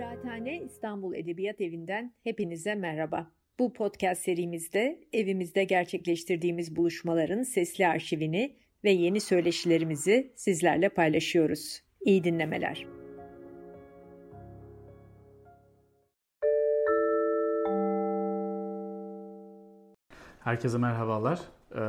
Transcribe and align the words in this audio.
Kıraathane 0.00 0.62
İstanbul 0.62 1.14
Edebiyat 1.14 1.60
Evi'nden 1.60 2.14
hepinize 2.24 2.74
merhaba. 2.74 3.30
Bu 3.58 3.72
podcast 3.72 4.22
serimizde 4.22 5.00
evimizde 5.12 5.64
gerçekleştirdiğimiz 5.64 6.76
buluşmaların 6.76 7.42
sesli 7.42 7.86
arşivini 7.86 8.56
ve 8.84 8.90
yeni 8.90 9.20
söyleşilerimizi 9.20 10.32
sizlerle 10.36 10.88
paylaşıyoruz. 10.88 11.82
İyi 12.00 12.24
dinlemeler. 12.24 12.86
Herkese 20.44 20.78
merhabalar. 20.78 21.40
Ee, 21.74 21.80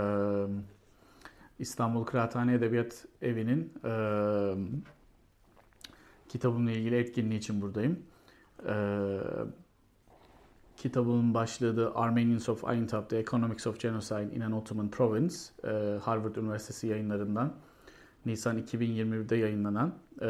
İstanbul 1.60 2.04
Kıraathane 2.04 2.54
Edebiyat 2.54 3.06
Evi'nin 3.22 3.74
e, 3.84 3.92
kitabımla 6.32 6.72
ilgili 6.72 6.98
etkinliği 6.98 7.40
için 7.40 7.62
buradayım. 7.62 8.00
Ee, 8.68 9.20
kitabın 10.78 11.34
başlığı 11.34 11.78
da 11.78 11.96
Armenians 11.96 12.50
of 12.50 12.66
Aintab, 12.66 13.10
The 13.10 13.18
Economics 13.18 13.68
of 13.68 13.80
Genocide 13.80 14.36
in 14.36 14.42
an 14.42 14.52
Ottoman 14.52 14.90
Province, 14.90 15.36
e, 15.64 15.98
Harvard 16.04 16.36
Üniversitesi 16.36 16.88
yayınlarından 16.88 17.54
Nisan 18.26 18.58
2021'de 18.58 19.36
yayınlanan 19.36 19.94
e, 20.22 20.26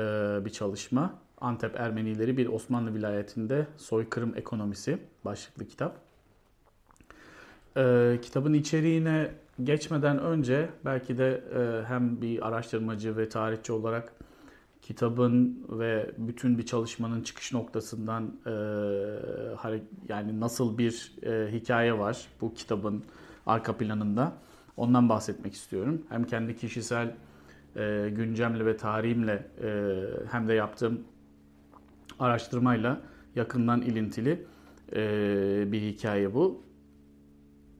bir 0.45 0.49
çalışma. 0.49 1.19
Antep 1.41 1.79
Ermenileri 1.79 2.37
bir 2.37 2.47
Osmanlı 2.47 2.93
vilayetinde 2.93 3.67
soykırım 3.77 4.33
ekonomisi 4.35 4.97
başlıklı 5.25 5.67
kitap. 5.67 5.97
E, 7.77 8.19
kitabın 8.21 8.53
içeriğine 8.53 9.31
geçmeden 9.63 10.19
önce 10.19 10.69
belki 10.85 11.17
de 11.17 11.43
e, 11.55 11.85
hem 11.87 12.21
bir 12.21 12.47
araştırmacı 12.47 13.17
ve 13.17 13.29
tarihçi 13.29 13.73
olarak 13.73 14.13
kitabın 14.81 15.65
ve 15.69 16.11
bütün 16.17 16.57
bir 16.57 16.65
çalışmanın 16.65 17.21
çıkış 17.21 17.53
noktasından 17.53 18.35
e, 18.45 18.51
yani 20.09 20.39
nasıl 20.39 20.77
bir 20.77 21.13
e, 21.23 21.51
hikaye 21.51 21.99
var 21.99 22.27
bu 22.41 22.53
kitabın 22.53 23.03
arka 23.45 23.77
planında 23.77 24.33
ondan 24.77 25.09
bahsetmek 25.09 25.53
istiyorum. 25.53 26.01
Hem 26.09 26.23
kendi 26.23 26.55
kişisel 26.55 27.15
e, 27.75 28.09
güncemle 28.15 28.65
ve 28.65 28.77
tarihimle 28.77 29.47
e, 29.63 29.99
hem 30.31 30.47
de 30.47 30.53
yaptığım 30.53 31.01
araştırmayla 32.19 33.01
yakından 33.35 33.81
ilintili 33.81 34.45
e, 34.95 35.71
bir 35.71 35.81
hikaye 35.81 36.33
bu. 36.33 36.63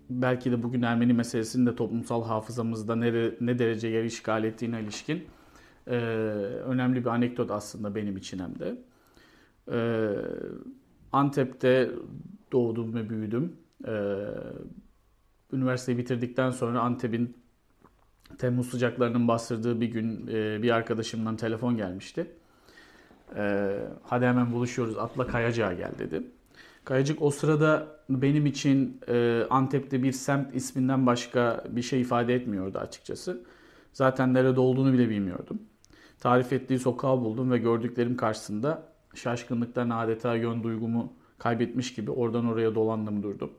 Belki 0.09 0.51
de 0.51 0.63
bugün 0.63 0.81
Ermeni 0.81 1.13
meselesinin 1.13 1.65
de 1.65 1.75
toplumsal 1.75 2.23
hafızamızda 2.23 2.95
ne, 2.95 3.31
ne 3.41 3.59
derece 3.59 3.87
yer 3.87 4.03
işgal 4.03 4.43
ettiğine 4.43 4.81
ilişkin 4.81 5.23
e, 5.87 5.95
önemli 6.65 7.05
bir 7.05 7.09
anekdot 7.09 7.51
aslında 7.51 7.95
benim 7.95 8.17
için 8.17 8.39
hem 8.39 8.59
de. 8.59 8.77
E, 9.71 9.79
Antep'te 11.11 11.91
doğdum 12.51 12.93
ve 12.95 13.09
büyüdüm. 13.09 13.55
E, 13.87 14.25
üniversiteyi 15.53 15.97
bitirdikten 15.97 16.51
sonra 16.51 16.81
Antep'in 16.81 17.41
Temmuz 18.37 18.69
sıcaklarının 18.69 19.27
bastırdığı 19.27 19.81
bir 19.81 19.87
gün 19.87 20.27
e, 20.27 20.63
bir 20.63 20.71
arkadaşımdan 20.71 21.35
telefon 21.35 21.77
gelmişti. 21.77 22.27
E, 23.35 23.73
hadi 24.03 24.25
hemen 24.25 24.51
buluşuyoruz 24.51 24.97
atla 24.97 25.27
Kayacık'a 25.27 25.73
gel 25.73 25.91
dedi. 25.99 26.23
Kayacık 26.85 27.21
o 27.21 27.31
sırada 27.31 27.87
benim 28.09 28.45
için 28.45 29.01
e, 29.07 29.43
Antep'te 29.49 30.03
bir 30.03 30.11
semt 30.11 30.55
isminden 30.55 31.05
başka 31.05 31.63
bir 31.69 31.81
şey 31.81 32.01
ifade 32.01 32.35
etmiyordu 32.35 32.77
açıkçası. 32.77 33.43
Zaten 33.93 34.33
nerede 34.33 34.59
olduğunu 34.59 34.93
bile 34.93 35.09
bilmiyordum. 35.09 35.59
Tarif 36.21 36.53
ettiği 36.53 36.79
sokağı 36.79 37.21
buldum 37.21 37.51
ve 37.51 37.57
gördüklerim 37.57 38.17
karşısında 38.17 38.83
şaşkınlıktan 39.15 39.89
adeta 39.89 40.35
yön 40.35 40.63
duygumu 40.63 41.13
kaybetmiş 41.37 41.93
gibi 41.93 42.11
oradan 42.11 42.45
oraya 42.45 42.75
dolandım 42.75 43.23
durdum. 43.23 43.51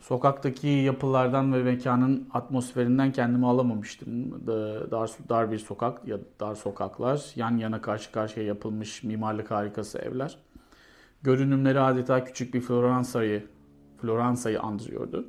Sokaktaki 0.00 0.68
yapılardan 0.68 1.52
ve 1.52 1.62
mekanın 1.62 2.28
atmosferinden 2.32 3.12
kendimi 3.12 3.46
alamamıştım. 3.46 4.46
Dar, 4.90 5.10
dar 5.28 5.52
bir 5.52 5.58
sokak 5.58 6.08
ya 6.08 6.18
dar 6.40 6.54
sokaklar, 6.54 7.32
yan 7.36 7.56
yana 7.56 7.80
karşı 7.80 8.12
karşıya 8.12 8.46
yapılmış 8.46 9.02
mimarlık 9.02 9.50
harikası 9.50 9.98
evler. 9.98 10.38
Görünümleri 11.22 11.80
adeta 11.80 12.24
küçük 12.24 12.54
bir 12.54 12.60
Floransa'yı 12.60 13.46
Floransa'yı 14.00 14.60
andırıyordu. 14.60 15.26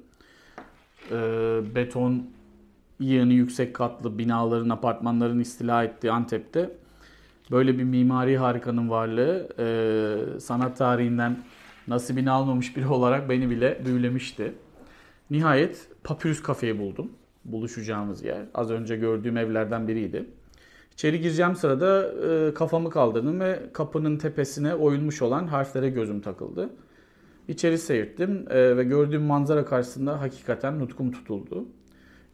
Ee, 1.11 1.61
beton 1.75 2.36
yığını 2.99 3.33
yüksek 3.33 3.73
katlı 3.73 4.17
binaların, 4.17 4.69
apartmanların 4.69 5.39
istila 5.39 5.83
ettiği 5.83 6.11
Antep'te 6.11 6.71
böyle 7.51 7.77
bir 7.77 7.83
mimari 7.83 8.37
harikanın 8.37 8.89
varlığı 8.89 9.49
e, 9.59 10.39
sanat 10.39 10.77
tarihinden 10.77 11.37
nasibini 11.87 12.31
almamış 12.31 12.77
biri 12.77 12.87
olarak 12.87 13.29
beni 13.29 13.49
bile 13.49 13.81
büyülemişti. 13.85 14.53
Nihayet 15.29 15.89
Papyrus 16.03 16.41
Kafe'yi 16.41 16.79
buldum. 16.79 17.11
Buluşacağımız 17.45 18.23
yer. 18.23 18.45
Az 18.53 18.71
önce 18.71 18.95
gördüğüm 18.95 19.37
evlerden 19.37 19.87
biriydi. 19.87 20.25
İçeri 20.93 21.21
gireceğim 21.21 21.55
sırada 21.55 22.11
e, 22.29 22.53
kafamı 22.53 22.89
kaldırdım 22.89 23.39
ve 23.39 23.59
kapının 23.73 24.17
tepesine 24.17 24.75
oyulmuş 24.75 25.21
olan 25.21 25.47
harflere 25.47 25.89
gözüm 25.89 26.21
takıldı. 26.21 26.69
İçeri 27.47 27.77
seyirttim 27.77 28.45
e, 28.49 28.77
ve 28.77 28.83
gördüğüm 28.83 29.23
manzara 29.23 29.65
karşısında 29.65 30.21
hakikaten 30.21 30.79
nutkum 30.79 31.11
tutuldu. 31.11 31.65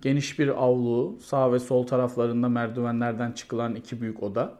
Geniş 0.04 0.40
bir 0.40 0.64
avlu, 0.64 1.18
sağ 1.22 1.54
ve 1.54 1.60
sol 1.60 1.88
taraflarında 1.88 2.50
merdivenlerden 2.50 3.32
çıkılan 3.32 3.76
iki 3.76 4.02
büyük 4.02 4.24
oda. 4.24 4.58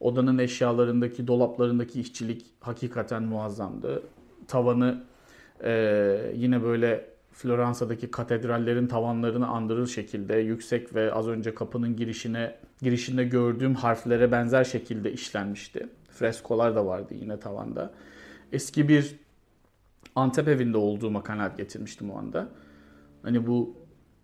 Odanın 0.00 0.38
eşyalarındaki, 0.38 1.26
dolaplarındaki 1.26 2.00
işçilik 2.00 2.46
hakikaten 2.60 3.22
muazzamdı. 3.22 4.02
Tavanı 4.48 5.04
e, 5.64 6.32
yine 6.36 6.62
böyle 6.62 7.08
Floransa'daki 7.32 8.10
katedrallerin 8.10 8.86
tavanlarını 8.86 9.46
andırır 9.46 9.86
şekilde 9.86 10.36
yüksek 10.36 10.94
ve 10.94 11.12
az 11.12 11.28
önce 11.28 11.54
kapının 11.54 11.96
girişine 11.96 12.54
girişinde 12.82 13.24
gördüğüm 13.24 13.74
harflere 13.74 14.32
benzer 14.32 14.64
şekilde 14.64 15.12
işlenmişti. 15.12 15.88
Freskolar 16.10 16.76
da 16.76 16.86
vardı 16.86 17.14
yine 17.14 17.40
tavanda. 17.40 17.92
Eski 18.52 18.88
bir 18.88 19.16
Antep 20.14 20.48
evinde 20.48 20.76
olduğuma 20.76 21.22
kanaat 21.22 21.56
getirmiştim 21.56 22.10
o 22.10 22.18
anda. 22.18 22.48
Hani 23.22 23.46
bu 23.46 23.81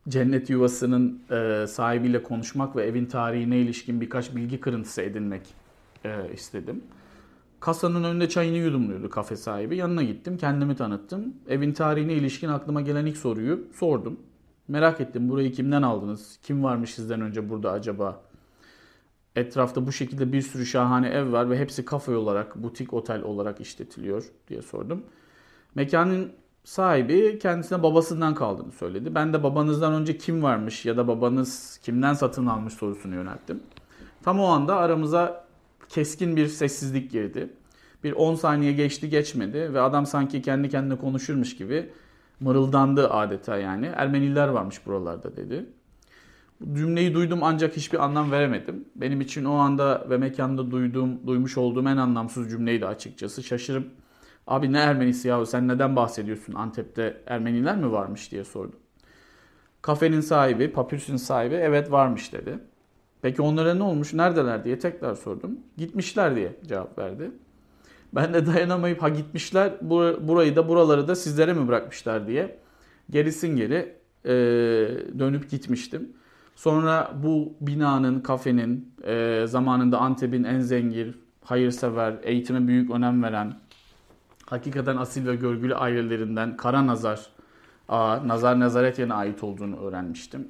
cennet 0.08 0.50
yuvasının 0.50 1.22
e, 1.30 1.66
sahibiyle 1.66 2.22
konuşmak 2.22 2.76
ve 2.76 2.84
evin 2.84 3.06
tarihine 3.06 3.58
ilişkin 3.58 4.00
birkaç 4.00 4.36
bilgi 4.36 4.60
kırıntısı 4.60 5.02
edinmek 5.02 5.42
e, 6.04 6.32
istedim. 6.34 6.82
Kasanın 7.60 8.04
önünde 8.04 8.28
çayını 8.28 8.56
yudumluyordu 8.56 9.10
kafe 9.10 9.36
sahibi. 9.36 9.76
Yanına 9.76 10.02
gittim, 10.02 10.36
kendimi 10.36 10.76
tanıttım. 10.76 11.34
Evin 11.48 11.72
tarihine 11.72 12.12
ilişkin 12.12 12.48
aklıma 12.48 12.80
gelen 12.80 13.06
ilk 13.06 13.16
soruyu 13.16 13.66
sordum. 13.74 14.20
Merak 14.68 15.00
ettim 15.00 15.28
burayı 15.28 15.52
kimden 15.52 15.82
aldınız? 15.82 16.38
Kim 16.42 16.64
varmış 16.64 16.94
sizden 16.94 17.20
önce 17.20 17.50
burada 17.50 17.72
acaba? 17.72 18.20
Etrafta 19.36 19.86
bu 19.86 19.92
şekilde 19.92 20.32
bir 20.32 20.42
sürü 20.42 20.66
şahane 20.66 21.08
ev 21.08 21.32
var 21.32 21.50
ve 21.50 21.58
hepsi 21.58 21.84
kafe 21.84 22.16
olarak, 22.16 22.62
butik 22.62 22.94
otel 22.94 23.22
olarak 23.22 23.60
işletiliyor 23.60 24.24
diye 24.48 24.62
sordum. 24.62 25.02
Mekanın 25.74 26.32
sahibi 26.64 27.38
kendisine 27.38 27.82
babasından 27.82 28.34
kaldığını 28.34 28.72
söyledi. 28.72 29.14
Ben 29.14 29.32
de 29.32 29.42
babanızdan 29.42 29.92
önce 29.92 30.18
kim 30.18 30.42
varmış 30.42 30.86
ya 30.86 30.96
da 30.96 31.08
babanız 31.08 31.80
kimden 31.82 32.14
satın 32.14 32.46
almış 32.46 32.74
sorusunu 32.74 33.14
yönelttim. 33.14 33.62
Tam 34.22 34.40
o 34.40 34.46
anda 34.46 34.76
aramıza 34.76 35.44
keskin 35.88 36.36
bir 36.36 36.46
sessizlik 36.46 37.10
girdi. 37.10 37.50
Bir 38.04 38.12
10 38.12 38.34
saniye 38.34 38.72
geçti 38.72 39.08
geçmedi 39.08 39.74
ve 39.74 39.80
adam 39.80 40.06
sanki 40.06 40.42
kendi 40.42 40.68
kendine 40.68 40.98
konuşurmuş 40.98 41.56
gibi 41.56 41.90
mırıldandı 42.40 43.10
adeta 43.10 43.56
yani. 43.56 43.86
Ermeniler 43.86 44.48
varmış 44.48 44.86
buralarda 44.86 45.36
dedi. 45.36 45.66
Bu 46.60 46.76
cümleyi 46.76 47.14
duydum 47.14 47.38
ancak 47.42 47.76
hiçbir 47.76 48.04
anlam 48.04 48.30
veremedim. 48.30 48.84
Benim 48.96 49.20
için 49.20 49.44
o 49.44 49.54
anda 49.54 50.06
ve 50.10 50.18
mekanda 50.18 50.70
duyduğum, 50.70 51.26
duymuş 51.26 51.58
olduğum 51.58 51.88
en 51.88 51.96
anlamsız 51.96 52.50
cümleydi 52.50 52.86
açıkçası. 52.86 53.42
Şaşırıp 53.42 53.90
Abi 54.48 54.72
ne 54.72 54.78
Ermenisi 54.78 55.28
yahu 55.28 55.46
sen 55.46 55.68
neden 55.68 55.96
bahsediyorsun 55.96 56.54
Antep'te 56.54 57.22
Ermeniler 57.26 57.76
mi 57.76 57.92
varmış 57.92 58.32
diye 58.32 58.44
sordum. 58.44 58.78
Kafenin 59.82 60.20
sahibi, 60.20 60.72
papyrus'un 60.72 61.16
sahibi 61.16 61.54
evet 61.54 61.92
varmış 61.92 62.32
dedi. 62.32 62.58
Peki 63.22 63.42
onlara 63.42 63.74
ne 63.74 63.82
olmuş, 63.82 64.14
neredeler 64.14 64.64
diye 64.64 64.78
tekrar 64.78 65.14
sordum. 65.14 65.58
Gitmişler 65.76 66.36
diye 66.36 66.56
cevap 66.66 66.98
verdi. 66.98 67.30
Ben 68.12 68.34
de 68.34 68.46
dayanamayıp 68.46 69.02
ha 69.02 69.08
gitmişler 69.08 69.72
burayı 70.28 70.56
da 70.56 70.68
buraları 70.68 71.08
da 71.08 71.14
sizlere 71.14 71.52
mi 71.52 71.68
bırakmışlar 71.68 72.26
diye 72.26 72.58
gerisin 73.10 73.56
geri 73.56 73.96
e, 74.24 74.30
dönüp 75.18 75.50
gitmiştim. 75.50 76.12
Sonra 76.54 77.10
bu 77.22 77.52
binanın, 77.60 78.20
kafenin 78.20 78.94
e, 79.04 79.44
zamanında 79.46 79.98
Antep'in 79.98 80.44
en 80.44 80.60
zengin, 80.60 81.16
hayırsever, 81.44 82.14
eğitime 82.22 82.66
büyük 82.66 82.90
önem 82.90 83.22
veren, 83.22 83.54
hakikaten 84.50 84.96
asil 84.96 85.26
ve 85.26 85.36
görgülü 85.36 85.74
ailelerinden 85.74 86.56
Kara 86.56 86.86
Nazar, 86.86 87.26
Ağa, 87.88 88.28
Nazar 88.28 88.60
Nazaretyen'e 88.60 89.14
ait 89.14 89.44
olduğunu 89.44 89.80
öğrenmiştim. 89.80 90.48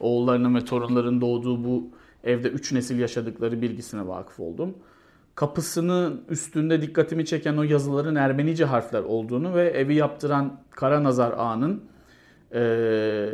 Oğullarının 0.00 0.54
ve 0.54 0.64
torunların 0.64 1.20
doğduğu 1.20 1.64
bu 1.64 1.88
evde 2.24 2.48
üç 2.48 2.72
nesil 2.72 2.98
yaşadıkları 2.98 3.62
bilgisine 3.62 4.06
vakıf 4.08 4.40
oldum. 4.40 4.74
kapısının 5.34 6.22
üstünde 6.28 6.82
dikkatimi 6.82 7.26
çeken 7.26 7.56
o 7.56 7.62
yazıların 7.62 8.14
Ermenice 8.14 8.64
harfler 8.64 9.02
olduğunu 9.02 9.54
ve 9.54 9.68
evi 9.68 9.94
yaptıran 9.94 10.60
Karanazar 10.70 11.32
Ağa'nın 11.32 11.82
e, 12.54 13.30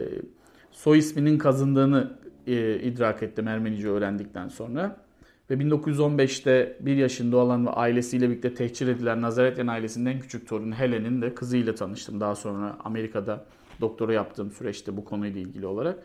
soy 0.71 0.99
isminin 0.99 1.39
kazındığını 1.39 2.19
e, 2.47 2.81
idrak 2.81 3.23
ettim 3.23 3.49
Ermenice 3.49 3.89
öğrendikten 3.89 4.49
sonra. 4.49 5.04
Ve 5.51 5.55
1915'te 5.55 6.77
bir 6.81 6.97
yaşında 6.97 7.37
olan 7.37 7.67
ve 7.67 7.71
ailesiyle 7.71 8.31
birlikte 8.31 8.55
tehcir 8.55 8.89
edilen 8.89 9.23
Nazaretyan 9.23 9.67
ailesinin 9.67 10.07
en 10.07 10.21
küçük 10.21 10.49
torunu 10.49 10.75
Helen'in 10.75 11.23
de 11.23 11.35
kızıyla 11.35 11.75
tanıştım. 11.75 12.21
Daha 12.21 12.35
sonra 12.35 12.79
Amerika'da 12.85 13.45
doktora 13.81 14.13
yaptığım 14.13 14.51
süreçte 14.51 14.97
bu 14.97 15.05
konuyla 15.05 15.41
ilgili 15.41 15.67
olarak. 15.67 15.99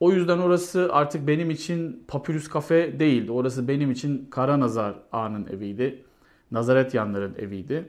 O 0.00 0.12
yüzden 0.12 0.38
orası 0.38 0.88
artık 0.92 1.26
benim 1.26 1.50
için 1.50 2.04
Papyrus 2.08 2.48
Kafe 2.48 3.00
değildi. 3.00 3.32
Orası 3.32 3.68
benim 3.68 3.90
için 3.90 4.26
Kara 4.30 4.60
Nazar 4.60 4.94
Ağa'nın 5.12 5.46
eviydi. 5.46 6.02
Nazaretyanların 6.50 7.34
eviydi. 7.38 7.88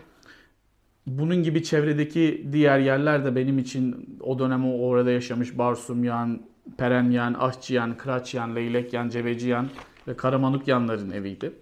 Bunun 1.08 1.44
gibi 1.44 1.64
çevredeki 1.64 2.48
diğer 2.52 2.80
yerler 2.80 3.26
de 3.26 3.36
benim 3.36 3.60
için 3.60 4.18
o 4.20 4.40
dönem 4.40 4.74
orada 4.74 5.12
yaşamış 5.12 5.58
Barsumyan, 5.58 6.42
Perenyan, 6.78 7.34
Ahçıyan, 7.34 7.98
Kıraçyan, 7.98 8.56
Leylekyan, 8.56 9.10
Cebeciyan 9.10 9.70
ve 10.08 10.18
Karamanukyanların 10.18 11.12
eviydi. 11.12 11.54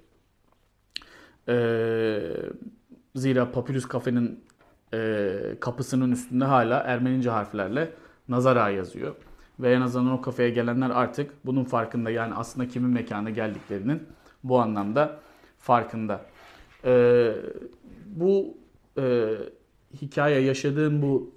Ee, 1.50 2.22
zira 3.16 3.52
Papyrus 3.52 3.86
Kafe'nin 3.86 4.44
e, 4.94 5.30
kapısının 5.60 6.12
üstünde 6.12 6.46
hala 6.46 6.80
Ermenice 6.80 7.30
harflerle 7.30 7.94
Nazara 8.30 8.70
yazıyor. 8.70 9.16
Ve 9.60 9.74
en 9.74 9.82
azından 9.82 10.12
o 10.12 10.22
kafeye 10.22 10.50
gelenler 10.50 10.90
artık 10.90 11.32
bunun 11.46 11.64
farkında. 11.64 12.10
Yani 12.10 12.34
aslında 12.34 12.68
kimin 12.68 12.90
mekana 12.90 13.30
geldiklerinin 13.30 14.04
bu 14.44 14.60
anlamda 14.60 15.20
farkında. 15.58 16.26
Ee, 16.86 17.34
bu 18.06 18.58
e, 18.98 19.36
hikaye 20.02 20.40
yaşadığım 20.40 21.02
bu 21.02 21.36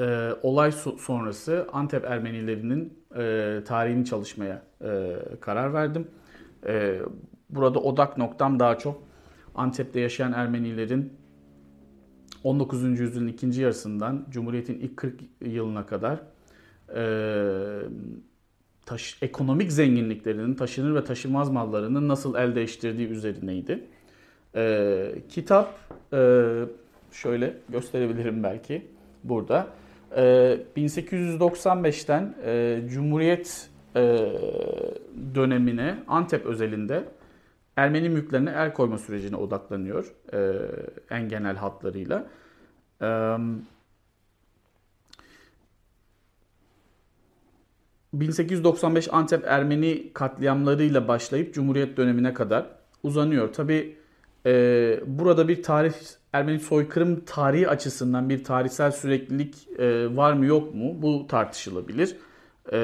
e, 0.00 0.30
olay 0.42 0.72
sonrası 0.98 1.66
Antep 1.72 2.04
Ermenilerinin 2.04 2.98
e, 3.16 3.60
tarihini 3.66 4.04
çalışmaya 4.04 4.62
e, 4.84 5.16
karar 5.40 5.74
verdim. 5.74 6.08
E, 6.66 7.00
burada 7.50 7.78
odak 7.78 8.18
noktam 8.18 8.60
daha 8.60 8.78
çok 8.78 9.02
Antep'te 9.54 10.00
yaşayan 10.00 10.32
Ermenilerin 10.32 11.12
19. 12.44 13.00
yüzyılın 13.00 13.26
ikinci 13.28 13.62
yarısından 13.62 14.26
Cumhuriyet'in 14.30 14.78
ilk 14.78 14.96
40 14.96 15.20
yılına 15.40 15.86
kadar 15.86 16.20
e, 16.96 17.02
taş, 18.86 19.18
ekonomik 19.22 19.72
zenginliklerinin, 19.72 20.54
taşınır 20.54 20.94
ve 20.94 21.04
taşınmaz 21.04 21.50
mallarının 21.50 22.08
nasıl 22.08 22.34
el 22.34 22.54
değiştirdiği 22.54 23.08
üzerineydi. 23.08 23.84
E, 24.56 25.12
kitap 25.28 25.78
e, 26.12 26.50
şöyle 27.12 27.56
gösterebilirim 27.68 28.42
belki 28.42 28.86
burada. 29.24 29.66
E, 30.16 30.58
1895'ten 30.76 32.34
e, 32.44 32.82
Cumhuriyet 32.88 33.70
e, 33.96 34.00
dönemine 35.34 35.98
Antep 36.08 36.46
özelinde 36.46 37.04
Ermeni 37.76 38.08
mülklerine 38.08 38.50
el 38.50 38.74
koyma 38.74 38.98
sürecine 38.98 39.36
odaklanıyor 39.36 40.12
e, 40.32 40.52
en 41.10 41.28
genel 41.28 41.56
hatlarıyla. 41.56 42.26
E, 43.02 43.36
1895 48.12 49.08
Antep 49.12 49.44
Ermeni 49.46 50.12
katliamlarıyla 50.12 51.08
başlayıp 51.08 51.54
Cumhuriyet 51.54 51.96
dönemine 51.96 52.34
kadar 52.34 52.66
uzanıyor. 53.02 53.52
Tabi 53.52 53.96
e, 54.46 55.00
burada 55.06 55.48
bir 55.48 55.62
tarih 55.62 55.92
Ermeni 56.32 56.60
soykırım 56.60 57.24
tarihi 57.24 57.68
açısından 57.68 58.28
bir 58.28 58.44
tarihsel 58.44 58.90
süreklilik 58.90 59.68
e, 59.78 60.16
var 60.16 60.32
mı 60.32 60.46
yok 60.46 60.74
mu 60.74 61.02
bu 61.02 61.26
tartışılabilir. 61.26 62.16
E, 62.72 62.78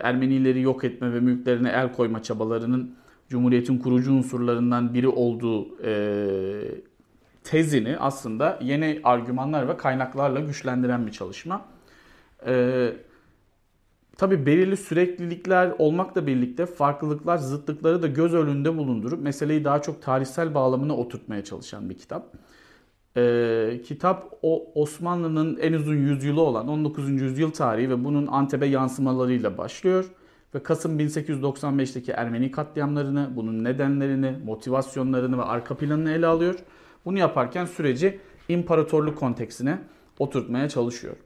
Ermenileri 0.00 0.60
yok 0.60 0.84
etme 0.84 1.12
ve 1.12 1.20
mülklerine 1.20 1.68
el 1.70 1.92
koyma 1.92 2.22
çabalarının 2.22 2.94
Cumhuriyet'in 3.28 3.78
kurucu 3.78 4.12
unsurlarından 4.12 4.94
biri 4.94 5.08
olduğu 5.08 5.84
e, 5.84 5.92
tezini 7.44 7.98
aslında 7.98 8.58
yeni 8.62 9.00
argümanlar 9.04 9.68
ve 9.68 9.76
kaynaklarla 9.76 10.40
güçlendiren 10.40 11.06
bir 11.06 11.12
çalışma. 11.12 11.64
E, 12.46 12.92
Tabi 14.16 14.46
belirli 14.46 14.76
süreklilikler 14.76 15.74
olmakla 15.78 16.26
birlikte 16.26 16.66
farklılıklar, 16.66 17.38
zıtlıkları 17.38 18.02
da 18.02 18.06
göz 18.06 18.34
önünde 18.34 18.76
bulundurup 18.76 19.22
meseleyi 19.22 19.64
daha 19.64 19.82
çok 19.82 20.02
tarihsel 20.02 20.54
bağlamına 20.54 20.96
oturtmaya 20.96 21.44
çalışan 21.44 21.90
bir 21.90 21.98
kitap. 21.98 22.34
Ee, 23.16 23.80
kitap 23.84 24.38
o 24.42 24.72
Osmanlı'nın 24.74 25.56
en 25.56 25.72
uzun 25.72 25.96
yüzyılı 25.96 26.40
olan 26.40 26.68
19. 26.68 27.10
yüzyıl 27.10 27.50
tarihi 27.50 27.90
ve 27.90 28.04
bunun 28.04 28.26
Antep'e 28.26 28.66
yansımalarıyla 28.66 29.58
başlıyor. 29.58 30.04
Ve 30.54 30.62
Kasım 30.62 31.00
1895'teki 31.00 32.12
Ermeni 32.12 32.50
katliamlarını, 32.50 33.30
bunun 33.36 33.64
nedenlerini, 33.64 34.34
motivasyonlarını 34.44 35.38
ve 35.38 35.42
arka 35.42 35.76
planını 35.76 36.12
ele 36.12 36.26
alıyor. 36.26 36.54
Bunu 37.04 37.18
yaparken 37.18 37.64
süreci 37.64 38.18
imparatorluk 38.48 39.18
konteksine 39.18 39.78
oturtmaya 40.18 40.68
çalışıyor. 40.68 41.16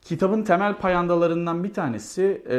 Kitabın 0.00 0.42
temel 0.42 0.74
payandalarından 0.74 1.64
bir 1.64 1.72
tanesi 1.72 2.42
e, 2.50 2.58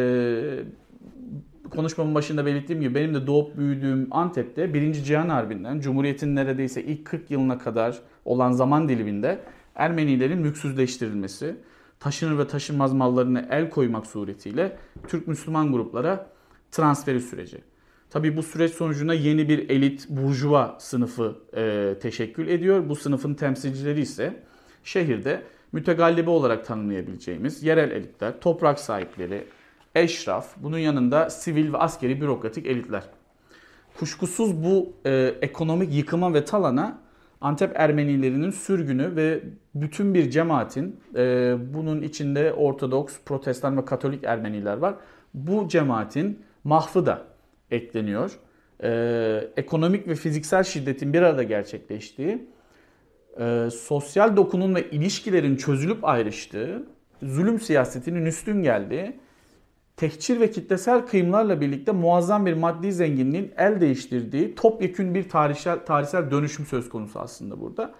konuşmamın 1.69 2.15
başında 2.15 2.45
belirttiğim 2.45 2.81
gibi 2.81 2.95
benim 2.95 3.13
de 3.13 3.27
doğup 3.27 3.57
büyüdüğüm 3.57 4.07
Antep'te 4.11 4.73
1. 4.73 4.93
Cihan 4.93 5.29
Harbi'nden 5.29 5.79
Cumhuriyet'in 5.79 6.35
neredeyse 6.35 6.83
ilk 6.83 7.05
40 7.05 7.31
yılına 7.31 7.57
kadar 7.57 7.99
olan 8.25 8.51
zaman 8.51 8.89
diliminde 8.89 9.39
Ermenilerin 9.75 10.39
mülksüzleştirilmesi, 10.39 11.55
taşınır 11.99 12.37
ve 12.37 12.47
taşınmaz 12.47 12.93
mallarını 12.93 13.47
el 13.51 13.69
koymak 13.69 14.05
suretiyle 14.05 14.77
Türk 15.07 15.27
Müslüman 15.27 15.71
gruplara 15.71 16.27
transferi 16.71 17.21
süreci. 17.21 17.57
Tabi 18.09 18.37
bu 18.37 18.43
süreç 18.43 18.71
sonucunda 18.71 19.13
yeni 19.13 19.49
bir 19.49 19.69
elit 19.69 20.09
burjuva 20.09 20.77
sınıfı 20.79 21.35
e, 21.55 21.95
teşekkül 22.01 22.47
ediyor. 22.47 22.89
Bu 22.89 22.95
sınıfın 22.95 23.33
temsilcileri 23.33 24.01
ise 24.01 24.43
şehirde 24.83 25.43
mütegallibi 25.71 26.29
olarak 26.29 26.65
tanımlayabileceğimiz 26.65 27.63
yerel 27.63 27.91
elitler, 27.91 28.39
toprak 28.39 28.79
sahipleri, 28.79 29.43
eşraf, 29.95 30.47
bunun 30.57 30.77
yanında 30.77 31.29
sivil 31.29 31.73
ve 31.73 31.77
askeri 31.77 32.21
bürokratik 32.21 32.65
elitler. 32.65 33.03
Kuşkusuz 33.99 34.63
bu 34.63 34.93
e, 35.05 35.33
ekonomik 35.41 35.93
yıkıma 35.93 36.33
ve 36.33 36.45
talana 36.45 37.05
Antep 37.41 37.71
Ermenilerinin 37.75 38.49
sürgünü 38.49 39.15
ve 39.15 39.43
bütün 39.75 40.13
bir 40.13 40.29
cemaatin, 40.29 40.99
e, 41.15 41.55
bunun 41.73 42.01
içinde 42.01 42.53
Ortodoks, 42.53 43.15
Protestan 43.25 43.77
ve 43.77 43.85
Katolik 43.85 44.23
Ermeniler 44.23 44.77
var. 44.77 44.95
Bu 45.33 45.67
cemaatin 45.67 46.39
mahfı 46.63 47.05
da 47.05 47.21
ekleniyor. 47.71 48.39
E, 48.83 49.49
ekonomik 49.57 50.07
ve 50.07 50.15
fiziksel 50.15 50.63
şiddetin 50.63 51.13
bir 51.13 51.21
arada 51.21 51.43
gerçekleştiği 51.43 52.47
e, 53.39 53.69
sosyal 53.73 54.37
dokunun 54.37 54.75
ve 54.75 54.89
ilişkilerin 54.89 55.55
çözülüp 55.55 56.05
ayrıştığı, 56.05 56.83
zulüm 57.23 57.59
siyasetinin 57.59 58.25
üstün 58.25 58.63
geldiği, 58.63 59.19
tehcir 59.97 60.39
ve 60.39 60.51
kitlesel 60.51 61.07
kıyımlarla 61.07 61.61
birlikte 61.61 61.91
muazzam 61.91 62.45
bir 62.45 62.53
maddi 62.53 62.93
zenginliğin 62.93 63.51
el 63.57 63.81
değiştirdiği 63.81 64.55
topyekün 64.55 65.15
bir 65.15 65.29
tarihsel, 65.29 65.85
tarihsel 65.85 66.31
dönüşüm 66.31 66.65
söz 66.65 66.89
konusu 66.89 67.19
aslında 67.19 67.61
burada. 67.61 67.93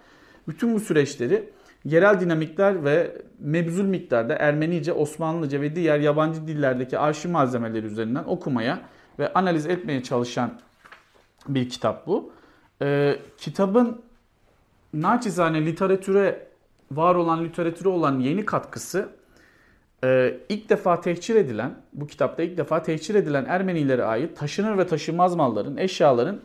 Bütün 0.48 0.74
bu 0.74 0.80
süreçleri 0.80 1.50
yerel 1.84 2.20
dinamikler 2.20 2.84
ve 2.84 3.16
mebzul 3.38 3.84
miktarda 3.84 4.34
Ermenice, 4.34 4.92
Osmanlıca 4.92 5.60
ve 5.60 5.76
diğer 5.76 6.00
yabancı 6.00 6.46
dillerdeki 6.46 6.98
arşiv 6.98 7.30
malzemeleri 7.30 7.86
üzerinden 7.86 8.24
okumaya 8.24 8.80
ve 9.18 9.32
analiz 9.32 9.66
etmeye 9.66 10.02
çalışan 10.02 10.60
bir 11.48 11.68
kitap 11.68 12.06
bu. 12.06 12.32
Ee, 12.82 13.16
kitabın 13.38 14.02
naçizane 14.94 15.66
literatüre 15.66 16.46
var 16.90 17.14
olan 17.14 17.44
literatüre 17.44 17.88
olan 17.88 18.20
yeni 18.20 18.44
katkısı 18.44 19.08
e, 20.04 20.40
ilk 20.48 20.68
defa 20.68 21.00
tehcir 21.00 21.34
edilen, 21.34 21.74
bu 21.92 22.06
kitapta 22.06 22.42
ilk 22.42 22.56
defa 22.56 22.82
tehcir 22.82 23.14
edilen 23.14 23.44
Ermenilere 23.44 24.04
ait 24.04 24.36
taşınır 24.36 24.78
ve 24.78 24.86
taşınmaz 24.86 25.36
malların, 25.36 25.76
eşyaların 25.76 26.40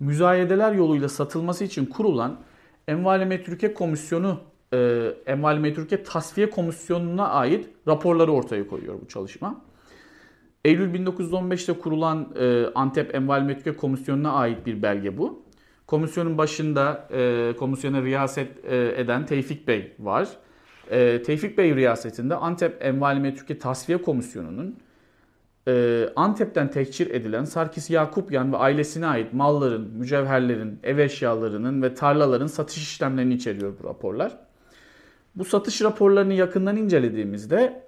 müzayedeler 0.00 0.72
yoluyla 0.72 1.08
satılması 1.08 1.64
için 1.64 1.86
kurulan 1.86 2.40
Envali 2.88 3.24
Metrüke 3.24 3.74
Komisyonu, 3.74 4.40
e, 4.72 5.10
Envali 5.26 5.60
Metrüke 5.60 6.02
Tasfiye 6.02 6.50
Komisyonu'na 6.50 7.28
ait 7.28 7.68
raporları 7.88 8.32
ortaya 8.32 8.66
koyuyor 8.66 8.94
bu 9.02 9.08
çalışma. 9.08 9.60
Eylül 10.64 10.94
1915'te 10.94 11.72
kurulan 11.72 12.28
e, 12.40 12.66
Antep 12.74 13.14
Envali 13.14 13.44
Metrüke 13.44 13.76
Komisyonu'na 13.76 14.32
ait 14.32 14.66
bir 14.66 14.82
belge 14.82 15.18
bu. 15.18 15.44
Komisyonun 15.86 16.38
başında 16.38 17.08
e, 17.12 17.52
komisyona 17.58 18.02
riyaset 18.02 18.64
e, 18.64 18.94
eden 18.96 19.26
Tevfik 19.26 19.68
Bey 19.68 19.92
var. 19.98 20.28
E, 20.90 21.22
Tevfik 21.22 21.58
Bey 21.58 21.76
riyasetinde 21.76 22.34
Antep 22.34 22.84
Envali 22.84 23.20
Metrüke 23.20 23.58
Tasfiye 23.58 24.02
Komisyonu'nun 24.02 24.76
e, 25.68 26.04
Antep'ten 26.16 26.70
tehcir 26.70 27.10
edilen 27.10 27.44
Sarkis 27.44 27.90
Yakupyan 27.90 28.52
ve 28.52 28.56
ailesine 28.56 29.06
ait 29.06 29.32
malların, 29.32 29.90
mücevherlerin, 29.90 30.78
ev 30.82 30.98
eşyalarının 30.98 31.82
ve 31.82 31.94
tarlaların 31.94 32.46
satış 32.46 32.78
işlemlerini 32.78 33.34
içeriyor 33.34 33.74
bu 33.82 33.88
raporlar. 33.88 34.38
Bu 35.34 35.44
satış 35.44 35.82
raporlarını 35.82 36.34
yakından 36.34 36.76
incelediğimizde 36.76 37.84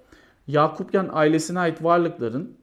Yakupyan 0.47 1.09
ailesine 1.11 1.59
ait 1.59 1.83
varlıkların 1.83 2.57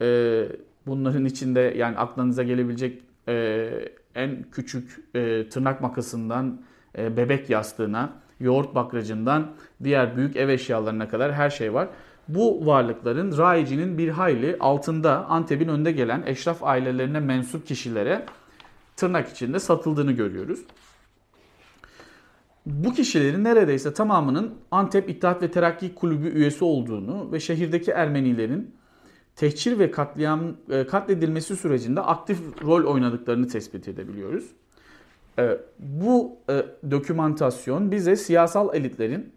e, 0.00 0.44
bunların 0.86 1.24
içinde 1.24 1.60
yani 1.60 1.98
aklınıza 1.98 2.42
gelebilecek 2.42 3.02
e, 3.28 3.70
en 4.14 4.42
küçük 4.52 5.04
e, 5.14 5.48
tırnak 5.48 5.80
makasından 5.80 6.60
e, 6.98 7.16
bebek 7.16 7.50
yastığına, 7.50 8.12
yoğurt 8.40 8.74
bakracından 8.74 9.50
diğer 9.84 10.16
büyük 10.16 10.36
ev 10.36 10.48
eşyalarına 10.48 11.08
kadar 11.08 11.32
her 11.32 11.50
şey 11.50 11.74
var. 11.74 11.88
Bu 12.28 12.66
varlıkların 12.66 13.38
rayicinin 13.38 13.98
bir 13.98 14.08
hayli 14.08 14.56
altında 14.60 15.26
Antep'in 15.26 15.68
önde 15.68 15.92
gelen 15.92 16.22
eşraf 16.26 16.62
ailelerine 16.62 17.20
mensup 17.20 17.66
kişilere 17.66 18.26
tırnak 18.96 19.28
içinde 19.28 19.58
satıldığını 19.58 20.12
görüyoruz. 20.12 20.60
Bu 22.66 22.94
kişilerin 22.94 23.44
neredeyse 23.44 23.94
tamamının 23.94 24.54
Antep 24.70 25.10
İttihat 25.10 25.42
ve 25.42 25.50
Terakki 25.50 25.94
Kulübü 25.94 26.28
üyesi 26.28 26.64
olduğunu 26.64 27.32
ve 27.32 27.40
şehirdeki 27.40 27.90
Ermenilerin 27.90 28.74
tehcir 29.36 29.78
ve 29.78 29.90
katliam 29.90 30.56
e, 30.70 30.86
katledilmesi 30.86 31.56
sürecinde 31.56 32.00
aktif 32.00 32.38
rol 32.64 32.84
oynadıklarını 32.84 33.48
tespit 33.48 33.88
edebiliyoruz. 33.88 34.44
E, 35.38 35.58
bu 35.78 36.36
e, 36.50 36.64
dokümantasyon 36.90 37.90
bize 37.90 38.16
siyasal 38.16 38.74
elitlerin 38.74 39.32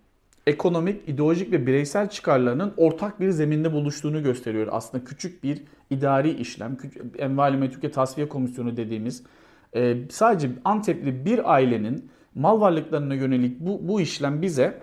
ekonomik, 0.48 1.10
ideolojik 1.10 1.52
ve 1.52 1.68
bireysel 1.68 2.10
çıkarlarının 2.10 2.74
ortak 2.78 3.20
bir 3.20 3.30
zeminde 3.30 3.74
buluştuğunu 3.74 4.24
gösteriyor. 4.24 4.68
Aslında 4.72 5.04
küçük 5.04 5.44
bir 5.44 5.64
idari 5.90 6.30
işlem, 6.30 6.78
Envali 7.18 7.58
Metüke 7.58 7.92
Tasfiye 7.92 8.30
Komisyonu 8.30 8.78
dediğimiz 8.78 9.24
sadece 10.10 10.50
Antepli 10.66 11.26
bir 11.26 11.54
ailenin 11.54 12.12
mal 12.36 12.62
varlıklarına 12.62 13.14
yönelik 13.14 13.60
bu, 13.60 13.88
bu 13.88 14.02
işlem 14.02 14.42
bize 14.42 14.82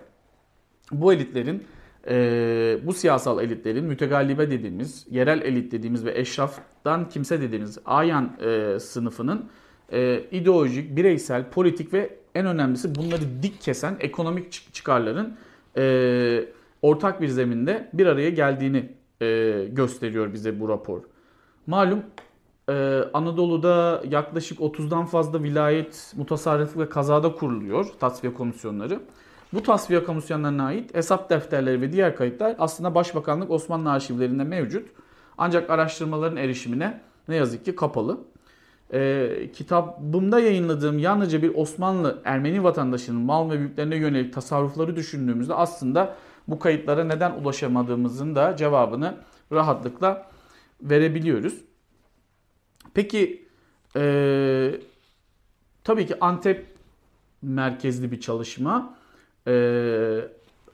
bu 0.91 1.13
elitlerin 1.13 1.63
e, 2.07 2.77
bu 2.83 2.93
siyasal 2.93 3.43
elitlerin 3.43 3.85
mütegallibe 3.85 4.51
dediğimiz, 4.51 5.07
yerel 5.09 5.41
elit 5.41 5.71
dediğimiz 5.71 6.05
ve 6.05 6.19
eşraftan 6.19 7.09
kimse 7.09 7.41
dediğimiz 7.41 7.77
ayan 7.85 8.37
e, 8.41 8.79
sınıfının 8.79 9.49
e, 9.91 10.23
ideolojik, 10.31 10.95
bireysel, 10.95 11.49
politik 11.49 11.93
ve 11.93 12.09
en 12.35 12.45
önemlisi 12.45 12.95
bunları 12.95 13.43
dik 13.43 13.61
kesen 13.61 13.97
ekonomik 13.99 14.73
çıkarların 14.73 15.37
e, 15.77 16.45
ortak 16.81 17.21
bir 17.21 17.27
zeminde 17.27 17.89
bir 17.93 18.05
araya 18.05 18.29
geldiğini 18.29 18.89
e, 19.21 19.65
gösteriyor 19.71 20.33
bize 20.33 20.59
bu 20.59 20.69
rapor. 20.69 21.01
Malum 21.67 22.03
ee, 22.69 23.03
Anadolu'da 23.13 24.01
yaklaşık 24.09 24.59
30'dan 24.59 25.05
fazla 25.05 25.43
vilayet 25.43 26.13
mutasarrıf 26.17 26.77
ve 26.77 26.89
kazada 26.89 27.35
kuruluyor 27.35 27.85
tasfiye 27.99 28.33
komisyonları. 28.33 28.99
Bu 29.53 29.63
tasfiye 29.63 30.03
komisyonlarına 30.03 30.65
ait 30.65 30.95
hesap 30.95 31.29
defterleri 31.29 31.81
ve 31.81 31.91
diğer 31.91 32.15
kayıtlar 32.15 32.55
aslında 32.59 32.95
Başbakanlık 32.95 33.51
Osmanlı 33.51 33.91
arşivlerinde 33.91 34.43
mevcut. 34.43 34.89
Ancak 35.37 35.69
araştırmaların 35.69 36.37
erişimine 36.37 37.01
ne 37.27 37.35
yazık 37.35 37.65
ki 37.65 37.75
kapalı. 37.75 38.17
Ee, 38.93 39.49
kitabımda 39.53 40.39
yayınladığım 40.39 40.99
yalnızca 40.99 41.41
bir 41.41 41.55
Osmanlı 41.55 42.21
Ermeni 42.25 42.63
vatandaşının 42.63 43.21
mal 43.21 43.51
ve 43.51 43.57
mülklerine 43.57 43.95
yönelik 43.95 44.33
tasarrufları 44.33 44.95
düşündüğümüzde 44.95 45.53
aslında 45.53 46.15
bu 46.47 46.59
kayıtlara 46.59 47.03
neden 47.03 47.31
ulaşamadığımızın 47.31 48.35
da 48.35 48.55
cevabını 48.55 49.17
rahatlıkla 49.51 50.29
verebiliyoruz. 50.81 51.53
Peki 52.93 53.45
e, 53.95 54.81
tabii 55.83 56.07
ki 56.07 56.15
Antep 56.21 56.65
merkezli 57.41 58.11
bir 58.11 58.19
çalışma. 58.19 58.97
E, 59.47 60.21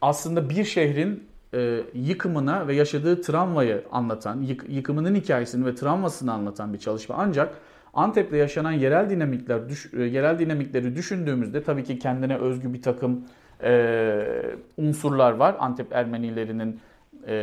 aslında 0.02 0.50
bir 0.50 0.64
şehrin 0.64 1.28
e, 1.54 1.82
yıkımına 1.94 2.68
ve 2.68 2.76
yaşadığı 2.76 3.22
travmayı 3.22 3.84
anlatan, 3.92 4.42
yık, 4.42 4.66
yıkımının 4.70 5.16
hikayesini 5.16 5.66
ve 5.66 5.76
travmasını 5.76 6.34
anlatan 6.34 6.74
bir 6.74 6.80
çalışma. 6.80 7.16
Ancak 7.18 7.56
Antep'te 7.96 8.38
yaşanan 8.38 8.72
yerel 8.72 9.10
dinamikler, 9.10 9.70
düş, 9.70 9.94
e, 9.94 10.04
yerel 10.04 10.40
dinamikleri 10.40 10.96
düşündüğümüzde 10.96 11.64
tabii 11.64 11.84
ki 11.84 12.00
kendine 12.00 12.38
özgü 12.38 12.74
bir 12.74 12.82
takım 12.82 13.26
e, 13.64 14.28
unsurlar 14.78 15.32
var. 15.32 15.56
Antep 15.60 15.94
Ermenilerinin 15.94 16.80
e, 17.28 17.34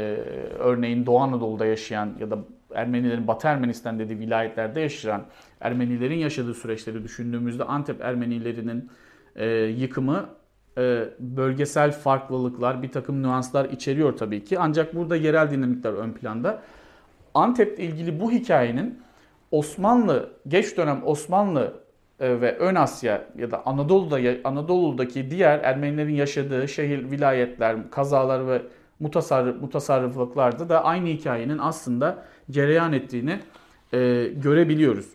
örneğin 0.59 1.07
Doğu 1.07 1.19
Anadolu'da 1.19 1.67
yaşayan 1.67 2.13
ya 2.21 2.31
da 2.31 2.39
Ermenilerin 2.75 3.27
Batı 3.27 3.49
Ermenistan 3.49 3.99
dediği 3.99 4.19
vilayetlerde 4.19 4.81
yaşayan 4.81 5.25
Ermenilerin 5.61 6.19
yaşadığı 6.19 6.55
süreçleri 6.55 7.05
düşündüğümüzde 7.05 7.65
Antep 7.65 8.01
Ermenilerinin 8.01 8.91
e, 9.37 9.47
yıkımı 9.55 10.27
e, 10.79 11.05
bölgesel 11.21 11.93
farklılıklar, 11.93 12.83
bir 12.83 12.89
takım 12.89 13.23
nüanslar 13.23 13.65
içeriyor 13.65 14.17
tabii 14.17 14.45
ki. 14.45 14.59
Ancak 14.59 14.95
burada 14.95 15.17
yerel 15.17 15.51
dinamikler 15.51 15.93
ön 15.93 16.13
planda. 16.13 16.63
Antep'le 17.35 17.79
ilgili 17.79 18.21
bu 18.21 18.33
hikayenin 18.33 18.99
Osmanlı, 19.53 20.31
geç 20.49 20.77
dönem 20.77 21.03
Osmanlı 21.05 21.75
e, 22.21 22.41
ve 22.41 22.57
Ön 22.57 22.75
Asya 22.75 23.25
ya 23.39 23.51
da 23.51 23.67
Anadolu'da 23.67 24.19
Anadolu'daki 24.45 25.31
diğer 25.31 25.59
Ermenilerin 25.59 26.15
yaşadığı 26.15 26.69
şehir, 26.69 27.11
vilayetler, 27.11 27.91
kazalar 27.91 28.49
ve 28.49 28.63
mutasarrıf, 29.01 29.61
mutasarrıflıklarda 29.61 30.69
da 30.69 30.85
aynı 30.85 31.09
hikayenin 31.09 31.59
aslında 31.59 32.25
cereyan 32.51 32.93
ettiğini 32.93 33.41
e, 33.93 34.29
görebiliyoruz. 34.37 35.07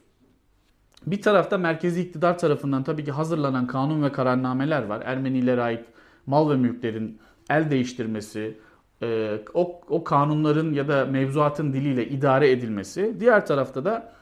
Bir 1.07 1.21
tarafta 1.21 1.57
merkezi 1.57 2.01
iktidar 2.01 2.37
tarafından 2.37 2.83
tabii 2.83 3.05
ki 3.05 3.11
hazırlanan 3.11 3.67
kanun 3.67 4.03
ve 4.03 4.11
kararnameler 4.11 4.83
var. 4.83 5.01
Ermenilere 5.05 5.61
ait 5.61 5.85
mal 6.25 6.49
ve 6.49 6.55
mülklerin 6.55 7.19
el 7.49 7.71
değiştirmesi, 7.71 8.57
e, 9.01 9.39
o, 9.53 9.81
o 9.89 10.03
kanunların 10.03 10.73
ya 10.73 10.87
da 10.87 11.05
mevzuatın 11.05 11.73
diliyle 11.73 12.07
idare 12.07 12.51
edilmesi. 12.51 13.15
Diğer 13.19 13.45
tarafta 13.45 13.85
da 13.85 14.16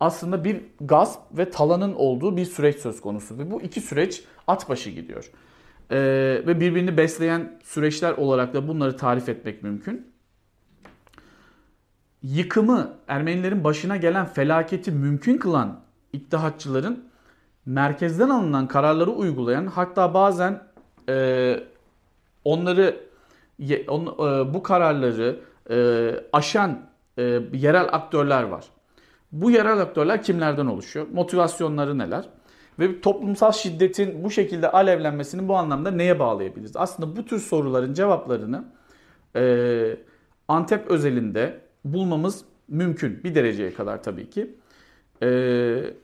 aslında 0.00 0.44
bir 0.44 0.60
gasp 0.80 1.20
ve 1.32 1.50
talanın 1.50 1.94
olduğu 1.94 2.36
bir 2.36 2.44
süreç 2.44 2.76
söz 2.76 3.00
konusu. 3.00 3.38
Ve 3.38 3.50
bu 3.50 3.62
iki 3.62 3.80
süreç 3.80 4.24
at 4.46 4.68
başı 4.68 4.90
gidiyor. 4.90 5.30
E, 5.90 5.98
ve 6.46 6.60
birbirini 6.60 6.96
besleyen 6.96 7.60
süreçler 7.64 8.12
olarak 8.12 8.54
da 8.54 8.68
bunları 8.68 8.96
tarif 8.96 9.28
etmek 9.28 9.62
mümkün 9.62 10.10
yıkımı, 12.22 12.90
Ermenilerin 13.08 13.64
başına 13.64 13.96
gelen 13.96 14.26
felaketi 14.26 14.90
mümkün 14.90 15.38
kılan 15.38 15.80
iddihatçıların 16.12 17.04
merkezden 17.66 18.28
alınan 18.28 18.68
kararları 18.68 19.10
uygulayan 19.10 19.66
hatta 19.66 20.14
bazen 20.14 20.62
e, 21.08 21.56
onları 22.44 22.96
on, 23.88 24.06
e, 24.06 24.54
bu 24.54 24.62
kararları 24.62 25.40
e, 25.70 26.10
aşan 26.32 26.80
e, 27.18 27.22
yerel 27.52 27.88
aktörler 27.92 28.42
var. 28.42 28.64
Bu 29.32 29.50
yerel 29.50 29.78
aktörler 29.78 30.22
kimlerden 30.22 30.66
oluşuyor? 30.66 31.06
Motivasyonları 31.12 31.98
neler? 31.98 32.28
Ve 32.78 33.00
toplumsal 33.00 33.52
şiddetin 33.52 34.24
bu 34.24 34.30
şekilde 34.30 34.70
alevlenmesini 34.70 35.48
bu 35.48 35.56
anlamda 35.56 35.90
neye 35.90 36.18
bağlayabiliriz? 36.18 36.76
Aslında 36.76 37.16
bu 37.16 37.24
tür 37.24 37.38
soruların 37.38 37.94
cevaplarını 37.94 38.64
e, 39.36 39.96
Antep 40.48 40.90
özelinde 40.90 41.60
bulmamız 41.84 42.44
mümkün. 42.68 43.24
Bir 43.24 43.34
dereceye 43.34 43.74
kadar 43.74 44.02
tabii 44.02 44.30
ki. 44.30 44.56
Ee, 45.22 45.94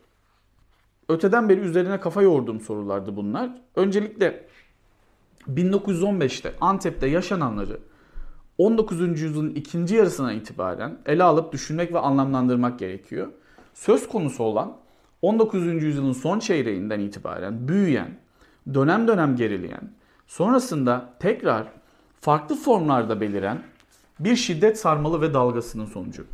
öteden 1.09 1.49
beri 1.49 1.61
üzerine 1.61 2.01
kafa 2.01 2.23
yorduğum 2.23 2.61
sorulardı 2.61 3.17
bunlar. 3.17 3.51
Öncelikle 3.77 4.47
1915'te 5.49 6.53
Antep'te 6.61 7.07
yaşananları 7.07 7.79
19. 8.59 9.01
yüzyılın 9.01 9.55
ikinci 9.55 9.95
yarısına 9.95 10.33
itibaren 10.33 10.99
ele 11.07 11.23
alıp 11.23 11.53
düşünmek 11.53 11.93
ve 11.93 11.99
anlamlandırmak 11.99 12.79
gerekiyor. 12.79 13.29
Söz 13.75 14.09
konusu 14.09 14.45
olan 14.45 14.77
19. 15.23 15.67
yüzyılın 15.67 16.13
son 16.13 16.39
çeyreğinden 16.39 17.01
itibaren 17.01 17.69
büyüyen, 17.69 18.19
dönem 18.75 19.09
dönem 19.09 19.37
gerileyen, 19.37 19.91
sonrasında 20.27 21.15
tekrar 21.21 21.67
farklı 22.21 22.57
formlarda 22.57 23.21
beliren 23.21 23.63
bir 24.21 24.37
şiddet 24.37 24.79
sarmalı 24.79 25.21
ve 25.21 25.35
dalgasının 25.35 25.87
sonucu. 25.87 26.27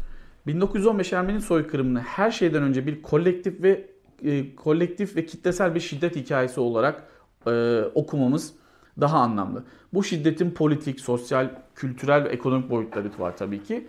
1915 0.47 1.13
Ermeni 1.13 1.41
soykırımını 1.41 2.01
her 2.01 2.31
şeyden 2.31 2.63
önce 2.63 2.87
bir 2.87 3.03
kolektif 3.03 3.63
ve 3.63 3.91
e, 4.25 4.55
kolektif 4.55 5.17
ve 5.17 5.27
kitlesel 5.27 5.75
bir 5.75 5.81
şiddet 5.81 6.17
hikayesi 6.17 6.61
olarak 6.61 7.09
e, 7.47 7.83
okumamız 7.95 8.55
daha 9.01 9.19
anlamlı. 9.19 9.65
Bu 9.95 10.05
şiddetin 10.05 10.51
politik, 10.51 11.01
sosyal, 11.01 11.51
kültürel 11.75 12.25
ve 12.25 12.29
ekonomik 12.29 12.71
boyutları 12.71 13.11
var 13.19 13.37
tabii 13.37 13.63
ki. 13.63 13.89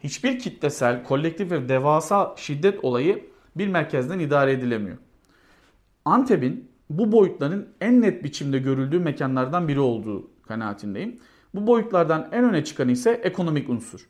Hiçbir 0.00 0.38
kitlesel, 0.38 1.04
kolektif 1.04 1.50
ve 1.50 1.68
devasa 1.68 2.34
şiddet 2.36 2.84
olayı 2.84 3.24
bir 3.56 3.68
merkezden 3.68 4.18
idare 4.18 4.52
edilemiyor. 4.52 4.96
Antep'in 6.04 6.70
bu 6.90 7.12
boyutların 7.12 7.68
en 7.80 8.00
net 8.02 8.24
biçimde 8.24 8.58
görüldüğü 8.58 8.98
mekanlardan 8.98 9.68
biri 9.68 9.80
olduğu 9.80 10.30
kanaatindeyim. 10.48 11.18
Bu 11.54 11.66
boyutlardan 11.66 12.28
en 12.32 12.44
öne 12.44 12.64
çıkan 12.64 12.88
ise 12.88 13.10
ekonomik 13.10 13.68
unsur. 13.68 14.08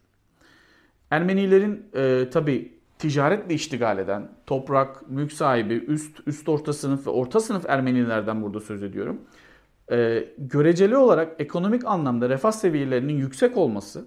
Ermenilerin 1.10 1.86
e, 1.94 2.30
tabi 2.30 2.78
ticaretle 2.98 3.54
iştigal 3.54 3.98
eden, 3.98 4.28
toprak, 4.46 5.10
mülk 5.10 5.32
sahibi, 5.32 5.74
üst, 5.74 6.20
üst 6.26 6.48
orta 6.48 6.72
sınıf 6.72 7.06
ve 7.06 7.10
orta 7.10 7.40
sınıf 7.40 7.66
Ermenilerden 7.68 8.42
burada 8.42 8.60
söz 8.60 8.82
ediyorum. 8.82 9.20
E, 9.90 10.24
göreceli 10.38 10.96
olarak 10.96 11.40
ekonomik 11.40 11.84
anlamda 11.84 12.28
refah 12.28 12.52
seviyelerinin 12.52 13.16
yüksek 13.18 13.56
olması 13.56 14.04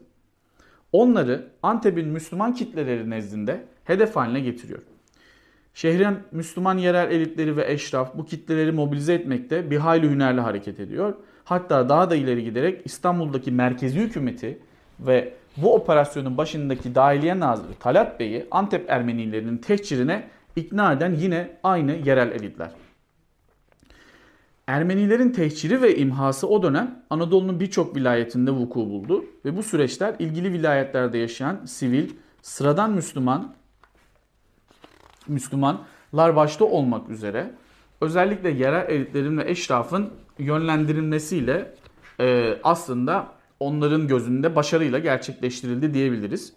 onları 0.91 1.47
Antep'in 1.63 2.07
Müslüman 2.07 2.53
kitleleri 2.53 3.09
nezdinde 3.09 3.65
hedef 3.83 4.15
haline 4.15 4.39
getiriyor. 4.39 4.79
Şehrin 5.73 6.17
Müslüman 6.31 6.77
yerel 6.77 7.11
elitleri 7.11 7.57
ve 7.57 7.71
eşraf 7.71 8.17
bu 8.17 8.25
kitleleri 8.25 8.71
mobilize 8.71 9.13
etmekte 9.13 9.71
bir 9.71 9.77
hayli 9.77 10.09
hünerli 10.09 10.41
hareket 10.41 10.79
ediyor. 10.79 11.13
Hatta 11.43 11.89
daha 11.89 12.09
da 12.09 12.15
ileri 12.15 12.43
giderek 12.43 12.81
İstanbul'daki 12.85 13.51
merkezi 13.51 13.99
hükümeti 13.99 14.59
ve 14.99 15.33
bu 15.57 15.75
operasyonun 15.75 16.37
başındaki 16.37 16.95
Dahiliye 16.95 17.39
Nazırı 17.39 17.73
Talat 17.79 18.19
Bey'i 18.19 18.47
Antep 18.51 18.89
Ermenilerinin 18.89 19.57
tehcirine 19.57 20.27
ikna 20.55 20.93
eden 20.93 21.13
yine 21.13 21.57
aynı 21.63 21.91
yerel 21.91 22.31
elitler. 22.31 22.71
Ermenilerin 24.71 25.29
tehciri 25.29 25.81
ve 25.81 25.95
imhası 25.95 26.47
o 26.47 26.63
dönem 26.63 27.03
Anadolu'nun 27.09 27.59
birçok 27.59 27.95
vilayetinde 27.95 28.51
vuku 28.51 28.79
buldu 28.79 29.25
ve 29.45 29.57
bu 29.57 29.63
süreçler 29.63 30.15
ilgili 30.19 30.53
vilayetlerde 30.53 31.17
yaşayan 31.17 31.65
sivil, 31.65 32.09
sıradan 32.41 32.91
Müslüman, 32.91 33.55
Müslümanlar 35.27 36.35
başta 36.35 36.65
olmak 36.65 37.09
üzere 37.09 37.51
özellikle 38.01 38.49
yerel 38.49 38.89
elitlerin 38.89 39.37
ve 39.37 39.49
eşrafın 39.49 40.09
yönlendirilmesiyle 40.39 41.73
e, 42.19 42.57
aslında 42.63 43.27
onların 43.59 44.07
gözünde 44.07 44.55
başarıyla 44.55 44.99
gerçekleştirildi 44.99 45.93
diyebiliriz. 45.93 46.53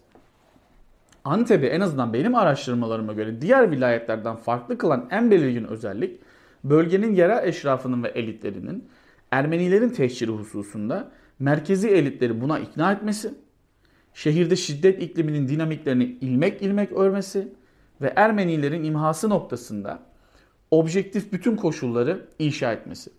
Antep'i 1.25 1.66
en 1.66 1.80
azından 1.80 2.12
benim 2.12 2.35
araştırmalarıma 2.35 3.12
göre 3.12 3.40
diğer 3.40 3.71
vilayetlerden 3.71 4.37
farklı 4.37 4.78
kılan 4.78 5.09
en 5.11 5.30
belirgin 5.30 5.64
özellik 5.64 6.21
bölgenin 6.64 7.14
yerel 7.14 7.49
eşrafının 7.49 8.02
ve 8.02 8.09
elitlerinin 8.09 8.88
Ermenilerin 9.30 9.90
tehciri 9.90 10.30
hususunda 10.30 11.11
merkezi 11.38 11.88
elitleri 11.88 12.40
buna 12.40 12.59
ikna 12.59 12.92
etmesi, 12.92 13.35
şehirde 14.14 14.56
şiddet 14.56 15.02
ikliminin 15.02 15.49
dinamiklerini 15.49 16.04
ilmek 16.04 16.62
ilmek 16.62 16.92
örmesi 16.92 17.52
ve 18.00 18.12
Ermenilerin 18.16 18.85
imhası 18.85 19.30
noktasında 19.30 20.02
objektif 20.71 21.33
bütün 21.33 21.56
koşulları 21.56 22.26
inşa 22.38 22.73
etmesi. 22.73 23.11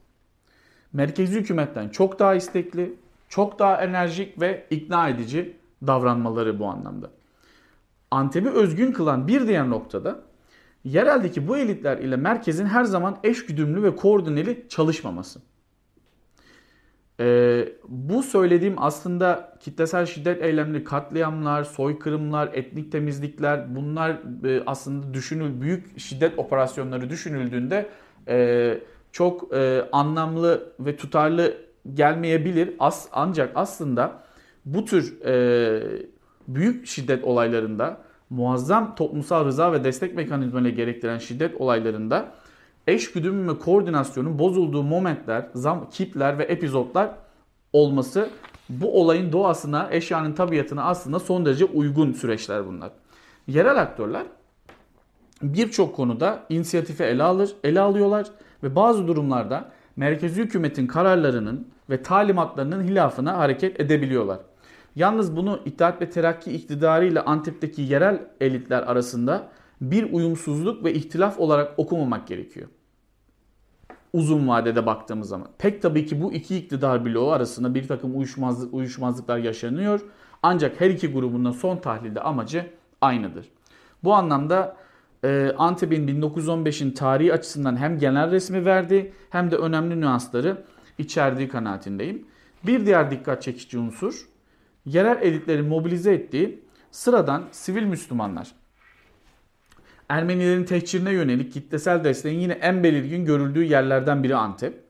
Merkezi 0.93 1.39
hükümetten 1.39 1.89
çok 1.89 2.19
daha 2.19 2.35
istekli, 2.35 2.93
çok 3.29 3.59
daha 3.59 3.83
enerjik 3.83 4.41
ve 4.41 4.65
ikna 4.69 5.09
edici 5.09 5.55
davranmaları 5.87 6.59
bu 6.59 6.65
anlamda. 6.65 7.11
Antep'i 8.11 8.49
özgün 8.49 8.91
kılan 8.91 9.27
bir 9.27 9.47
diğer 9.47 9.69
noktada 9.69 10.19
yereldeki 10.85 11.47
bu 11.47 11.57
elitler 11.57 11.97
ile 11.97 12.15
merkezin 12.15 12.65
her 12.65 12.83
zaman 12.83 13.17
eşgüdümlü 13.23 13.83
ve 13.83 13.95
koordineli 13.95 14.65
çalışmaması. 14.69 15.41
Ee, 17.19 17.69
bu 17.87 18.23
söylediğim 18.23 18.75
aslında 18.77 19.57
kitlesel 19.59 20.05
şiddet 20.05 20.43
eylemleri, 20.43 20.83
katliamlar, 20.83 21.63
soykırımlar, 21.63 22.49
etnik 22.53 22.91
temizlikler 22.91 23.75
bunlar 23.75 24.11
e, 24.47 24.63
aslında 24.65 25.13
düşünül 25.13 25.61
büyük 25.61 25.99
şiddet 25.99 26.39
operasyonları 26.39 27.09
düşünüldüğünde 27.09 27.89
e, 28.27 28.77
çok 29.11 29.53
e, 29.53 29.85
anlamlı 29.91 30.73
ve 30.79 30.95
tutarlı 30.97 31.57
gelmeyebilir. 31.93 32.75
As, 32.79 33.07
ancak 33.11 33.51
aslında 33.55 34.23
bu 34.65 34.85
tür 34.85 35.21
e, 35.25 35.83
büyük 36.47 36.87
şiddet 36.87 37.23
olaylarında 37.23 37.97
muazzam 38.29 38.95
toplumsal 38.95 39.45
rıza 39.45 39.73
ve 39.73 39.83
destek 39.83 40.15
mekanizmaları 40.15 40.69
gerektiren 40.69 41.17
şiddet 41.17 41.61
olaylarında 41.61 42.31
eş 42.87 43.11
güdüm 43.11 43.49
ve 43.49 43.59
koordinasyonun 43.59 44.39
bozulduğu 44.39 44.83
momentler, 44.83 45.47
zam, 45.53 45.89
kitler 45.89 46.37
ve 46.37 46.43
epizotlar 46.43 47.09
olması 47.73 48.29
bu 48.69 49.01
olayın 49.01 49.31
doğasına, 49.31 49.87
eşyanın 49.91 50.33
tabiatına 50.33 50.83
aslında 50.83 51.19
son 51.19 51.45
derece 51.45 51.65
uygun 51.65 52.13
süreçler 52.13 52.67
bunlar. 52.67 52.91
Yerel 53.47 53.81
aktörler 53.81 54.23
birçok 55.41 55.95
konuda 55.95 56.39
inisiyatifi 56.49 57.03
ele 57.03 57.23
alır, 57.23 57.55
ele 57.63 57.79
alıyorlar 57.79 58.27
ve 58.63 58.75
bazı 58.75 59.07
durumlarda 59.07 59.71
merkezi 59.95 60.43
hükümetin 60.43 60.87
kararlarının 60.87 61.67
ve 61.89 62.03
talimatlarının 62.03 62.83
hilafına 62.83 63.37
hareket 63.37 63.79
edebiliyorlar. 63.79 64.39
Yalnız 64.95 65.35
bunu 65.35 65.59
İttihat 65.65 66.01
ve 66.01 66.09
Terakki 66.09 66.51
iktidarı 66.51 67.05
ile 67.05 67.21
Antep'teki 67.21 67.81
yerel 67.81 68.27
elitler 68.41 68.83
arasında 68.83 69.47
bir 69.81 70.13
uyumsuzluk 70.13 70.83
ve 70.83 70.93
ihtilaf 70.93 71.39
olarak 71.39 71.79
okumamak 71.79 72.27
gerekiyor. 72.27 72.67
Uzun 74.13 74.47
vadede 74.47 74.85
baktığımız 74.85 75.29
zaman. 75.29 75.47
Pek 75.57 75.81
tabii 75.81 76.05
ki 76.05 76.21
bu 76.21 76.33
iki 76.33 76.57
iktidar 76.57 77.05
bloğu 77.05 77.31
arasında 77.31 77.75
bir 77.75 77.87
takım 77.87 78.17
uyuşmazlık, 78.17 78.73
uyuşmazlıklar 78.73 79.37
yaşanıyor. 79.37 80.01
Ancak 80.43 80.81
her 80.81 80.89
iki 80.89 81.07
grubun 81.07 81.45
da 81.45 81.53
son 81.53 81.77
tahlilde 81.77 82.21
amacı 82.21 82.69
aynıdır. 83.01 83.49
Bu 84.03 84.13
anlamda 84.13 84.77
e, 85.23 85.51
Antep'in 85.57 86.07
1915'in 86.07 86.91
tarihi 86.91 87.33
açısından 87.33 87.77
hem 87.77 87.99
genel 87.99 88.31
resmi 88.31 88.65
verdi 88.65 89.13
hem 89.29 89.51
de 89.51 89.55
önemli 89.55 90.01
nüansları 90.01 90.63
içerdiği 90.97 91.47
kanaatindeyim. 91.47 92.25
Bir 92.65 92.85
diğer 92.85 93.11
dikkat 93.11 93.41
çekici 93.41 93.77
unsur 93.77 94.34
yerel 94.85 95.21
elitlerin 95.21 95.65
mobilize 95.65 96.13
ettiği 96.13 96.63
sıradan 96.91 97.43
sivil 97.51 97.83
Müslümanlar. 97.83 98.51
Ermenilerin 100.09 100.63
tehcirine 100.63 101.11
yönelik 101.11 101.53
kitlesel 101.53 102.03
desteğin 102.03 102.39
yine 102.39 102.53
en 102.53 102.83
belirgin 102.83 103.25
görüldüğü 103.25 103.63
yerlerden 103.63 104.23
biri 104.23 104.35
Antep. 104.35 104.83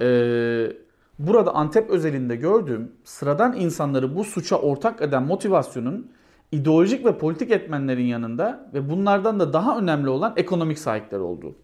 Ee, 0.00 0.72
burada 1.18 1.54
Antep 1.54 1.90
özelinde 1.90 2.36
gördüğüm 2.36 2.92
sıradan 3.04 3.56
insanları 3.56 4.16
bu 4.16 4.24
suça 4.24 4.56
ortak 4.56 5.02
eden 5.02 5.22
motivasyonun 5.22 6.12
ideolojik 6.52 7.04
ve 7.04 7.18
politik 7.18 7.50
etmenlerin 7.50 8.04
yanında 8.04 8.70
ve 8.74 8.90
bunlardan 8.90 9.40
da 9.40 9.52
daha 9.52 9.78
önemli 9.78 10.08
olan 10.08 10.34
ekonomik 10.36 10.78
sahipler 10.78 11.18
olduğu. 11.18 11.54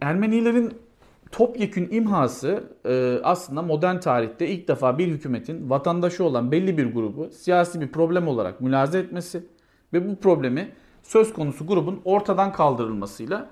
Ermenilerin 0.00 0.85
topyekün 1.32 1.88
imhası 1.90 2.64
e, 2.84 3.20
aslında 3.22 3.62
modern 3.62 4.00
tarihte 4.00 4.48
ilk 4.48 4.68
defa 4.68 4.98
bir 4.98 5.08
hükümetin 5.08 5.70
vatandaşı 5.70 6.24
olan 6.24 6.52
belli 6.52 6.78
bir 6.78 6.92
grubu 6.92 7.30
siyasi 7.30 7.80
bir 7.80 7.88
problem 7.88 8.28
olarak 8.28 8.60
mülaze 8.60 8.98
etmesi 8.98 9.46
ve 9.92 10.08
bu 10.08 10.16
problemi 10.16 10.72
söz 11.02 11.32
konusu 11.32 11.66
grubun 11.66 12.00
ortadan 12.04 12.52
kaldırılmasıyla 12.52 13.50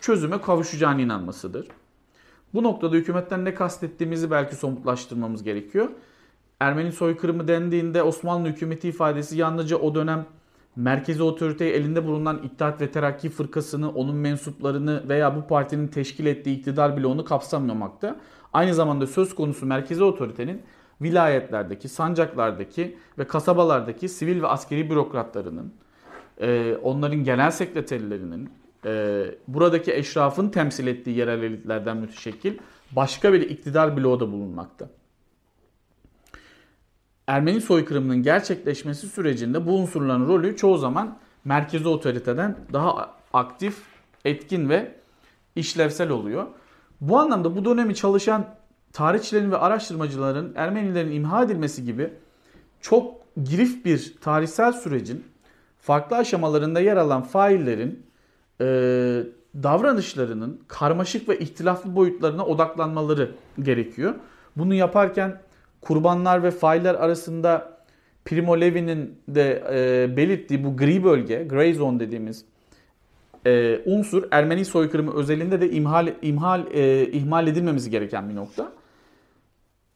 çözüme 0.00 0.40
kavuşacağına 0.40 1.00
inanmasıdır. 1.00 1.68
Bu 2.54 2.62
noktada 2.62 2.96
hükümetten 2.96 3.44
ne 3.44 3.54
kastettiğimizi 3.54 4.30
belki 4.30 4.56
somutlaştırmamız 4.56 5.42
gerekiyor. 5.42 5.88
Ermeni 6.60 6.92
soykırımı 6.92 7.48
dendiğinde 7.48 8.02
Osmanlı 8.02 8.48
hükümeti 8.48 8.88
ifadesi 8.88 9.38
yalnızca 9.38 9.76
o 9.76 9.94
dönem 9.94 10.26
merkezi 10.76 11.22
otoriteyi 11.22 11.72
elinde 11.72 12.06
bulunan 12.06 12.42
İttihat 12.42 12.80
ve 12.80 12.90
Terakki 12.90 13.28
fırkasını, 13.28 13.90
onun 13.90 14.16
mensuplarını 14.16 15.08
veya 15.08 15.36
bu 15.36 15.46
partinin 15.46 15.88
teşkil 15.88 16.26
ettiği 16.26 16.58
iktidar 16.58 16.96
bloğunu 16.96 17.24
kapsamamakta. 17.24 18.16
Aynı 18.52 18.74
zamanda 18.74 19.06
söz 19.06 19.34
konusu 19.34 19.66
merkezi 19.66 20.04
otoritenin 20.04 20.62
vilayetlerdeki, 21.02 21.88
sancaklardaki 21.88 22.96
ve 23.18 23.26
kasabalardaki 23.26 24.08
sivil 24.08 24.42
ve 24.42 24.46
askeri 24.46 24.90
bürokratlarının, 24.90 25.72
e, 26.40 26.76
onların 26.82 27.24
genel 27.24 27.50
sekreterlerinin, 27.50 28.50
e, 28.84 29.24
buradaki 29.48 29.94
eşrafın 29.94 30.48
temsil 30.48 30.86
ettiği 30.86 31.18
yerel 31.18 31.42
elitlerden 31.42 31.96
müteşekkil 31.96 32.58
başka 32.92 33.32
bir 33.32 33.40
iktidar 33.40 33.96
bloğu 33.96 34.20
da 34.20 34.32
bulunmakta. 34.32 34.88
Ermeni 37.28 37.60
soykırımının 37.60 38.22
gerçekleşmesi 38.22 39.08
sürecinde 39.08 39.66
bu 39.66 39.76
unsurların 39.76 40.28
rolü 40.28 40.56
çoğu 40.56 40.78
zaman 40.78 41.18
merkezi 41.44 41.88
otoriteden 41.88 42.56
daha 42.72 43.14
aktif, 43.32 43.76
etkin 44.24 44.68
ve 44.68 44.94
işlevsel 45.56 46.10
oluyor. 46.10 46.46
Bu 47.00 47.18
anlamda 47.18 47.56
bu 47.56 47.64
dönemi 47.64 47.94
çalışan 47.94 48.46
tarihçilerin 48.92 49.50
ve 49.50 49.56
araştırmacıların 49.56 50.52
Ermenilerin 50.56 51.12
imha 51.12 51.42
edilmesi 51.42 51.84
gibi 51.84 52.12
çok 52.80 53.14
girif 53.44 53.84
bir 53.84 54.14
tarihsel 54.20 54.72
sürecin 54.72 55.24
farklı 55.80 56.16
aşamalarında 56.16 56.80
yer 56.80 56.96
alan 56.96 57.22
faillerin 57.22 58.06
e, 58.60 58.64
davranışlarının 59.62 60.60
karmaşık 60.68 61.28
ve 61.28 61.38
ihtilaflı 61.38 61.96
boyutlarına 61.96 62.46
odaklanmaları 62.46 63.30
gerekiyor. 63.62 64.14
Bunu 64.56 64.74
yaparken 64.74 65.40
kurbanlar 65.88 66.42
ve 66.42 66.50
failler 66.50 66.94
arasında 66.94 67.78
Primo 68.24 68.60
Levi'nin 68.60 69.18
de 69.28 69.64
e, 69.72 70.16
belirttiği 70.16 70.64
bu 70.64 70.76
gri 70.76 71.04
bölge, 71.04 71.44
gray 71.44 71.74
zone 71.74 72.00
dediğimiz 72.00 72.44
e, 73.46 73.80
unsur 73.86 74.24
Ermeni 74.30 74.64
soykırımı 74.64 75.14
özelinde 75.14 75.60
de 75.60 75.70
imhal 75.70 76.08
imhal 76.22 76.66
e, 76.70 77.10
ihmal 77.12 77.46
edilmemesi 77.46 77.90
gereken 77.90 78.30
bir 78.30 78.34
nokta. 78.34 78.72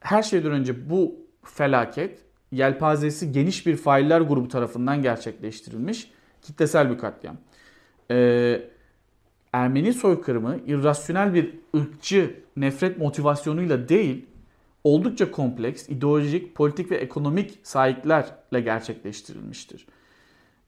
Her 0.01 0.23
şeyden 0.23 0.53
önce 0.53 0.91
bu 0.91 1.15
felaket 1.45 2.19
yelpazesi 2.53 3.33
geniş 3.33 3.67
bir 3.67 3.77
failler 3.77 4.21
grubu 4.21 4.49
tarafından 4.49 5.03
gerçekleştirilmiş 5.03 6.11
kitlesel 6.43 6.91
bir 6.91 6.99
katliam. 6.99 7.37
Ee, 8.11 8.63
Ermeni 9.53 9.93
soykırımı 9.93 10.59
irrasyonel 10.67 11.35
bir 11.35 11.55
ırkçı 11.77 12.35
nefret 12.57 12.99
motivasyonuyla 12.99 13.89
değil, 13.89 14.27
oldukça 14.85 15.31
kompleks, 15.31 15.89
ideolojik, 15.89 16.55
politik 16.55 16.91
ve 16.91 16.97
ekonomik 16.97 17.59
sahiplerle 17.63 18.61
gerçekleştirilmiştir. 18.61 19.87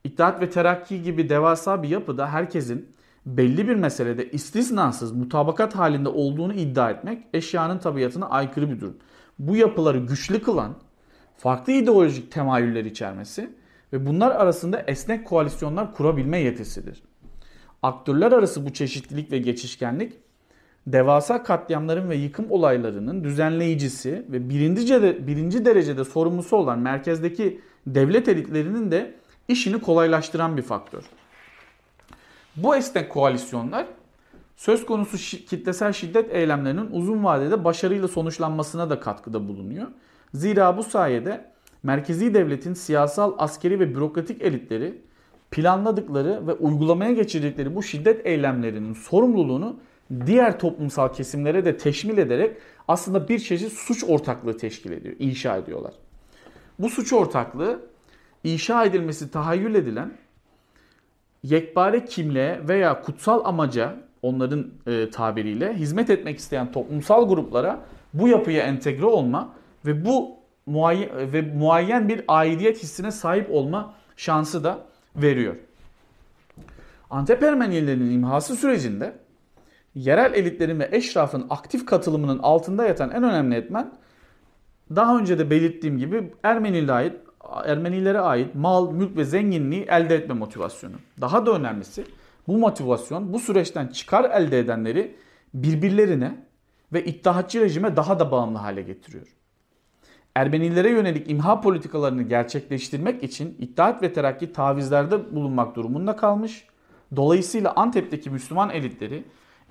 İttihat 0.04 0.40
ve 0.40 0.50
Terakki 0.50 1.02
gibi 1.02 1.28
devasa 1.28 1.82
bir 1.82 1.88
yapıda 1.88 2.32
herkesin 2.32 2.88
belli 3.26 3.68
bir 3.68 3.74
meselede 3.74 4.30
istisnasız 4.30 5.12
mutabakat 5.12 5.74
halinde 5.74 6.08
olduğunu 6.08 6.54
iddia 6.54 6.90
etmek 6.90 7.24
eşyanın 7.32 7.78
tabiatına 7.78 8.28
aykırı 8.28 8.70
bir 8.70 8.80
durum. 8.80 8.96
Bu 9.38 9.56
yapıları 9.56 9.98
güçlü 9.98 10.42
kılan 10.42 10.74
farklı 11.36 11.72
ideolojik 11.72 12.32
temayüller 12.32 12.84
içermesi 12.84 13.50
ve 13.92 14.06
bunlar 14.06 14.30
arasında 14.30 14.80
esnek 14.80 15.26
koalisyonlar 15.26 15.94
kurabilme 15.94 16.38
yetisidir. 16.38 17.02
Aktörler 17.82 18.32
arası 18.32 18.66
bu 18.66 18.72
çeşitlilik 18.72 19.32
ve 19.32 19.38
geçişkenlik 19.38 20.12
devasa 20.86 21.42
katliamların 21.42 22.10
ve 22.10 22.16
yıkım 22.16 22.46
olaylarının 22.50 23.24
düzenleyicisi 23.24 24.24
ve 24.28 24.48
birinci, 24.48 25.26
birinci 25.26 25.64
derecede 25.64 26.04
sorumlusu 26.04 26.56
olan 26.56 26.78
merkezdeki 26.78 27.60
devlet 27.86 28.28
elitlerinin 28.28 28.90
de 28.90 29.14
işini 29.48 29.80
kolaylaştıran 29.80 30.56
bir 30.56 30.62
faktör. 30.62 31.02
Bu 32.56 32.76
esnek 32.76 33.10
koalisyonlar 33.10 33.86
söz 34.56 34.86
konusu 34.86 35.16
şi- 35.16 35.44
kitlesel 35.44 35.92
şiddet 35.92 36.34
eylemlerinin 36.34 36.88
uzun 36.90 37.24
vadede 37.24 37.64
başarıyla 37.64 38.08
sonuçlanmasına 38.08 38.90
da 38.90 39.00
katkıda 39.00 39.48
bulunuyor. 39.48 39.86
Zira 40.34 40.76
bu 40.76 40.82
sayede 40.82 41.50
merkezi 41.82 42.34
devletin 42.34 42.74
siyasal, 42.74 43.34
askeri 43.38 43.80
ve 43.80 43.94
bürokratik 43.94 44.42
elitleri 44.42 45.02
planladıkları 45.50 46.46
ve 46.46 46.52
uygulamaya 46.52 47.12
geçirdikleri 47.12 47.74
bu 47.74 47.82
şiddet 47.82 48.26
eylemlerinin 48.26 48.92
sorumluluğunu 48.92 49.76
diğer 50.26 50.58
toplumsal 50.58 51.12
kesimlere 51.12 51.64
de 51.64 51.76
teşmil 51.76 52.18
ederek 52.18 52.56
aslında 52.88 53.28
bir 53.28 53.38
çeşit 53.38 53.72
suç 53.72 54.04
ortaklığı 54.04 54.56
teşkil 54.56 54.92
ediyor, 54.92 55.14
inşa 55.18 55.56
ediyorlar. 55.56 55.94
Bu 56.78 56.90
suç 56.90 57.12
ortaklığı 57.12 57.80
inşa 58.44 58.84
edilmesi 58.84 59.30
tahayyül 59.30 59.74
edilen 59.74 60.12
yekpare 61.42 62.04
kimliğe 62.04 62.68
veya 62.68 63.02
kutsal 63.02 63.44
amaca 63.44 63.96
onların 64.22 64.70
e, 64.86 65.10
tabiriyle 65.10 65.74
hizmet 65.74 66.10
etmek 66.10 66.38
isteyen 66.38 66.72
toplumsal 66.72 67.28
gruplara 67.28 67.80
bu 68.14 68.28
yapıya 68.28 68.62
entegre 68.62 69.06
olma 69.06 69.54
ve 69.86 70.04
bu 70.04 70.36
muayyen, 70.66 71.32
ve 71.32 71.42
muayyen 71.42 72.08
bir 72.08 72.24
aidiyet 72.28 72.82
hissine 72.82 73.10
sahip 73.10 73.50
olma 73.50 73.94
şansı 74.16 74.64
da 74.64 74.78
veriyor. 75.16 75.56
Antep 77.10 77.42
Ermenilerinin 77.42 78.10
imhası 78.10 78.56
sürecinde 78.56 79.12
yerel 79.94 80.34
elitlerin 80.34 80.80
ve 80.80 80.88
eşrafın 80.92 81.46
aktif 81.50 81.86
katılımının 81.86 82.38
altında 82.38 82.86
yatan 82.86 83.10
en 83.10 83.22
önemli 83.22 83.54
etmen 83.54 83.92
daha 84.96 85.18
önce 85.18 85.38
de 85.38 85.50
belirttiğim 85.50 85.98
gibi 85.98 86.32
Ermenilere 86.42 86.92
ait, 86.92 87.12
Ermenilere 87.64 88.20
ait 88.20 88.54
mal, 88.54 88.90
mülk 88.90 89.16
ve 89.16 89.24
zenginliği 89.24 89.82
elde 89.82 90.14
etme 90.14 90.34
motivasyonu. 90.34 90.94
Daha 91.20 91.46
da 91.46 91.52
önemlisi 91.52 92.04
bu 92.46 92.58
motivasyon 92.58 93.32
bu 93.32 93.38
süreçten 93.38 93.86
çıkar 93.86 94.30
elde 94.30 94.58
edenleri 94.58 95.16
birbirlerine 95.54 96.44
ve 96.92 97.04
iddiaççı 97.04 97.60
rejime 97.60 97.96
daha 97.96 98.18
da 98.18 98.30
bağımlı 98.30 98.58
hale 98.58 98.82
getiriyor. 98.82 99.26
Ermenilere 100.34 100.90
yönelik 100.90 101.30
imha 101.30 101.60
politikalarını 101.60 102.22
gerçekleştirmek 102.22 103.22
için 103.22 103.56
İttihat 103.58 104.02
ve 104.02 104.12
Terakki 104.12 104.52
tavizlerde 104.52 105.34
bulunmak 105.34 105.76
durumunda 105.76 106.16
kalmış. 106.16 106.66
Dolayısıyla 107.16 107.72
Antep'teki 107.76 108.30
Müslüman 108.30 108.70
elitleri 108.70 109.24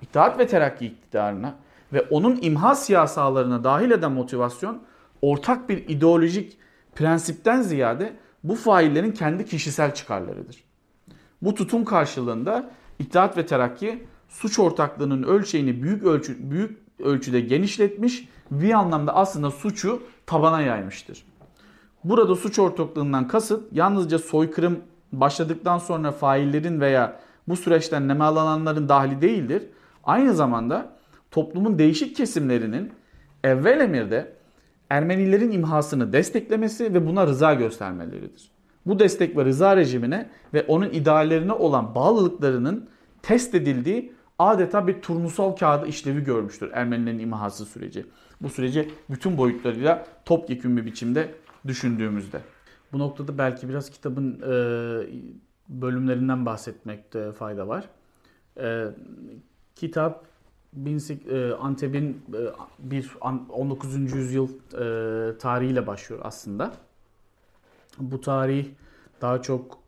İttihat 0.04 0.38
ve 0.38 0.46
Terakki 0.46 0.86
iktidarına 0.86 1.54
ve 1.92 2.00
onun 2.00 2.38
imha 2.42 2.74
siyasalarına 2.74 3.64
dahil 3.64 3.90
eden 3.90 4.12
motivasyon 4.12 4.82
ortak 5.22 5.68
bir 5.68 5.88
ideolojik 5.88 6.58
prensipten 6.94 7.62
ziyade 7.62 8.16
bu 8.44 8.54
faillerin 8.54 9.12
kendi 9.12 9.46
kişisel 9.46 9.94
çıkarlarıdır. 9.94 10.64
Bu 11.42 11.54
tutum 11.54 11.84
karşılığında 11.84 12.70
İttihat 12.98 13.36
ve 13.36 13.46
Terakki 13.46 14.06
suç 14.28 14.58
ortaklığının 14.58 15.22
ölçeğini 15.22 15.82
büyük 15.82 16.04
ölçü 16.04 16.50
büyük 16.50 16.78
ölçüde 16.98 17.40
genişletmiş, 17.40 18.28
bir 18.50 18.72
anlamda 18.72 19.14
aslında 19.14 19.50
suçu 19.50 20.02
tabana 20.26 20.60
yaymıştır. 20.60 21.26
Burada 22.04 22.36
suç 22.36 22.58
ortaklığından 22.58 23.28
kasıt 23.28 23.72
yalnızca 23.72 24.18
soykırım 24.18 24.80
başladıktan 25.12 25.78
sonra 25.78 26.12
faillerin 26.12 26.80
veya 26.80 27.20
bu 27.48 27.56
süreçten 27.56 28.08
nemalananların 28.08 28.88
dahili 28.88 29.20
değildir. 29.20 29.62
Aynı 30.06 30.34
zamanda 30.34 30.96
toplumun 31.30 31.78
değişik 31.78 32.16
kesimlerinin 32.16 32.92
evvel 33.44 33.80
emirde 33.80 34.34
Ermenilerin 34.90 35.50
imhasını 35.50 36.12
desteklemesi 36.12 36.94
ve 36.94 37.06
buna 37.06 37.26
rıza 37.26 37.54
göstermeleridir. 37.54 38.50
Bu 38.86 38.98
destek 38.98 39.36
ve 39.36 39.44
rıza 39.44 39.76
rejimine 39.76 40.30
ve 40.54 40.62
onun 40.62 40.90
ideallerine 40.90 41.52
olan 41.52 41.94
bağlılıklarının 41.94 42.88
test 43.22 43.54
edildiği 43.54 44.12
adeta 44.38 44.86
bir 44.86 45.02
turnusol 45.02 45.56
kağıdı 45.56 45.86
işlevi 45.86 46.24
görmüştür 46.24 46.70
Ermenilerin 46.72 47.18
imhası 47.18 47.64
süreci. 47.64 48.06
Bu 48.40 48.48
süreci 48.48 48.90
bütün 49.10 49.38
boyutlarıyla 49.38 50.06
topyekun 50.24 50.76
bir 50.76 50.86
biçimde 50.86 51.34
düşündüğümüzde. 51.66 52.40
Bu 52.92 52.98
noktada 52.98 53.38
belki 53.38 53.68
biraz 53.68 53.90
kitabın 53.90 54.40
e, 54.40 54.52
bölümlerinden 55.68 56.46
bahsetmekte 56.46 57.32
fayda 57.32 57.68
var. 57.68 57.84
E, 58.60 58.86
kitap 59.76 60.26
e, 61.30 61.52
Antep'in 61.52 62.22
e, 62.34 62.38
bir 62.78 63.12
19. 63.20 63.94
yüzyıl 64.14 64.48
e, 64.48 65.38
tarihiyle 65.38 65.86
başlıyor 65.86 66.20
aslında. 66.24 66.72
Bu 67.98 68.20
tarih 68.20 68.66
daha 69.20 69.42
çok 69.42 69.84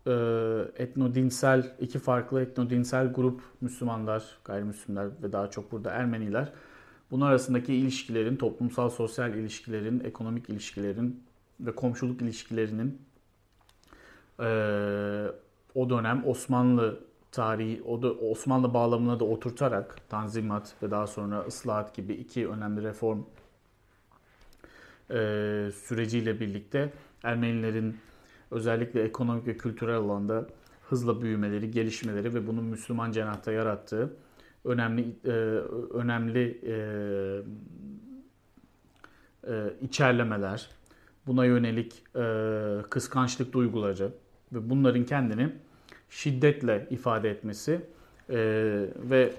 etnodinsel, 0.79 1.77
iki 1.81 1.99
farklı 1.99 2.43
etnodinsel 2.43 3.13
grup 3.13 3.41
Müslümanlar, 3.61 4.25
gayrimüslimler 4.45 5.09
ve 5.23 5.33
daha 5.33 5.51
çok 5.51 5.73
burada 5.73 5.91
Ermeniler. 5.91 6.53
Bunun 7.11 7.27
arasındaki 7.27 7.75
ilişkilerin, 7.75 8.37
toplumsal 8.37 8.89
sosyal 8.89 9.35
ilişkilerin, 9.35 10.01
ekonomik 10.05 10.49
ilişkilerin 10.49 11.25
ve 11.61 11.75
komşuluk 11.75 12.23
ilişkilerinin 12.23 13.01
o 15.75 15.91
dönem 15.91 16.23
Osmanlı 16.27 17.01
tarihi, 17.37 17.83
o 17.83 18.03
da 18.03 18.13
Osmanlı 18.13 18.75
bağlamına 18.75 19.21
da 19.21 19.25
oturtarak 19.25 19.97
Tanzimat 20.09 20.75
ve 20.83 20.91
daha 20.91 21.07
sonra 21.07 21.41
ıslahat 21.41 21.95
gibi 21.95 22.13
iki 22.13 22.49
önemli 22.49 22.83
reform 22.83 23.23
e, 25.11 25.15
süreciyle 25.75 26.41
birlikte 26.41 26.93
Ermenilerin 27.23 27.97
özellikle 28.51 29.03
ekonomik 29.03 29.47
ve 29.47 29.57
kültürel 29.57 29.97
alanda 29.97 30.47
hızla 30.89 31.23
büyümeleri, 31.23 31.71
gelişmeleri 31.71 32.35
ve 32.35 32.47
bunun 32.47 32.65
Müslüman 32.65 33.13
cenahta 33.13 33.53
yarattığı 33.53 34.17
önemli 34.65 35.17
e, 35.25 35.31
önemli 35.95 36.61
e, 36.67 36.75
e, 39.53 39.75
içerlemeler, 39.81 40.71
buna 41.27 41.45
yönelik 41.45 42.05
e, 42.17 42.23
kıskançlık 42.91 43.53
duyguları 43.53 44.13
ve 44.53 44.71
bunların 44.71 45.05
kendini 45.05 45.53
şiddetle 46.11 46.87
ifade 46.91 47.31
etmesi 47.31 47.81
e, 48.31 48.37
ve 48.97 49.33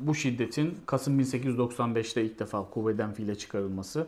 bu 0.00 0.14
şiddetin 0.14 0.78
Kasım 0.86 1.20
1895'te 1.20 2.24
ilk 2.24 2.38
defa 2.38 2.70
kuvveden 2.70 3.12
fiile 3.12 3.34
çıkarılması, 3.34 4.06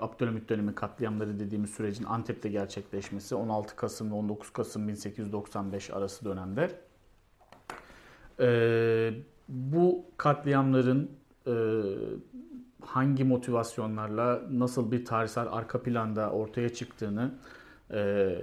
Abdülhamit 0.00 0.48
dönemi 0.48 0.74
katliamları 0.74 1.40
dediğimiz 1.40 1.70
sürecin 1.70 2.04
Antep'te 2.04 2.48
gerçekleşmesi 2.48 3.34
16 3.34 3.76
Kasım 3.76 4.10
ve 4.10 4.14
19 4.14 4.50
Kasım 4.50 4.88
1895 4.88 5.90
arası 5.90 6.24
dönemde. 6.24 6.70
E, 8.40 9.12
bu 9.48 10.04
katliamların 10.16 11.10
e, 11.46 11.52
hangi 12.80 13.24
motivasyonlarla 13.24 14.42
nasıl 14.50 14.92
bir 14.92 15.04
tarihsel 15.04 15.46
arka 15.50 15.82
planda 15.82 16.30
ortaya 16.30 16.68
çıktığını 16.68 17.34
e, 17.90 18.36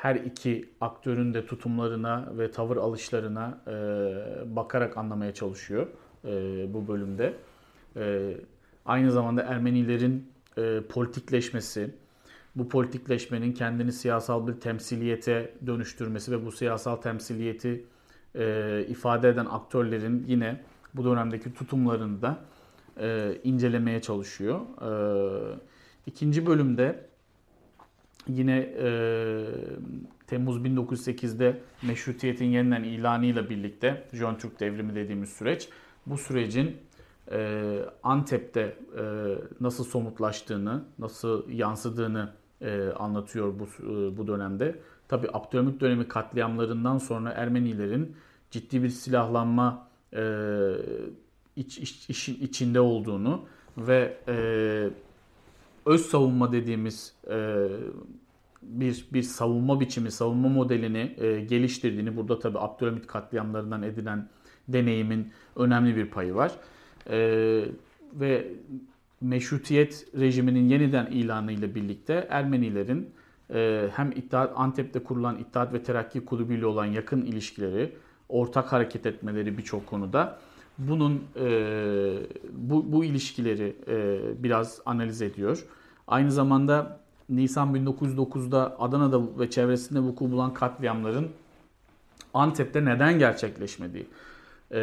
her 0.00 0.14
iki 0.14 0.68
aktörün 0.80 1.34
de 1.34 1.46
tutumlarına 1.46 2.28
ve 2.38 2.50
tavır 2.50 2.76
alışlarına 2.76 3.60
e, 3.66 4.56
bakarak 4.56 4.96
anlamaya 4.96 5.34
çalışıyor 5.34 5.86
e, 6.24 6.30
bu 6.74 6.88
bölümde. 6.88 7.34
E, 7.96 8.36
aynı 8.84 9.12
zamanda 9.12 9.42
Ermenilerin 9.42 10.32
e, 10.58 10.80
politikleşmesi, 10.88 11.94
bu 12.56 12.68
politikleşmenin 12.68 13.52
kendini 13.52 13.92
siyasal 13.92 14.46
bir 14.46 14.52
temsiliyete 14.52 15.54
dönüştürmesi 15.66 16.32
ve 16.32 16.46
bu 16.46 16.52
siyasal 16.52 16.96
temsiliyeti 16.96 17.84
e, 18.34 18.84
ifade 18.88 19.28
eden 19.28 19.46
aktörlerin 19.46 20.24
yine 20.28 20.60
bu 20.94 21.04
dönemdeki 21.04 21.54
tutumlarını 21.54 22.22
da 22.22 22.38
e, 23.00 23.38
incelemeye 23.44 24.02
çalışıyor. 24.02 24.60
E, 24.60 24.90
ikinci 26.06 26.46
bölümde 26.46 27.09
yine 28.28 28.58
e, 28.58 29.46
Temmuz 30.26 30.56
1908'de 30.56 31.60
meşrutiyetin 31.82 32.44
yeniden 32.44 32.82
ilanıyla 32.82 33.50
birlikte 33.50 34.06
Jön 34.12 34.34
Türk 34.34 34.60
devrimi 34.60 34.94
dediğimiz 34.94 35.28
süreç 35.28 35.68
bu 36.06 36.18
sürecin 36.18 36.76
e, 37.32 37.78
Antep'te 38.02 38.60
e, 38.60 39.04
nasıl 39.60 39.84
somutlaştığını, 39.84 40.84
nasıl 40.98 41.50
yansıdığını 41.50 42.32
e, 42.60 42.88
anlatıyor 42.88 43.54
bu 43.58 43.64
e, 43.64 44.16
bu 44.16 44.26
dönemde. 44.26 44.80
Tabi 45.08 45.28
Abdülhamit 45.32 45.80
dönemi 45.80 46.08
katliamlarından 46.08 46.98
sonra 46.98 47.30
Ermenilerin 47.30 48.16
ciddi 48.50 48.82
bir 48.82 48.88
silahlanma 48.88 49.88
e, 50.14 50.22
iç, 51.56 51.78
iç, 51.78 52.10
işin 52.10 52.34
içinde 52.40 52.80
olduğunu 52.80 53.44
ve 53.78 54.16
e, 54.28 54.90
öz 55.90 56.06
savunma 56.06 56.52
dediğimiz 56.52 57.14
e, 57.30 57.66
bir 58.62 59.06
bir 59.12 59.22
savunma 59.22 59.80
biçimi, 59.80 60.10
savunma 60.10 60.48
modelini 60.48 61.14
e, 61.18 61.40
geliştirdiğini 61.40 62.16
burada 62.16 62.38
tabi 62.38 62.58
Abdülhamit 62.58 63.06
katliamlarından 63.06 63.82
edilen 63.82 64.28
deneyimin 64.68 65.32
önemli 65.56 65.96
bir 65.96 66.06
payı 66.06 66.34
var. 66.34 66.52
E, 67.10 67.18
ve 68.14 68.48
meşrutiyet 69.20 70.06
rejiminin 70.18 70.68
yeniden 70.68 71.06
ilanı 71.06 71.52
ile 71.52 71.74
birlikte 71.74 72.26
Ermenilerin 72.30 73.10
hem 73.96 74.12
İttihat, 74.12 74.52
Antep'te 74.54 75.02
kurulan 75.04 75.38
İttihat 75.38 75.72
ve 75.72 75.82
Terakki 75.82 76.24
Kulübü 76.24 76.54
ile 76.54 76.66
olan 76.66 76.84
yakın 76.84 77.22
ilişkileri, 77.22 77.92
ortak 78.28 78.72
hareket 78.72 79.06
etmeleri 79.06 79.58
birçok 79.58 79.86
konuda 79.86 80.38
bunun 80.78 81.24
e, 81.36 81.48
bu, 82.52 82.92
bu 82.92 83.04
ilişkileri 83.04 83.76
e, 83.88 84.20
biraz 84.42 84.80
analiz 84.86 85.22
ediyor. 85.22 85.64
Aynı 86.10 86.32
zamanda 86.32 87.00
Nisan 87.28 87.74
1909'da 87.74 88.76
Adana'da 88.78 89.38
ve 89.38 89.50
çevresinde 89.50 90.00
vuku 90.00 90.30
bulan 90.30 90.54
katliamların 90.54 91.28
Antep'te 92.34 92.84
neden 92.84 93.18
gerçekleşmediği 93.18 94.06
e, 94.72 94.80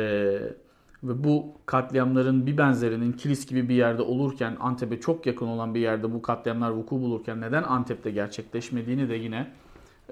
ve 1.03 1.23
bu 1.23 1.45
katliamların 1.65 2.45
bir 2.45 2.57
benzerinin 2.57 3.11
Kilis 3.11 3.47
gibi 3.47 3.69
bir 3.69 3.75
yerde 3.75 4.01
olurken 4.01 4.57
Antep'e 4.59 4.99
çok 4.99 5.25
yakın 5.25 5.47
olan 5.47 5.75
bir 5.75 5.79
yerde 5.79 6.13
bu 6.13 6.21
katliamlar 6.21 6.69
vuku 6.69 7.01
bulurken 7.01 7.41
neden 7.41 7.63
Antep'te 7.63 8.11
gerçekleşmediğini 8.11 9.09
de 9.09 9.15
yine 9.15 9.47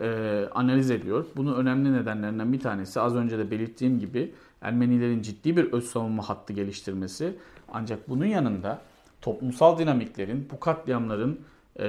e, 0.01 0.47
analiz 0.56 0.91
ediyor. 0.91 1.25
Bunun 1.36 1.56
önemli 1.56 1.93
nedenlerinden 1.93 2.54
bir 2.54 2.60
tanesi 2.60 2.99
az 2.99 3.15
önce 3.15 3.38
de 3.38 3.51
belirttiğim 3.51 3.99
gibi 3.99 4.34
Ermenilerin 4.62 5.21
ciddi 5.21 5.58
bir 5.58 5.73
öz 5.73 5.86
savunma 5.86 6.30
hattı 6.30 6.54
geliştirmesi. 6.54 7.36
Ancak 7.73 8.10
bunun 8.10 8.25
yanında 8.25 8.82
toplumsal 9.25 9.77
dinamiklerin 9.77 10.47
bu 10.51 10.59
katliamların 10.59 11.39
e, 11.79 11.88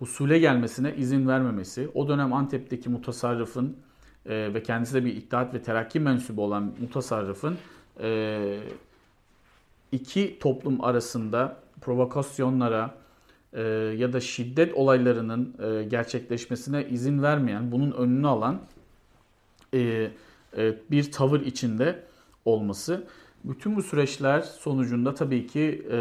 usule 0.00 0.38
gelmesine 0.38 0.94
izin 0.96 1.28
vermemesi, 1.28 1.88
o 1.94 2.08
dönem 2.08 2.32
Antep'teki 2.32 2.88
mutasarrıfın 2.88 3.76
e, 4.26 4.54
ve 4.54 4.62
kendisi 4.62 4.94
de 4.94 5.04
bir 5.04 5.16
İttihat 5.16 5.54
ve 5.54 5.62
Terakki 5.62 6.00
mensubu 6.00 6.42
olan 6.42 6.74
mutasarrıfın 6.80 7.56
e, 8.00 8.58
iki 9.92 10.38
toplum 10.38 10.84
arasında 10.84 11.56
provokasyonlara 11.80 12.94
e, 13.52 13.62
ya 13.96 14.12
da 14.12 14.20
şiddet 14.20 14.74
olaylarının 14.74 15.54
e, 15.62 15.84
gerçekleşmesine 15.84 16.86
izin 16.88 17.22
vermeyen, 17.22 17.72
bunun 17.72 17.92
önünü 17.92 18.26
alan 18.26 18.60
e, 19.74 20.10
e, 20.56 20.74
bir 20.90 21.12
tavır 21.12 21.40
içinde 21.40 22.02
olması. 22.44 23.06
Bütün 23.44 23.76
bu 23.76 23.82
süreçler 23.82 24.40
sonucunda 24.40 25.14
tabii 25.14 25.46
ki 25.46 25.86
e, 25.90 25.98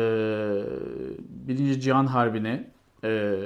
Birinci 1.30 1.82
Cihan 1.82 2.06
Harbi'ne 2.06 2.72
e, 3.04 3.40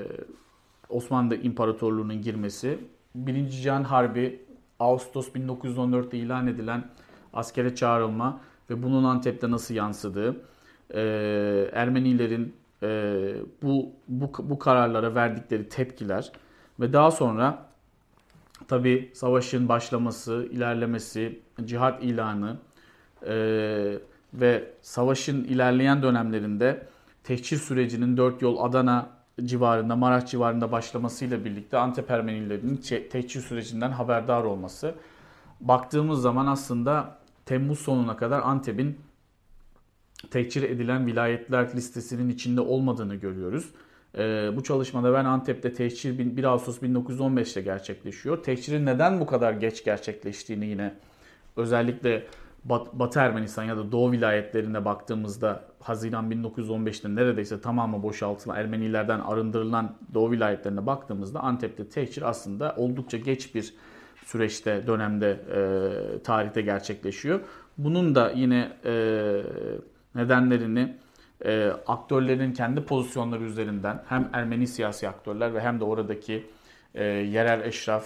Osmanlı 0.90 1.36
İmparatorluğu'nun 1.36 2.22
girmesi, 2.22 2.80
Birinci 3.16 3.62
Cihan 3.62 3.84
Harbi 3.84 4.46
Ağustos 4.80 5.28
1914'te 5.30 6.18
ilan 6.18 6.48
edilen 6.48 6.90
askere 7.34 7.76
çağrılma 7.76 8.42
ve 8.70 8.84
bunun 8.84 9.04
Antep'te 9.04 9.52
nasıl 9.52 9.76
yansıdığı, 9.76 10.36
e, 10.94 11.02
Ermenilerin 11.74 12.56
e, 12.84 12.88
bu, 13.62 13.92
bu, 14.08 14.32
bu 14.40 14.60
kararlara 14.60 15.16
verdikleri 15.16 15.70
tepkiler 15.70 16.32
ve 16.80 16.94
daha 16.94 17.12
sonra 17.12 17.66
tabi 18.68 19.12
savaşın 19.14 19.70
başlaması, 19.70 20.48
ilerlemesi, 20.52 21.40
cihat 21.66 22.04
ilanı 22.04 22.58
e, 23.28 23.36
ve 24.34 24.64
savaşın 24.82 25.44
ilerleyen 25.44 26.04
dönemlerinde 26.04 26.88
tehcir 27.24 27.58
sürecinin 27.58 28.18
dört 28.18 28.42
yol 28.42 28.64
Adana 28.64 29.10
civarında, 29.44 29.96
Maraş 29.96 30.32
civarında 30.32 30.72
başlamasıyla 30.72 31.46
birlikte 31.46 31.78
Antep 31.78 32.12
Ermenilerinin 32.12 32.78
tehcir 33.10 33.42
sürecinden 33.42 33.92
haberdar 33.92 34.44
olması. 34.44 34.96
Baktığımız 35.62 36.22
zaman 36.22 36.48
aslında 36.48 37.18
Temmuz 37.46 37.80
sonuna 37.80 38.18
kadar 38.18 38.42
Antep'in 38.44 39.00
tehcir 40.32 40.64
edilen 40.64 41.06
vilayetler 41.08 41.76
listesinin 41.76 42.30
içinde 42.30 42.62
olmadığını 42.62 43.16
görüyoruz. 43.16 43.70
Ee, 44.18 44.50
bu 44.56 44.64
çalışmada 44.64 45.14
ben 45.14 45.26
Antep'te 45.26 45.74
tehcir 45.74 46.38
1 46.38 46.44
Ağustos 46.44 46.78
1915'te 46.82 47.62
gerçekleşiyor. 47.62 48.44
Tehcirin 48.44 48.86
neden 48.86 49.20
bu 49.20 49.26
kadar 49.26 49.54
geç 49.54 49.84
gerçekleştiğini 49.84 50.66
yine 50.66 50.94
özellikle 51.56 52.24
Bat, 52.66 52.94
Batı 52.94 53.20
Ermenistan 53.20 53.64
ya 53.64 53.78
da 53.78 53.92
Doğu 53.92 54.12
vilayetlerine 54.12 54.86
baktığımızda 54.86 55.64
Haziran 55.80 56.32
1915'te 56.32 57.16
neredeyse 57.16 57.62
tamamı 57.62 58.04
boşaltılan 58.04 58.58
Ermenilerden 58.58 59.20
arındırılan 59.20 59.96
Doğu 60.14 60.32
vilayetlerine 60.32 60.86
baktığımızda 60.86 61.40
Antep'te 61.40 61.90
tehcir 61.90 62.22
aslında 62.22 62.76
oldukça 62.78 63.18
geç 63.18 63.56
bir 63.56 63.74
süreçte, 64.26 64.88
dönemde, 64.88 65.32
e, 65.32 66.24
tarihte 66.24 66.62
gerçekleşiyor. 66.62 67.40
Bunun 67.78 68.16
da 68.16 68.32
yine 68.32 68.72
e, 68.86 68.94
nedenlerini 70.16 70.96
e, 71.46 71.72
aktörlerin 71.88 72.54
kendi 72.54 72.82
pozisyonları 72.82 73.44
üzerinden 73.44 74.04
hem 74.10 74.30
Ermeni 74.34 74.68
siyasi 74.68 75.10
aktörler 75.10 75.54
ve 75.54 75.62
hem 75.62 75.80
de 75.80 75.84
oradaki 75.84 76.48
e, 76.94 77.04
yerel 77.04 77.62
eşraf, 77.62 78.06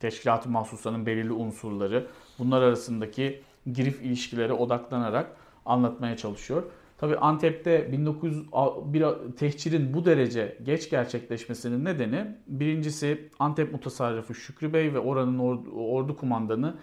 teşkilat-ı 0.00 0.48
mahsusanın 0.48 1.06
belirli 1.06 1.32
unsurları 1.32 2.06
bunlar 2.38 2.62
arasındaki 2.62 3.42
girif 3.72 4.02
ilişkileri 4.02 4.52
odaklanarak 4.52 5.36
anlatmaya 5.64 6.16
çalışıyor. 6.16 6.62
Tabi 6.98 7.16
Antep'te 7.16 7.92
1901 7.92 9.04
tehcirin 9.36 9.94
bu 9.94 10.04
derece 10.04 10.58
geç 10.62 10.90
gerçekleşmesinin 10.90 11.84
nedeni 11.84 12.36
birincisi 12.46 13.30
Antep 13.38 13.72
mutasarrıfı 13.72 14.34
Şükrü 14.34 14.72
Bey 14.72 14.94
ve 14.94 14.98
oranın 14.98 15.38
ordu, 15.38 15.70
ordu 15.70 16.16
kumandanı 16.16 16.74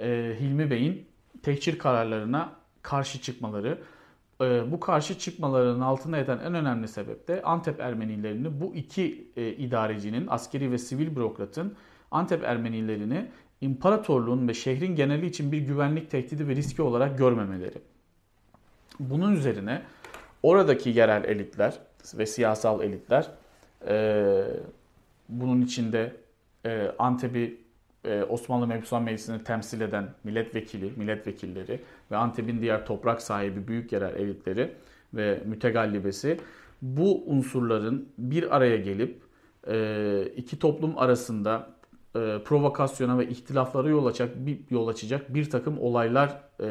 e, 0.00 0.36
Hilmi 0.40 0.70
Bey'in 0.70 1.06
tehcir 1.42 1.78
kararlarına 1.78 2.52
karşı 2.82 3.20
çıkmaları. 3.20 3.78
E, 4.40 4.72
bu 4.72 4.80
karşı 4.80 5.18
çıkmalarının 5.18 5.80
altına 5.80 6.16
yatan 6.16 6.38
en 6.38 6.54
önemli 6.54 6.88
sebep 6.88 7.28
de 7.28 7.42
Antep 7.42 7.80
Ermenilerini 7.80 8.60
bu 8.60 8.74
iki 8.74 9.32
e, 9.36 9.52
idarecinin 9.52 10.26
askeri 10.30 10.72
ve 10.72 10.78
sivil 10.78 11.16
bürokratın 11.16 11.74
Antep 12.10 12.44
Ermenilerini 12.44 13.28
imparatorluğun 13.62 14.48
ve 14.48 14.54
şehrin 14.54 14.96
geneli 14.96 15.26
için 15.26 15.52
bir 15.52 15.58
güvenlik 15.58 16.10
tehdidi 16.10 16.48
ve 16.48 16.56
riski 16.56 16.82
olarak 16.82 17.18
görmemeleri. 17.18 17.78
Bunun 19.00 19.36
üzerine 19.36 19.82
oradaki 20.42 20.90
yerel 20.90 21.24
elitler 21.24 21.78
ve 22.14 22.26
siyasal 22.26 22.82
elitler 22.82 23.30
e, 23.88 24.44
bunun 25.28 25.62
içinde 25.62 26.16
e, 26.66 26.92
Antep'i 26.98 27.60
e, 28.04 28.22
Osmanlı 28.22 28.66
Mebusan 28.66 29.02
Meclisi'ni 29.02 29.44
temsil 29.44 29.80
eden 29.80 30.08
milletvekili, 30.24 30.92
milletvekilleri 30.96 31.80
ve 32.10 32.16
Antep'in 32.16 32.62
diğer 32.62 32.86
toprak 32.86 33.22
sahibi 33.22 33.68
büyük 33.68 33.92
yerel 33.92 34.16
elitleri 34.16 34.72
ve 35.14 35.42
mütegallibesi 35.44 36.38
bu 36.82 37.22
unsurların 37.26 38.08
bir 38.18 38.56
araya 38.56 38.76
gelip 38.76 39.22
e, 39.68 40.26
iki 40.36 40.58
toplum 40.58 40.98
arasında 40.98 41.81
e, 42.16 42.38
provokasyona 42.44 43.18
ve 43.18 43.28
ihtilaflara 43.28 43.88
yol 43.88 44.06
açacak 44.06 44.46
bir 44.46 44.58
yol 44.70 44.88
açacak 44.88 45.34
bir 45.34 45.50
takım 45.50 45.78
olaylar 45.78 46.40
e, 46.60 46.68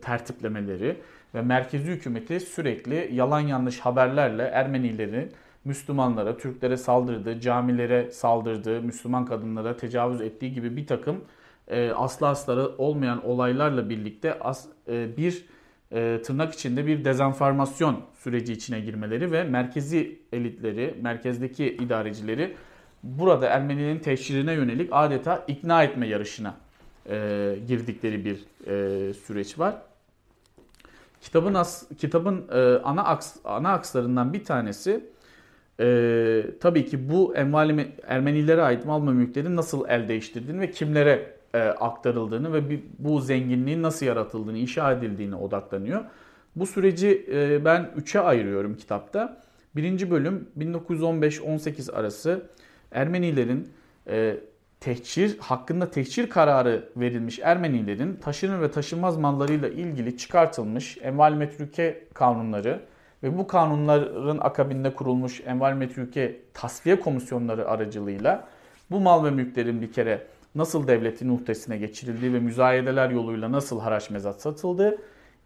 tertiplemeleri 0.00 1.00
ve 1.34 1.42
merkezi 1.42 1.92
hükümeti 1.92 2.40
sürekli 2.40 3.10
yalan 3.12 3.40
yanlış 3.40 3.80
haberlerle 3.80 4.42
Ermenileri 4.42 5.28
Müslümanlara, 5.64 6.36
Türklere 6.36 6.76
saldırdığı, 6.76 7.40
camilere 7.40 8.10
saldırdığı, 8.10 8.82
Müslüman 8.82 9.26
kadınlara 9.26 9.76
tecavüz 9.76 10.20
ettiği 10.20 10.52
gibi 10.52 10.76
bir 10.76 10.86
takım 10.86 11.24
e, 11.68 11.90
aslı 11.90 12.28
asları 12.28 12.68
olmayan 12.78 13.26
olaylarla 13.26 13.90
birlikte 13.90 14.38
as, 14.38 14.66
e, 14.88 15.16
bir 15.16 15.44
e, 15.92 16.22
tırnak 16.22 16.54
içinde 16.54 16.86
bir 16.86 17.04
dezenformasyon 17.04 18.00
süreci 18.14 18.52
içine 18.52 18.80
girmeleri 18.80 19.32
ve 19.32 19.44
merkezi 19.44 20.18
elitleri, 20.32 20.94
merkezdeki 21.02 21.66
idarecileri 21.66 22.56
burada 23.04 23.46
Ermenilerin 23.46 23.98
teşhirine 23.98 24.52
yönelik 24.52 24.88
adeta 24.92 25.44
ikna 25.48 25.82
etme 25.84 26.08
yarışına 26.08 26.54
e, 27.10 27.56
girdikleri 27.68 28.24
bir 28.24 28.44
e, 28.66 29.14
süreç 29.14 29.58
var. 29.58 29.74
Kitabın 31.20 31.54
as, 31.54 31.82
kitabın 31.98 32.44
e, 32.52 32.78
ana 32.84 33.04
aks, 33.04 33.36
ana 33.44 33.72
akslarından 33.72 34.32
bir 34.32 34.44
tanesi 34.44 35.04
e, 35.80 36.44
tabii 36.60 36.86
ki 36.86 37.10
bu 37.10 37.36
envali 37.36 37.92
Ermenilere 38.06 38.62
ait 38.62 38.84
mal 38.84 39.06
ve 39.06 39.56
nasıl 39.56 39.88
el 39.88 40.08
değiştirdiğini 40.08 40.60
ve 40.60 40.70
kimlere 40.70 41.34
e, 41.54 41.58
aktarıldığını 41.58 42.52
ve 42.52 42.70
bir, 42.70 42.80
bu 42.98 43.20
zenginliğin 43.20 43.82
nasıl 43.82 44.06
yaratıldığını, 44.06 44.58
inşa 44.58 44.92
edildiğine 44.92 45.36
odaklanıyor. 45.36 46.04
Bu 46.56 46.66
süreci 46.66 47.26
e, 47.32 47.64
ben 47.64 47.90
üçe 47.96 48.20
ayırıyorum 48.20 48.76
kitapta. 48.76 49.40
Birinci 49.76 50.10
bölüm 50.10 50.48
1915-18 50.58 51.92
arası 51.92 52.42
Ermenilerin 52.94 53.68
e, 54.08 54.36
tehcir 54.80 55.38
hakkında 55.38 55.90
tehcir 55.90 56.30
kararı 56.30 56.88
verilmiş 56.96 57.38
Ermenilerin 57.38 58.16
taşınır 58.16 58.60
ve 58.60 58.70
taşınmaz 58.70 59.16
mallarıyla 59.16 59.68
ilgili 59.68 60.16
çıkartılmış 60.16 60.98
enval 61.02 61.32
metrüke 61.32 62.04
kanunları 62.14 62.80
ve 63.22 63.38
bu 63.38 63.46
kanunların 63.46 64.38
akabinde 64.38 64.94
kurulmuş 64.94 65.40
enval 65.46 65.72
metrüke 65.72 66.40
tasfiye 66.54 67.00
komisyonları 67.00 67.68
aracılığıyla 67.68 68.48
bu 68.90 69.00
mal 69.00 69.24
ve 69.24 69.30
mülklerin 69.30 69.80
bir 69.80 69.92
kere 69.92 70.26
nasıl 70.54 70.86
devletin 70.86 71.28
muhtesine 71.28 71.78
geçirildiği 71.78 72.32
ve 72.34 72.40
müzayedeler 72.40 73.10
yoluyla 73.10 73.52
nasıl 73.52 73.80
haraç 73.80 74.10
mezat 74.10 74.40
satıldığı. 74.40 74.98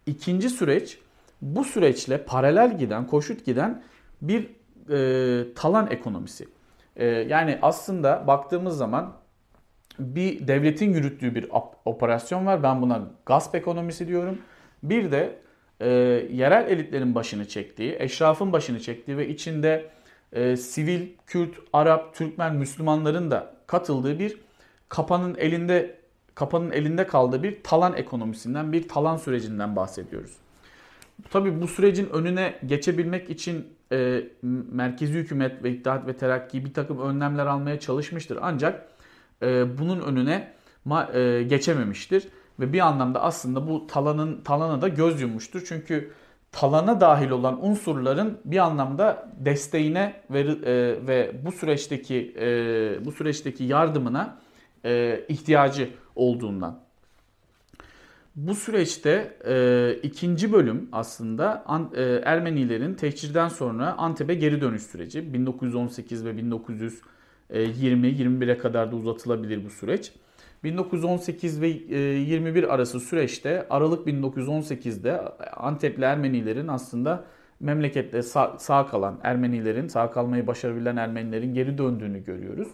İkinci 0.06 0.50
süreç 0.50 0.98
bu 1.42 1.64
süreçle 1.64 2.24
paralel 2.24 2.78
giden, 2.78 3.06
koşut 3.06 3.44
giden 3.44 3.82
bir 4.22 4.50
e, 4.90 5.54
talan 5.54 5.90
ekonomisi. 5.90 6.57
E, 6.98 7.06
yani 7.06 7.58
aslında 7.62 8.26
baktığımız 8.26 8.76
zaman 8.76 9.12
bir 9.98 10.48
devletin 10.48 10.92
yürüttüğü 10.92 11.34
bir 11.34 11.46
operasyon 11.84 12.46
var. 12.46 12.62
Ben 12.62 12.82
buna 12.82 13.02
gasp 13.26 13.54
ekonomisi 13.54 14.08
diyorum. 14.08 14.38
Bir 14.82 15.12
de 15.12 15.38
e, 15.80 15.88
yerel 16.32 16.70
elitlerin 16.70 17.14
başını 17.14 17.48
çektiği, 17.48 17.96
eşrafın 17.98 18.52
başını 18.52 18.80
çektiği 18.80 19.16
ve 19.16 19.28
içinde 19.28 19.90
e, 20.32 20.56
sivil, 20.56 21.08
Kürt, 21.26 21.54
Arap, 21.72 22.14
Türkmen, 22.14 22.54
Müslümanların 22.54 23.30
da 23.30 23.54
katıldığı 23.66 24.18
bir 24.18 24.40
kapanın 24.88 25.34
elinde 25.34 25.98
kapanın 26.34 26.70
elinde 26.70 27.06
kaldığı 27.06 27.42
bir 27.42 27.62
talan 27.62 27.96
ekonomisinden, 27.96 28.72
bir 28.72 28.88
talan 28.88 29.16
sürecinden 29.16 29.76
bahsediyoruz. 29.76 30.36
Tabii 31.30 31.60
bu 31.62 31.68
sürecin 31.68 32.08
önüne 32.10 32.54
geçebilmek 32.66 33.30
için 33.30 33.66
e, 33.92 34.24
merkezi 34.72 35.12
hükümet 35.12 35.62
ve 35.62 35.70
İttihat 35.70 36.06
ve 36.06 36.16
Terakki 36.16 36.64
bir 36.64 36.74
takım 36.74 37.00
önlemler 37.00 37.46
almaya 37.46 37.80
çalışmıştır. 37.80 38.38
Ancak 38.42 38.88
e, 39.42 39.78
bunun 39.78 40.00
önüne 40.00 40.52
ma, 40.84 41.10
e, 41.12 41.42
geçememiştir 41.42 42.28
ve 42.60 42.72
bir 42.72 42.80
anlamda 42.80 43.22
aslında 43.22 43.66
bu 43.66 43.86
talanın 43.86 44.40
talana 44.42 44.82
da 44.82 44.88
göz 44.88 45.20
yummuştur. 45.20 45.64
Çünkü 45.68 46.12
talana 46.52 47.00
dahil 47.00 47.30
olan 47.30 47.64
unsurların 47.66 48.38
bir 48.44 48.58
anlamda 48.58 49.32
desteğine 49.38 50.22
ve 50.30 50.40
e, 50.40 51.06
ve 51.06 51.32
bu 51.44 51.52
süreçteki 51.52 52.34
e, 52.40 52.46
bu 53.04 53.12
süreçteki 53.12 53.64
yardımına 53.64 54.38
e, 54.84 55.20
ihtiyacı 55.28 55.90
olduğundan. 56.16 56.87
Bu 58.38 58.54
süreçte 58.54 59.36
e, 59.46 59.94
ikinci 60.02 60.52
bölüm 60.52 60.88
aslında 60.92 61.62
an, 61.66 61.90
e, 61.96 62.02
Ermenilerin 62.24 62.94
tehcirden 62.94 63.48
sonra 63.48 63.94
Antep'e 63.98 64.34
geri 64.34 64.60
dönüş 64.60 64.82
süreci. 64.82 65.34
1918 65.34 66.24
ve 66.24 66.30
1920-21'e 67.50 68.58
kadar 68.58 68.92
da 68.92 68.96
uzatılabilir 68.96 69.64
bu 69.64 69.70
süreç. 69.70 70.12
1918 70.64 71.60
ve 71.60 71.68
21 71.68 72.62
e, 72.62 72.66
arası 72.66 73.00
süreçte 73.00 73.66
Aralık 73.70 74.08
1918'de 74.08 75.20
Antepli 75.56 76.04
Ermenilerin 76.04 76.68
aslında 76.68 77.24
memlekette 77.60 78.22
sağ, 78.22 78.58
sağ 78.58 78.86
kalan 78.86 79.20
Ermenilerin, 79.22 79.88
sağ 79.88 80.10
kalmayı 80.10 80.46
başarabilen 80.46 80.96
Ermenilerin 80.96 81.54
geri 81.54 81.78
döndüğünü 81.78 82.24
görüyoruz. 82.24 82.68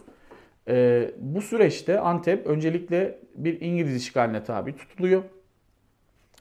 E, 0.67 1.11
bu 1.19 1.41
süreçte 1.41 1.99
Antep 1.99 2.47
öncelikle 2.47 3.19
bir 3.35 3.61
İngiliz 3.61 3.95
işgaline 3.95 4.43
tabi 4.43 4.75
tutuluyor. 4.75 5.23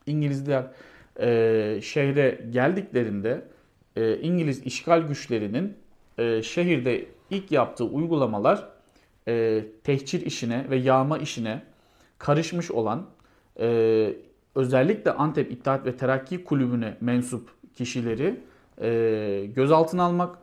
İngilizler 0.06 0.66
e, 1.20 1.80
şehre 1.82 2.40
geldiklerinde 2.50 3.44
e, 3.96 4.18
İngiliz 4.18 4.66
işgal 4.66 5.00
güçlerinin 5.00 5.76
e, 6.18 6.42
şehirde 6.42 7.06
ilk 7.30 7.52
yaptığı 7.52 7.84
uygulamalar 7.84 8.68
e, 9.28 9.64
tehcir 9.84 10.26
işine 10.26 10.70
ve 10.70 10.76
yağma 10.76 11.18
işine 11.18 11.62
karışmış 12.18 12.70
olan 12.70 13.06
e, 13.60 14.12
özellikle 14.54 15.12
Antep 15.12 15.52
İttihat 15.52 15.86
ve 15.86 15.96
Terakki 15.96 16.44
Kulübü'ne 16.44 16.96
mensup 17.00 17.50
kişileri 17.74 18.40
e, 18.82 19.50
gözaltına 19.54 20.02
almak, 20.02 20.38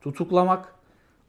tutuklamak, 0.00 0.73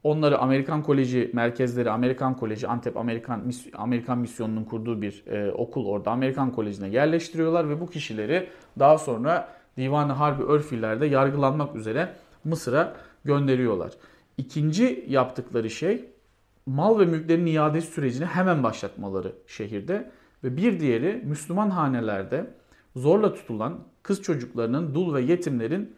onları 0.06 0.40
Amerikan 0.40 0.84
Koleji 0.84 1.32
merkezleri, 1.34 1.92
Amerikan 1.92 2.38
Koleji, 2.38 2.68
Antep 2.68 2.98
Amerikan 2.98 3.52
Amerikan 3.74 4.18
Misyonu'nun 4.18 4.64
kurduğu 4.64 5.02
bir 5.02 5.24
e, 5.28 5.52
okul 5.52 5.86
orada 5.86 6.12
Amerikan 6.12 6.52
Koleji'ne 6.52 6.90
yerleştiriyorlar 6.90 7.70
ve 7.70 7.82
bu 7.82 7.90
kişileri 7.90 8.50
daha 8.80 8.98
sonra 8.98 9.50
Divan-ı 9.78 10.12
Harbi 10.12 10.44
Örfiller'de 10.44 11.06
yargılanmak 11.06 11.76
üzere 11.76 12.10
Mısır'a 12.44 12.96
gönderiyorlar. 13.24 13.92
İkinci 14.38 15.06
yaptıkları 15.08 15.70
şey 15.70 16.06
mal 16.66 17.00
ve 17.00 17.06
mülklerin 17.06 17.46
iadesi 17.46 17.92
sürecini 17.92 18.26
hemen 18.26 18.64
başlatmaları 18.64 19.32
şehirde 19.48 20.12
ve 20.44 20.58
bir 20.58 20.80
diğeri 20.80 21.22
Müslüman 21.26 21.70
hanelerde 21.70 22.48
zorla 22.96 23.34
tutulan 23.34 23.80
kız 24.04 24.22
çocuklarının, 24.22 24.94
dul 24.94 25.14
ve 25.14 25.22
yetimlerin 25.22 25.96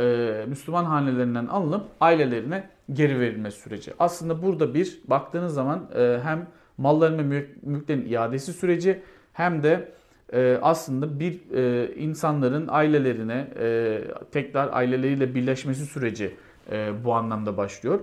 e, 0.00 0.44
Müslüman 0.48 0.84
hanelerinden 0.84 1.46
alınıp 1.46 1.86
ailelerine 2.00 2.70
geri 2.92 3.20
verilme 3.20 3.50
süreci. 3.50 3.92
Aslında 3.98 4.42
burada 4.42 4.74
bir 4.74 5.00
baktığınız 5.04 5.54
zaman 5.54 5.90
e, 5.96 6.20
hem 6.22 6.46
malların 6.78 7.18
ve 7.18 7.46
mülklerin 7.62 8.06
iadesi 8.06 8.52
süreci 8.52 9.02
hem 9.32 9.62
de 9.62 9.92
e, 10.32 10.58
aslında 10.62 11.20
bir 11.20 11.50
e, 11.54 11.94
insanların 11.94 12.68
ailelerine 12.68 13.48
e, 13.58 14.00
tekrar 14.32 14.68
aileleriyle 14.72 15.34
birleşmesi 15.34 15.86
süreci 15.86 16.34
e, 16.72 17.04
bu 17.04 17.14
anlamda 17.14 17.56
başlıyor 17.56 18.00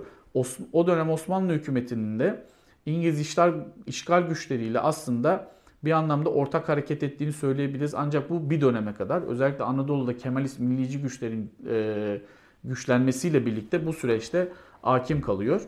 o 0.72 0.86
dönem 0.86 1.10
Osmanlı 1.10 1.52
hükümetinin 1.52 2.18
de 2.18 2.44
İngiliz 2.86 3.20
işgal, 3.20 3.52
işgal 3.86 4.22
güçleriyle 4.22 4.80
aslında 4.80 5.50
bir 5.84 5.92
anlamda 5.92 6.30
ortak 6.30 6.68
hareket 6.68 7.02
ettiğini 7.02 7.32
söyleyebiliriz. 7.32 7.94
Ancak 7.94 8.30
bu 8.30 8.50
bir 8.50 8.60
döneme 8.60 8.94
kadar 8.94 9.22
özellikle 9.22 9.64
Anadolu'da 9.64 10.16
Kemalist 10.16 10.60
millici 10.60 11.02
güçlerin 11.02 11.52
e, 11.70 12.20
güçlenmesiyle 12.64 13.46
birlikte 13.46 13.86
bu 13.86 13.92
süreçte 13.92 14.48
hakim 14.82 15.20
kalıyor. 15.20 15.62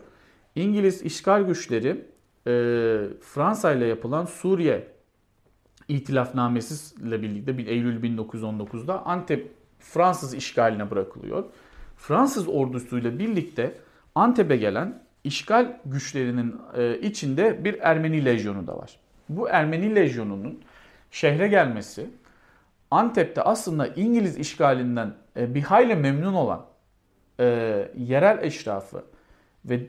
İngiliz 0.55 1.01
işgal 1.01 1.41
güçleri 1.41 2.05
e, 2.47 2.51
Fransa 3.21 3.73
ile 3.73 3.85
yapılan 3.85 4.25
Suriye 4.25 4.87
itilafnamesiyle 5.87 7.21
birlikte 7.21 7.57
bir 7.57 7.67
Eylül 7.67 8.03
1919'da 8.03 9.05
Antep 9.05 9.51
Fransız 9.79 10.33
işgaline 10.33 10.91
bırakılıyor. 10.91 11.45
Fransız 11.97 12.47
ordusuyla 12.47 13.19
birlikte 13.19 13.77
Antep'e 14.15 14.57
gelen 14.57 15.03
işgal 15.23 15.77
güçlerinin 15.85 16.55
e, 16.77 16.99
içinde 16.99 17.63
bir 17.63 17.79
Ermeni 17.81 18.25
lejyonu 18.25 18.67
da 18.67 18.77
var. 18.77 18.99
Bu 19.29 19.49
Ermeni 19.49 19.95
lejyonunun 19.95 20.59
şehre 21.11 21.47
gelmesi 21.47 22.09
Antep'te 22.91 23.41
aslında 23.41 23.87
İngiliz 23.87 24.37
işgalinden 24.37 25.13
e, 25.37 25.55
bir 25.55 25.61
hayli 25.61 25.95
memnun 25.95 26.33
olan 26.33 26.65
e, 27.41 27.91
yerel 27.97 28.39
eşrafı 28.41 29.03
ve 29.65 29.79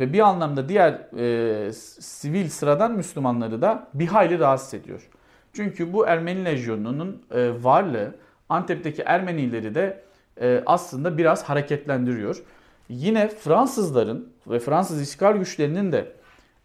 ve 0.00 0.12
bir 0.12 0.20
anlamda 0.20 0.68
diğer 0.68 0.92
e, 1.18 1.72
sivil 1.98 2.48
sıradan 2.48 2.92
Müslümanları 2.92 3.62
da 3.62 3.88
bir 3.94 4.06
hayli 4.06 4.38
rahatsız 4.38 4.74
ediyor. 4.74 5.08
Çünkü 5.52 5.92
bu 5.92 6.06
Ermeni 6.06 6.44
lejyonunun 6.44 7.22
e, 7.30 7.64
varlığı 7.64 8.14
Antep'teki 8.48 9.02
Ermenileri 9.02 9.74
de 9.74 10.02
e, 10.40 10.62
aslında 10.66 11.18
biraz 11.18 11.42
hareketlendiriyor. 11.42 12.42
Yine 12.88 13.28
Fransızların 13.28 14.32
ve 14.46 14.58
Fransız 14.58 15.02
işgal 15.02 15.36
güçlerinin 15.36 15.92
de 15.92 16.12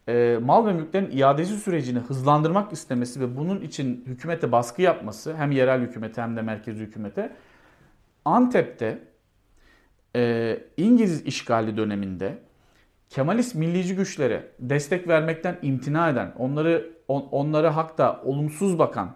e, 0.07 0.39
mal 0.41 0.65
ve 0.65 0.73
mülklerin 0.73 1.17
iadesi 1.17 1.57
sürecini 1.57 1.99
hızlandırmak 1.99 2.73
istemesi 2.73 3.19
ve 3.19 3.37
bunun 3.37 3.61
için 3.61 4.03
hükümete 4.07 4.51
baskı 4.51 4.81
yapması 4.81 5.35
hem 5.35 5.51
yerel 5.51 5.81
hükümete 5.81 6.21
hem 6.21 6.37
de 6.37 6.41
merkezi 6.41 6.79
hükümete 6.79 7.35
Antep'te 8.25 8.99
e, 10.15 10.57
İngiliz 10.77 11.25
işgali 11.25 11.77
döneminde 11.77 12.37
Kemalist 13.09 13.55
millici 13.55 13.95
güçlere 13.95 14.43
destek 14.59 15.07
vermekten 15.07 15.57
imtina 15.61 16.09
eden, 16.09 16.33
onları 16.37 16.89
on, 17.07 17.27
onlara 17.31 17.75
hakta 17.75 18.21
olumsuz 18.25 18.79
bakan 18.79 19.11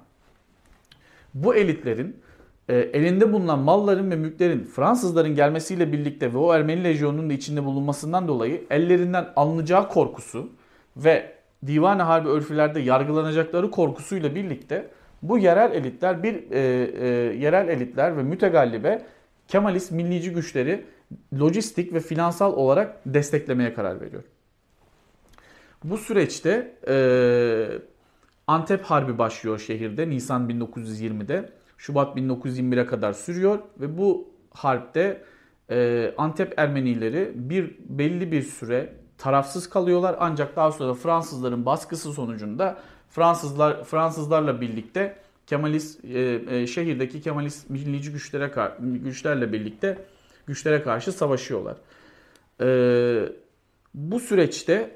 bu 1.33 1.55
elitlerin 1.55 2.21
e, 2.69 2.77
elinde 2.77 3.33
bulunan 3.33 3.59
malların 3.59 4.11
ve 4.11 4.15
mülklerin 4.15 4.63
Fransızların 4.63 5.35
gelmesiyle 5.35 5.91
birlikte 5.91 6.33
ve 6.33 6.37
o 6.37 6.53
Ermeni 6.53 6.83
lejyonunun 6.83 7.29
da 7.29 7.33
içinde 7.33 7.65
bulunmasından 7.65 8.27
dolayı 8.27 8.63
ellerinden 8.69 9.27
alınacağı 9.35 9.89
korkusu 9.89 10.49
ve 10.97 11.31
divan 11.67 11.99
harbi 11.99 12.29
örfülerde 12.29 12.79
yargılanacakları 12.79 13.71
korkusuyla 13.71 14.35
birlikte 14.35 14.87
bu 15.21 15.37
yerel 15.37 15.71
elitler 15.71 16.23
bir 16.23 16.51
e, 16.51 16.59
e, 16.59 17.07
yerel 17.37 17.67
elitler 17.67 18.17
ve 18.17 18.23
mütegallibe 18.23 19.01
Kemalist 19.47 19.91
millici 19.91 20.31
güçleri 20.31 20.85
lojistik 21.39 21.93
ve 21.93 21.99
finansal 21.99 22.53
olarak 22.53 22.97
desteklemeye 23.05 23.73
karar 23.73 24.01
veriyor. 24.01 24.23
Bu 25.83 25.97
süreçte 25.97 26.77
e, 26.87 27.67
Antep 28.47 28.83
Harbi 28.83 29.17
başlıyor 29.17 29.59
şehirde 29.59 30.09
Nisan 30.09 30.49
1920'de. 30.49 31.49
Şubat 31.77 32.17
1921'e 32.17 32.85
kadar 32.85 33.13
sürüyor 33.13 33.59
ve 33.79 33.97
bu 33.97 34.27
harpte 34.51 35.21
e, 35.69 36.13
Antep 36.17 36.59
Ermenileri 36.59 37.31
bir 37.35 37.75
belli 37.79 38.31
bir 38.31 38.41
süre 38.41 38.93
tarafsız 39.17 39.69
kalıyorlar 39.69 40.15
ancak 40.19 40.55
daha 40.55 40.71
sonra 40.71 40.93
Fransızların 40.93 41.65
baskısı 41.65 42.13
sonucunda 42.13 42.77
Fransızlar 43.09 43.83
Fransızlarla 43.83 44.61
birlikte 44.61 45.17
Kemalist 45.47 46.05
e, 46.05 46.41
e, 46.49 46.67
şehirdeki 46.67 47.21
Kemalist 47.21 47.69
millici 47.69 48.11
güçlere 48.11 48.51
güçlerle 48.79 49.53
birlikte 49.53 49.97
güçlere 50.47 50.83
karşı 50.83 51.11
savaşıyorlar. 51.11 51.77
E, 52.61 53.29
bu 53.93 54.19
süreçte 54.19 54.95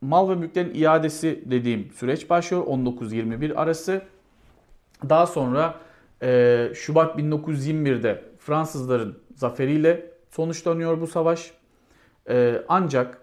mal 0.00 0.30
ve 0.30 0.34
mülklerin 0.34 0.74
iadesi 0.74 1.44
dediğim 1.46 1.90
süreç 1.92 2.30
başlıyor 2.30 2.66
19-21 2.66 3.54
arası. 3.54 4.02
Daha 5.08 5.26
sonra 5.26 5.80
e, 6.22 6.70
Şubat 6.74 7.18
1921'de 7.18 8.24
Fransızların 8.38 9.18
zaferiyle 9.36 10.10
sonuçlanıyor 10.30 11.00
bu 11.00 11.06
savaş. 11.06 11.50
E, 12.28 12.62
ancak 12.68 13.20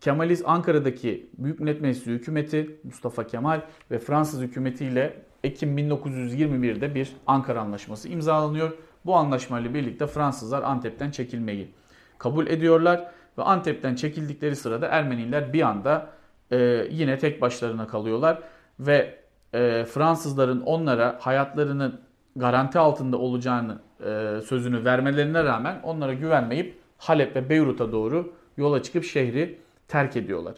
Kemalist 0.00 0.42
Ankara'daki 0.46 1.30
Büyük 1.38 1.60
Millet 1.60 1.80
Meclisi 1.80 2.10
hükümeti 2.10 2.80
Mustafa 2.84 3.26
Kemal 3.26 3.60
ve 3.90 3.98
Fransız 3.98 4.40
hükümetiyle 4.40 5.22
Ekim 5.46 5.78
1921'de 5.78 6.94
bir 6.94 7.08
Ankara 7.26 7.60
Anlaşması 7.60 8.08
imzalanıyor. 8.08 8.72
Bu 9.06 9.16
anlaşmayla 9.16 9.74
birlikte 9.74 10.06
Fransızlar 10.06 10.62
Antep'ten 10.62 11.10
çekilmeyi 11.10 11.70
kabul 12.18 12.46
ediyorlar 12.46 13.10
ve 13.38 13.42
Antep'ten 13.42 13.94
çekildikleri 13.94 14.56
sırada 14.56 14.86
Ermeniler 14.86 15.52
bir 15.52 15.62
anda 15.62 16.06
e, 16.50 16.86
yine 16.90 17.18
tek 17.18 17.40
başlarına 17.40 17.86
kalıyorlar 17.86 18.42
ve 18.80 19.18
e, 19.54 19.84
Fransızların 19.84 20.60
onlara 20.60 21.18
hayatlarının 21.20 22.00
garanti 22.36 22.78
altında 22.78 23.16
olacağını 23.16 23.78
e, 24.00 24.40
sözünü 24.40 24.84
vermelerine 24.84 25.44
rağmen 25.44 25.80
onlara 25.82 26.12
güvenmeyip 26.12 26.78
Halep 26.98 27.36
ve 27.36 27.48
Beyrut'a 27.48 27.92
doğru 27.92 28.32
yola 28.56 28.82
çıkıp 28.82 29.04
şehri 29.04 29.58
terk 29.88 30.16
ediyorlar. 30.16 30.54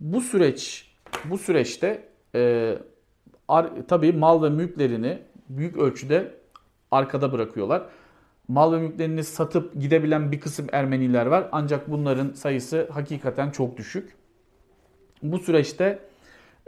Bu 0.00 0.20
süreç 0.20 0.92
bu 1.24 1.38
süreçte 1.38 2.08
e, 2.34 2.74
tabii 3.88 4.12
mal 4.12 4.42
ve 4.42 4.50
mülklerini 4.50 5.18
büyük 5.48 5.76
ölçüde 5.76 6.32
arkada 6.90 7.32
bırakıyorlar. 7.32 7.82
Mal 8.48 8.72
ve 8.72 8.78
mülklerini 8.78 9.24
satıp 9.24 9.80
gidebilen 9.80 10.32
bir 10.32 10.40
kısım 10.40 10.66
Ermeniler 10.72 11.26
var 11.26 11.48
ancak 11.52 11.90
bunların 11.90 12.32
sayısı 12.32 12.88
hakikaten 12.90 13.50
çok 13.50 13.76
düşük. 13.76 14.16
Bu 15.22 15.38
süreçte 15.38 15.98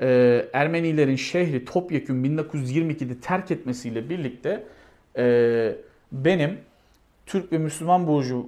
e, 0.02 0.48
Ermenilerin 0.52 1.16
şehri 1.16 1.64
topyekun 1.64 2.24
1922'de 2.24 3.20
terk 3.20 3.50
etmesiyle 3.50 4.10
birlikte 4.10 4.64
e, 5.18 5.76
benim 6.12 6.58
Türk 7.26 7.52
ve 7.52 7.58
Müslüman 7.58 8.06
burju 8.06 8.46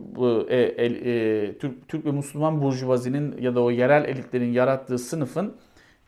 e, 0.48 0.56
e, 0.56 0.84
e, 0.86 1.58
Türk, 1.58 1.88
Türk 1.88 2.06
ve 2.06 2.10
Müslüman 2.10 2.62
burjuvazinin 2.62 3.42
ya 3.42 3.54
da 3.54 3.62
o 3.62 3.70
yerel 3.70 4.04
elitlerin 4.04 4.52
yarattığı 4.52 4.98
sınıfın 4.98 5.54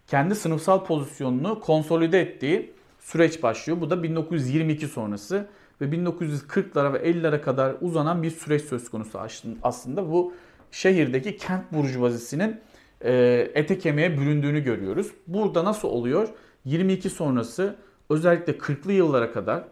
kendi 0.07 0.35
sınıfsal 0.35 0.85
pozisyonunu 0.85 1.61
konsolide 1.61 2.21
ettiği 2.21 2.73
süreç 3.01 3.43
başlıyor. 3.43 3.81
Bu 3.81 3.91
da 3.91 4.03
1922 4.03 4.89
sonrası 4.89 5.49
ve 5.81 5.85
1940'lara 5.85 6.93
ve 6.93 6.99
50'lere 6.99 7.41
kadar 7.41 7.75
uzanan 7.81 8.23
bir 8.23 8.31
süreç 8.31 8.63
söz 8.63 8.91
konusu 8.91 9.21
aslında. 9.63 10.11
Bu 10.11 10.35
şehirdeki 10.71 11.37
kent 11.37 11.73
burjuvazisinin 11.73 12.61
e, 13.05 13.13
ete 13.55 13.79
kemiğe 13.79 14.19
büründüğünü 14.19 14.61
görüyoruz. 14.61 15.13
Burada 15.27 15.65
nasıl 15.65 15.89
oluyor? 15.89 16.29
22 16.65 17.11
sonrası 17.11 17.77
özellikle 18.11 18.53
40'lı 18.53 18.93
yıllara 18.93 19.33
kadar 19.33 19.65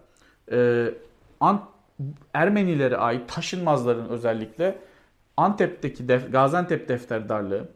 e, 0.52 0.90
Ermenilere 2.34 2.96
ait 2.96 3.28
taşınmazların 3.28 4.08
özellikle 4.08 4.78
Antep'teki 5.36 6.08
def, 6.08 6.32
Gaziantep 6.32 6.88
defterdarlığı, 6.88 7.68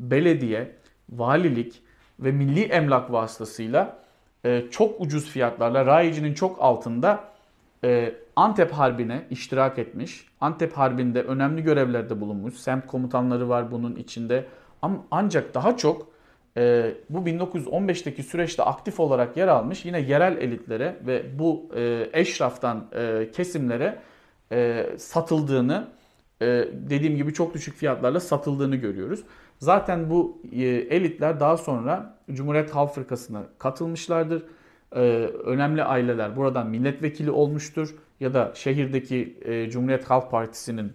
belediye, 0.00 0.74
valilik 1.10 1.82
ve 2.20 2.32
milli 2.32 2.62
emlak 2.62 3.12
vasıtasıyla 3.12 3.98
e, 4.44 4.64
çok 4.70 5.00
ucuz 5.00 5.30
fiyatlarla 5.30 5.86
rayicinin 5.86 6.34
çok 6.34 6.62
altında 6.62 7.24
e, 7.84 8.14
Antep 8.36 8.72
Harbi'ne 8.72 9.26
iştirak 9.30 9.78
etmiş. 9.78 10.26
Antep 10.40 10.72
Harbi'nde 10.72 11.22
önemli 11.22 11.62
görevlerde 11.62 12.20
bulunmuş. 12.20 12.54
Semt 12.54 12.86
komutanları 12.86 13.48
var 13.48 13.70
bunun 13.70 13.96
içinde. 13.96 14.44
Ama 14.82 15.04
ancak 15.10 15.54
daha 15.54 15.76
çok 15.76 16.06
e, 16.56 16.94
bu 17.10 17.18
1915'teki 17.18 18.22
süreçte 18.22 18.62
aktif 18.62 19.00
olarak 19.00 19.36
yer 19.36 19.48
almış 19.48 19.84
yine 19.84 20.00
yerel 20.00 20.36
elitlere 20.36 20.96
ve 21.06 21.38
bu 21.38 21.68
e, 21.76 22.10
eşraftan 22.12 22.86
e, 22.92 23.30
kesimlere 23.32 23.98
e, 24.52 24.86
satıldığını 24.98 25.88
e, 26.42 26.46
dediğim 26.72 27.16
gibi 27.16 27.34
çok 27.34 27.54
düşük 27.54 27.76
fiyatlarla 27.76 28.20
satıldığını 28.20 28.76
görüyoruz. 28.76 29.20
Zaten 29.58 30.10
bu 30.10 30.42
e, 30.52 30.64
elitler 30.66 31.40
daha 31.40 31.56
sonra 31.56 32.18
Cumhuriyet 32.32 32.74
Halk 32.74 32.94
Fırkası'na 32.94 33.42
katılmışlardır. 33.58 34.42
E, 34.92 35.00
önemli 35.44 35.84
aileler 35.84 36.36
buradan 36.36 36.66
milletvekili 36.66 37.30
olmuştur 37.30 37.94
ya 38.20 38.34
da 38.34 38.52
şehirdeki 38.54 39.38
e, 39.44 39.70
Cumhuriyet 39.70 40.10
Halk 40.10 40.30
Partisi'nin 40.30 40.92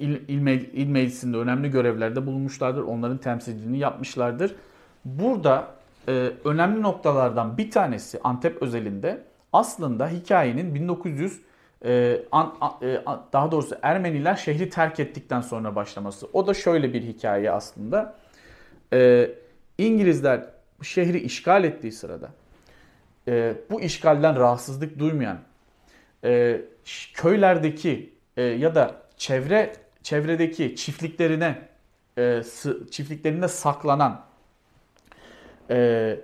il, 0.00 0.28
il, 0.74 0.86
meclisinde 0.88 1.36
önemli 1.36 1.70
görevlerde 1.70 2.26
bulunmuşlardır. 2.26 2.82
Onların 2.82 3.18
temsilciliğini 3.18 3.78
yapmışlardır. 3.78 4.54
Burada 5.04 5.74
önemli 6.44 6.82
noktalardan 6.82 7.58
bir 7.58 7.70
tanesi 7.70 8.20
Antep 8.24 8.62
özelinde 8.62 9.24
aslında 9.52 10.08
hikayenin 10.08 10.74
1900 10.74 11.40
e, 11.84 12.22
an, 12.32 12.54
e, 12.82 13.00
daha 13.32 13.52
doğrusu 13.52 13.76
Ermeniler 13.82 14.36
şehri 14.36 14.70
terk 14.70 15.00
ettikten 15.00 15.40
sonra 15.40 15.76
başlaması. 15.76 16.28
O 16.32 16.46
da 16.46 16.54
şöyle 16.54 16.92
bir 16.92 17.02
hikaye 17.02 17.50
aslında. 17.50 18.14
E, 18.92 19.30
İngilizler 19.78 20.44
şehri 20.82 21.20
işgal 21.20 21.64
ettiği 21.64 21.92
sırada 21.92 22.30
e, 23.28 23.54
bu 23.70 23.80
işgalden 23.80 24.36
rahatsızlık 24.36 24.98
duymayan 24.98 25.38
e, 26.24 26.60
köylerdeki 27.14 28.12
e, 28.36 28.42
ya 28.42 28.74
da 28.74 29.02
çevre 29.16 29.72
çevredeki 30.02 30.76
çiftliklerine 30.76 31.58
e, 32.18 32.42
çiftliklerinde 32.90 33.48
saklanan 33.48 34.24
e, 35.70 36.16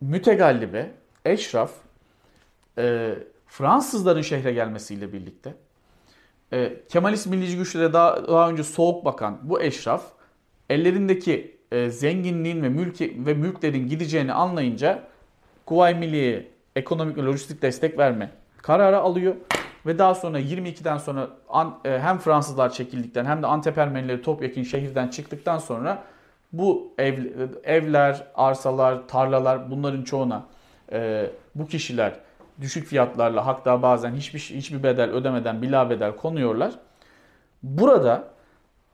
mütegallibe, 0.00 0.90
eşraf 1.24 1.70
e, 2.78 3.14
Fransızların 3.54 4.22
şehre 4.22 4.52
gelmesiyle 4.52 5.12
birlikte 5.12 5.54
e, 6.52 6.72
Kemalist 6.88 7.26
millici 7.26 7.56
güçlere 7.56 7.92
daha, 7.92 8.28
daha 8.28 8.50
önce 8.50 8.62
soğuk 8.62 9.04
bakan 9.04 9.38
bu 9.42 9.62
eşraf 9.62 10.02
ellerindeki 10.70 11.56
e, 11.72 11.90
zenginliğin 11.90 12.62
ve 12.62 12.68
mülki 12.68 13.26
ve 13.26 13.34
mülklerin 13.34 13.88
gideceğini 13.88 14.32
anlayınca 14.32 15.02
Kuvayi 15.66 15.94
Milliye'ye 15.94 16.48
ekonomik 16.76 17.16
ve 17.16 17.22
lojistik 17.22 17.62
destek 17.62 17.98
verme 17.98 18.30
kararı 18.56 18.98
alıyor. 18.98 19.34
Ve 19.86 19.98
daha 19.98 20.14
sonra 20.14 20.40
22'den 20.40 20.98
sonra 20.98 21.28
e, 21.84 21.98
hem 21.98 22.18
Fransızlar 22.18 22.72
çekildikten 22.72 23.24
hem 23.24 23.42
de 23.42 23.46
Antep 23.46 23.78
Ermenileri 23.78 24.22
topyekun 24.22 24.62
şehirden 24.62 25.08
çıktıktan 25.08 25.58
sonra 25.58 26.02
bu 26.52 26.92
ev, 26.98 27.18
evler, 27.64 28.26
arsalar, 28.34 29.08
tarlalar 29.08 29.70
bunların 29.70 30.02
çoğuna 30.02 30.46
e, 30.92 31.30
bu 31.54 31.66
kişiler 31.66 32.23
düşük 32.60 32.86
fiyatlarla 32.86 33.46
hatta 33.46 33.82
bazen 33.82 34.14
hiçbir 34.14 34.38
hiçbir 34.38 34.82
bedel 34.82 35.10
ödemeden 35.10 35.62
bila 35.62 35.90
bedel 35.90 36.16
konuyorlar. 36.16 36.72
Burada 37.62 38.28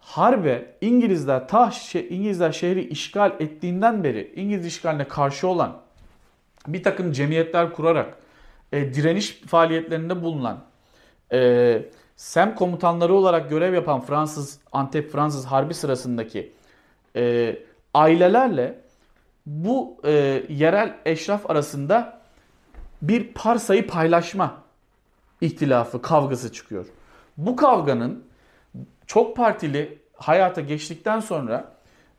harbe 0.01 0.77
İngilizler 0.81 1.49
ta 1.49 1.73
İngilizler 1.95 2.53
şehri 2.53 2.89
işgal 2.89 3.33
ettiğinden 3.41 4.05
beri 4.05 4.33
İngiliz 4.37 4.67
işgaline 4.67 5.09
karşı 5.09 5.49
olan 5.49 5.77
bir 6.67 6.83
takım 6.83 7.13
cemiyetler 7.13 7.73
kurarak 7.73 8.17
e, 8.73 8.95
direniş 8.95 9.41
faaliyetlerinde 9.41 10.23
bulunan 10.23 10.65
e, 11.33 11.83
SEM 12.17 12.55
komutanları 12.55 13.15
olarak 13.15 13.51
görev 13.51 13.75
yapan 13.75 14.01
Fransız 14.01 14.61
Antep 14.73 15.13
Fransız 15.13 15.47
Harbi 15.47 15.75
sırasındaki 15.75 16.53
e, 17.17 17.57
ailelerle 17.95 18.81
bu 19.47 20.01
e, 20.05 20.43
yerel 20.49 20.97
eşraf 21.05 21.51
arasında 21.51 22.20
bir 23.03 23.33
parsayı 23.35 23.87
paylaşma 23.87 24.55
ihtilafı, 25.41 26.03
kavgası 26.03 26.53
çıkıyor. 26.53 26.87
Bu 27.37 27.57
kavganın 27.57 28.25
çok 29.07 29.37
partili 29.37 29.99
hayata 30.17 30.61
geçtikten 30.61 31.21
sonra 31.21 31.73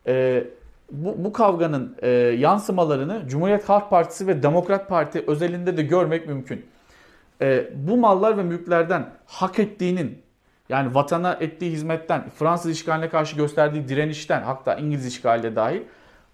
e, 0.07 0.43
bu, 0.91 1.23
bu 1.23 1.33
kavganın 1.33 1.95
e, 2.01 2.09
yansımalarını 2.39 3.27
Cumhuriyet 3.27 3.69
Halk 3.69 3.89
Partisi 3.89 4.27
ve 4.27 4.43
Demokrat 4.43 4.89
Parti 4.89 5.23
özelinde 5.27 5.77
de 5.77 5.83
görmek 5.83 6.27
mümkün. 6.27 6.65
e, 7.41 7.69
bu 7.75 7.97
mallar 7.97 8.37
ve 8.37 8.43
mülklerden 8.43 9.09
hak 9.25 9.59
ettiğinin 9.59 10.21
yani 10.69 10.95
vatana 10.95 11.33
ettiği 11.33 11.71
hizmetten, 11.71 12.29
Fransız 12.29 12.71
işgaline 12.71 13.09
karşı 13.09 13.35
gösterdiği 13.35 13.87
direnişten, 13.87 14.41
hatta 14.41 14.75
İngiliz 14.75 15.05
işgaline 15.05 15.55
dahil 15.55 15.81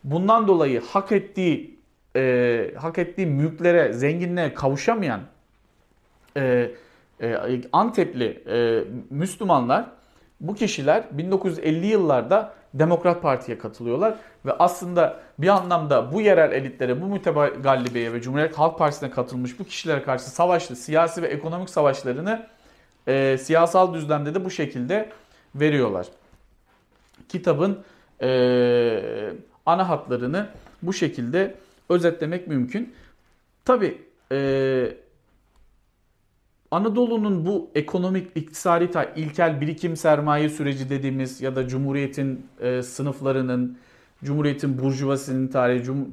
bundan 0.04 0.48
dolayı 0.48 0.82
hak 0.82 1.12
ettiği 1.12 1.77
e, 2.18 2.74
hak 2.78 2.98
ettiği 2.98 3.28
mülklere, 3.28 3.94
zenginliğe 3.94 4.54
kavuşamayan 4.54 5.22
e, 6.38 6.72
e, 7.22 7.62
Antepli 7.72 8.44
e, 8.48 8.84
Müslümanlar 9.10 9.86
bu 10.42 10.56
kişiler 10.56 11.04
1950 11.12 11.88
yıllarda 11.88 12.54
Demokrat 12.74 13.22
Parti'ye 13.22 13.58
katılıyorlar 13.58 14.16
ve 14.46 14.54
aslında 14.60 15.20
bir 15.40 15.48
anlamda 15.48 16.14
bu 16.14 16.22
yerel 16.22 16.52
elitlere, 16.52 17.02
bu 17.02 17.06
mütegallibeye 17.06 18.14
ve 18.14 18.22
Cumhuriyet 18.22 18.58
Halk 18.58 18.78
Partisi'ne 18.78 19.10
katılmış 19.10 19.60
bu 19.60 19.64
kişilere 19.64 20.04
karşı 20.04 20.24
savaşlı, 20.24 20.76
siyasi 20.76 21.22
ve 21.22 21.28
ekonomik 21.28 21.70
savaşlarını 21.70 22.48
e, 23.08 23.38
siyasal 23.38 23.94
düzlemde 23.94 24.36
de 24.36 24.46
bu 24.46 24.50
şekilde 24.50 25.10
veriyorlar. 25.56 26.08
Kitabın 27.30 27.84
e, 28.22 29.30
ana 29.66 29.90
hatlarını 29.90 30.50
bu 30.82 30.94
şekilde 30.94 31.56
özetlemek 31.90 32.48
mümkün. 32.48 32.94
Tabi 33.66 34.02
e, 34.32 34.98
Anadolu'nun 36.72 37.46
bu 37.46 37.72
ekonomik, 37.76 38.28
iktisadi 38.36 38.90
ilkel 39.16 39.62
birikim 39.62 39.98
sermaye 39.98 40.50
süreci 40.50 40.90
dediğimiz 40.90 41.42
ya 41.42 41.56
da 41.56 41.68
Cumhuriyet'in 41.68 42.46
e, 42.62 42.82
sınıflarının, 42.82 43.78
Cumhuriyet'in 44.24 44.80
burjuvasinin 44.80 45.48
tarihi, 45.48 45.84
cum, 45.84 46.08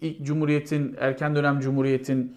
ilk 0.00 0.22
Cumhuriyet'in, 0.22 0.96
erken 0.98 1.34
dönem 1.36 1.60
Cumhuriyet'in 1.60 2.36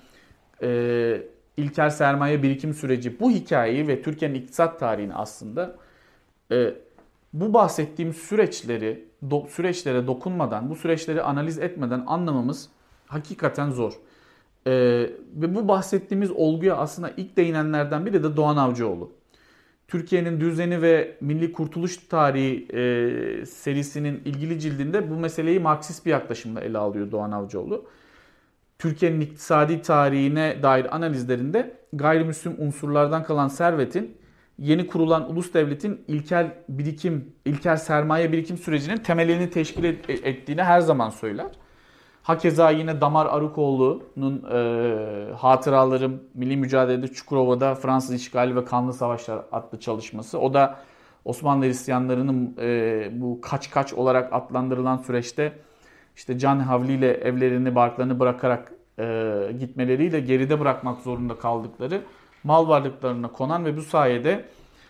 e, 0.61 1.21
ilkel 1.57 1.89
sermaye 1.89 2.43
birikim 2.43 2.73
süreci 2.73 3.19
bu 3.19 3.31
hikayeyi 3.31 3.87
ve 3.87 4.01
Türkiye'nin 4.01 4.35
iktisat 4.35 4.79
tarihini 4.79 5.13
aslında 5.13 5.75
e, 6.51 6.73
bu 7.33 7.53
bahsettiğim 7.53 8.13
süreçleri, 8.13 9.05
do, 9.29 9.47
süreçlere 9.49 10.07
dokunmadan, 10.07 10.69
bu 10.69 10.75
süreçleri 10.75 11.21
analiz 11.21 11.59
etmeden 11.59 12.03
anlamamız 12.07 12.69
hakikaten 13.07 13.71
zor. 13.71 13.93
Ee, 14.67 14.71
ve 15.35 15.55
bu 15.55 15.67
bahsettiğimiz 15.67 16.31
olguya 16.31 16.77
aslında 16.77 17.11
ilk 17.17 17.37
değinenlerden 17.37 18.05
biri 18.05 18.23
de 18.23 18.37
Doğan 18.37 18.57
Avcıoğlu. 18.57 19.11
Türkiye'nin 19.87 20.39
düzeni 20.39 20.81
ve 20.81 21.17
milli 21.21 21.51
kurtuluş 21.51 21.97
tarihi 21.97 22.67
e, 22.73 23.45
serisinin 23.45 24.21
ilgili 24.25 24.59
cildinde 24.59 25.09
bu 25.09 25.15
meseleyi 25.15 25.59
Marksist 25.59 26.05
bir 26.05 26.11
yaklaşımla 26.11 26.61
ele 26.61 26.77
alıyor 26.77 27.11
Doğan 27.11 27.31
Avcıoğlu. 27.31 27.85
Türkiye'nin 28.79 29.21
iktisadi 29.21 29.81
tarihine 29.81 30.63
dair 30.63 30.95
analizlerinde 30.95 31.77
gayrimüslim 31.93 32.55
unsurlardan 32.59 33.23
kalan 33.23 33.47
servetin 33.47 34.17
yeni 34.61 34.87
kurulan 34.87 35.31
ulus 35.31 35.53
devletin 35.53 36.01
ilkel 36.07 36.53
birikim, 36.69 37.33
ilkel 37.45 37.77
sermaye 37.77 38.31
birikim 38.31 38.57
sürecinin 38.57 38.97
temelini 38.97 39.49
teşkil 39.49 39.83
ettiğini 40.07 40.63
her 40.63 40.79
zaman 40.79 41.09
söyler. 41.09 41.47
Hakeza 42.23 42.69
yine 42.69 43.01
Damar 43.01 43.25
Arukoğlu'nun 43.25 44.43
e, 44.53 45.33
hatıralarım 45.33 46.23
Milli 46.33 46.57
Mücadelede 46.57 47.07
Çukurova'da 47.07 47.75
Fransız 47.75 48.15
işgali 48.15 48.55
ve 48.55 48.65
kanlı 48.65 48.93
savaşlar 48.93 49.41
adlı 49.51 49.79
çalışması. 49.79 50.39
O 50.39 50.53
da 50.53 50.79
Osmanlı 51.25 51.65
Hristiyanlarının 51.65 52.55
e, 52.59 53.09
bu 53.11 53.41
kaç 53.41 53.71
kaç 53.71 53.93
olarak 53.93 54.33
adlandırılan 54.33 54.97
süreçte 54.97 55.53
işte 56.15 56.39
can 56.39 56.59
havliyle 56.59 57.13
evlerini, 57.13 57.75
barklarını 57.75 58.19
bırakarak 58.19 58.73
e, 58.99 59.55
gitmeleriyle 59.59 60.19
geride 60.19 60.59
bırakmak 60.59 60.99
zorunda 60.99 61.35
kaldıkları 61.35 62.01
mal 62.43 62.67
varlıklarına 62.67 63.27
konan 63.27 63.65
ve 63.65 63.77
bu 63.77 63.81
sayede 63.81 64.45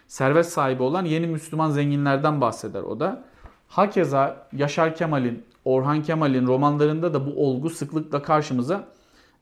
servet 0.07 0.45
sahibi 0.45 0.83
olan 0.83 1.05
yeni 1.05 1.27
Müslüman 1.27 1.69
zenginlerden 1.69 2.41
bahseder 2.41 2.83
o 2.83 2.99
da. 2.99 3.23
Hakeza 3.67 4.47
Yaşar 4.53 4.95
Kemal'in 4.95 5.43
Orhan 5.65 6.03
Kemal'in 6.03 6.47
romanlarında 6.47 7.13
da 7.13 7.25
bu 7.25 7.45
olgu 7.45 7.69
sıklıkla 7.69 8.21
karşımıza 8.21 8.87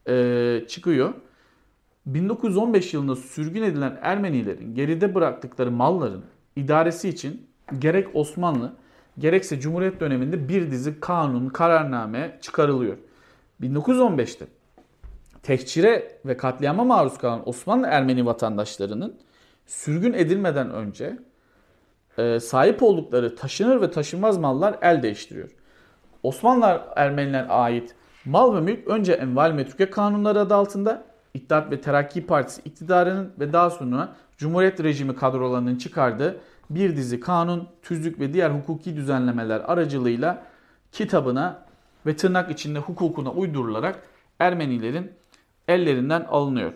e, 0.07 0.66
çıkıyor. 0.68 1.14
1915 2.05 2.93
yılında 2.93 3.16
sürgün 3.16 3.64
edilen 3.64 3.99
Ermenilerin 4.01 4.76
geride 4.76 5.16
bıraktıkları 5.16 5.72
malların 5.72 6.24
idaresi 6.55 7.10
için 7.10 7.47
gerek 7.80 8.07
Osmanlı 8.14 8.74
gerekse 9.20 9.60
Cumhuriyet 9.60 9.99
döneminde 9.99 10.49
bir 10.49 10.72
dizi 10.72 10.99
kanun, 10.99 11.49
kararname 11.49 12.38
çıkarılıyor. 12.41 12.97
1915'te 13.62 14.47
tehcire 15.44 16.20
ve 16.26 16.38
katliama 16.38 16.84
maruz 16.84 17.18
kalan 17.18 17.50
Osmanlı 17.50 17.88
Ermeni 17.88 18.26
vatandaşlarının 18.26 19.16
sürgün 19.66 20.14
edilmeden 20.14 20.72
önce 20.72 21.20
e, 22.18 22.40
sahip 22.40 22.84
oldukları 22.84 23.36
taşınır 23.36 23.82
ve 23.82 23.92
taşınmaz 23.92 24.38
mallar 24.38 24.78
el 24.82 25.04
değiştiriyor. 25.04 25.50
Osmanlı 26.24 26.82
Ermeniler 26.96 27.46
ait 27.50 27.96
mal 28.26 28.56
ve 28.56 28.62
mülk 28.62 28.88
önce 28.88 29.14
enval 29.14 29.52
metruke 29.52 29.90
kanunları 29.90 30.40
adı 30.40 30.56
altında 30.56 31.10
İttihat 31.34 31.72
ve 31.72 31.82
Terakki 31.82 32.26
Partisi 32.26 32.62
iktidarının 32.66 33.34
ve 33.40 33.54
daha 33.54 33.70
sonra 33.70 34.16
Cumhuriyet 34.38 34.84
rejimi 34.84 35.16
kadrolarının 35.16 35.76
çıkardığı 35.76 36.40
bir 36.70 36.96
dizi 36.96 37.20
kanun, 37.20 37.68
tüzlük 37.82 38.20
ve 38.20 38.34
diğer 38.34 38.50
hukuki 38.50 38.96
düzenlemeler 38.96 39.60
aracılığıyla 39.60 40.44
kitabına 40.92 41.66
ve 42.06 42.16
tırnak 42.16 42.52
içinde 42.52 42.80
hukukuna 42.80 43.32
uydurularak 43.32 44.00
Ermenilerin 44.40 45.12
ellerinden 45.70 46.22
alınıyor. 46.30 46.74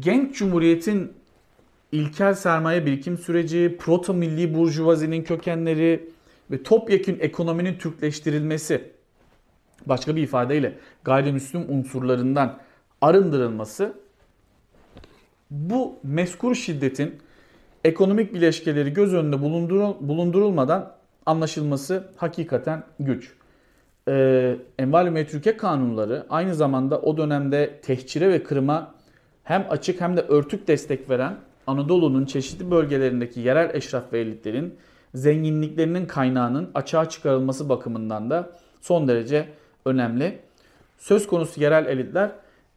Genç 0.00 0.36
Cumhuriyet'in 0.36 1.12
ilkel 1.92 2.34
sermaye 2.34 2.86
birikim 2.86 3.18
süreci, 3.18 3.76
proto 3.80 4.14
milli 4.14 4.54
burjuvazinin 4.54 5.24
kökenleri, 5.24 6.12
ve 6.52 6.62
topyekün 6.62 7.18
ekonominin 7.20 7.78
Türkleştirilmesi, 7.78 8.92
başka 9.86 10.16
bir 10.16 10.22
ifadeyle 10.22 10.78
gayrimüslim 11.04 11.64
unsurlarından 11.68 12.58
arındırılması 13.00 13.94
bu 15.50 15.98
meskur 16.02 16.54
şiddetin 16.54 17.18
ekonomik 17.84 18.34
bileşkeleri 18.34 18.92
göz 18.92 19.14
önünde 19.14 19.42
bulundurulmadan 20.00 20.92
anlaşılması 21.26 22.08
hakikaten 22.16 22.84
güç. 23.00 23.32
Ee, 24.08 24.56
Enval-i 24.78 25.10
Metrüke 25.10 25.56
kanunları 25.56 26.26
aynı 26.30 26.54
zamanda 26.54 27.00
o 27.00 27.16
dönemde 27.16 27.80
tehcire 27.82 28.28
ve 28.28 28.42
kırıma 28.42 28.94
hem 29.44 29.66
açık 29.70 30.00
hem 30.00 30.16
de 30.16 30.20
örtük 30.20 30.68
destek 30.68 31.10
veren 31.10 31.36
Anadolu'nun 31.66 32.24
çeşitli 32.24 32.70
bölgelerindeki 32.70 33.40
yerel 33.40 33.74
eşraf 33.74 34.12
ve 34.12 34.20
elitlerin 34.20 34.74
zenginliklerinin 35.14 36.06
kaynağının 36.06 36.70
açığa 36.74 37.08
çıkarılması 37.08 37.68
bakımından 37.68 38.30
da 38.30 38.50
son 38.80 39.08
derece 39.08 39.48
önemli. 39.84 40.38
Söz 40.98 41.26
konusu 41.26 41.60
yerel 41.60 41.86
elitler 41.86 42.30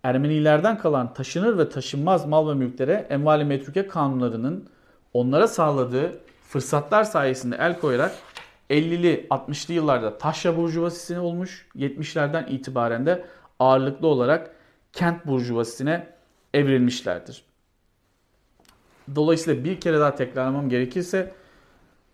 Ermenilerden 0.05 0.77
kalan 0.77 1.13
taşınır 1.13 1.57
ve 1.57 1.69
taşınmaz 1.69 2.25
mal 2.25 2.49
ve 2.49 2.53
mülklere 2.53 3.07
envali 3.09 3.45
metruke 3.45 3.87
kanunlarının 3.87 4.69
onlara 5.13 5.47
sağladığı 5.47 6.11
fırsatlar 6.47 7.03
sayesinde 7.03 7.55
el 7.59 7.79
koyarak 7.79 8.11
50'li 8.69 9.27
60'lı 9.29 9.73
yıllarda 9.73 10.17
taşra 10.17 10.57
burjuvasisine 10.57 11.19
olmuş, 11.19 11.67
70'lerden 11.75 12.47
itibaren 12.49 13.05
de 13.05 13.25
ağırlıklı 13.59 14.07
olarak 14.07 14.55
kent 14.93 15.27
burjuvasisine 15.27 16.07
evrilmişlerdir. 16.53 17.43
Dolayısıyla 19.15 19.63
bir 19.63 19.79
kere 19.79 19.99
daha 19.99 20.15
tekrarlamam 20.15 20.69
gerekirse 20.69 21.31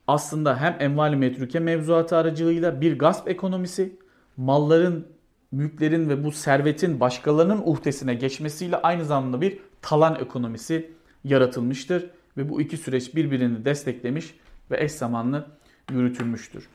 aslında 0.08 0.62
hem 0.62 0.78
envali 0.80 1.16
metruke 1.16 1.60
mevzuatı 1.60 2.18
aracılığıyla 2.18 2.82
bir 2.82 2.99
gasp 2.99 3.28
ekonomisi, 3.28 3.97
malların, 4.38 5.08
mülklerin 5.52 6.10
ve 6.10 6.24
bu 6.24 6.32
servetin 6.32 6.99
başkalarının 6.99 7.62
uhdesine 7.66 8.14
geçmesiyle 8.14 8.78
aynı 8.78 9.06
zamanda 9.06 9.41
bir 9.41 9.60
talan 9.82 10.16
ekonomisi 10.16 10.91
yaratılmıştır. 11.24 12.10
Ve 12.38 12.49
bu 12.49 12.62
iki 12.62 12.78
süreç 12.78 13.16
birbirini 13.16 13.66
desteklemiş 13.66 14.36
ve 14.72 14.84
eş 14.84 14.91
zamanlı 14.91 15.47
yürütülmüştür. 15.92 16.68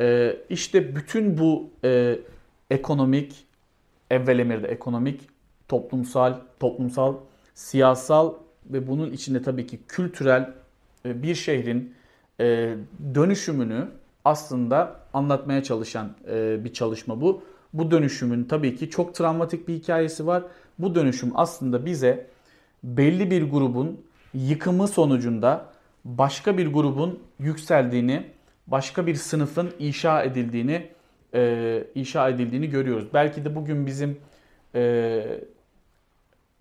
Ee, 0.00 0.36
işte 0.50 0.96
bütün 0.96 1.38
bu 1.38 1.70
e, 1.84 2.18
ekonomik, 2.70 3.46
evvel 4.10 4.38
emirde 4.38 4.68
ekonomik, 4.68 5.20
toplumsal, 5.68 6.34
toplumsal, 6.60 7.14
siyasal 7.54 8.34
ve 8.66 8.86
bunun 8.86 9.12
içinde 9.12 9.42
tabii 9.42 9.66
ki 9.66 9.80
kültürel 9.88 10.54
e, 11.06 11.22
bir 11.22 11.34
şehrin 11.34 11.94
e, 12.40 12.74
dönüşümünü 13.14 13.88
aslında 14.24 15.00
anlatmaya 15.12 15.62
çalışan 15.62 16.10
e, 16.30 16.64
bir 16.64 16.72
çalışma 16.72 17.20
bu. 17.20 17.42
Bu 17.72 17.90
dönüşümün 17.90 18.44
tabii 18.44 18.76
ki 18.76 18.90
çok 18.90 19.14
travmatik 19.14 19.68
bir 19.68 19.74
hikayesi 19.74 20.26
var. 20.26 20.42
Bu 20.78 20.94
dönüşüm 20.94 21.32
aslında 21.34 21.86
bize 21.86 22.26
belli 22.84 23.30
bir 23.30 23.50
grubun 23.50 24.00
yıkımı 24.34 24.88
sonucunda 24.88 25.66
başka 26.04 26.58
bir 26.58 26.72
grubun 26.72 27.18
yükseldiğini, 27.38 28.26
başka 28.70 29.06
bir 29.06 29.14
sınıfın 29.14 29.70
inşa 29.78 30.22
edildiğini 30.22 30.86
e, 31.34 31.84
inşa 31.94 32.28
edildiğini 32.28 32.70
görüyoruz. 32.70 33.08
Belki 33.14 33.44
de 33.44 33.54
bugün 33.54 33.86
bizim 33.86 34.18
e, 34.74 35.40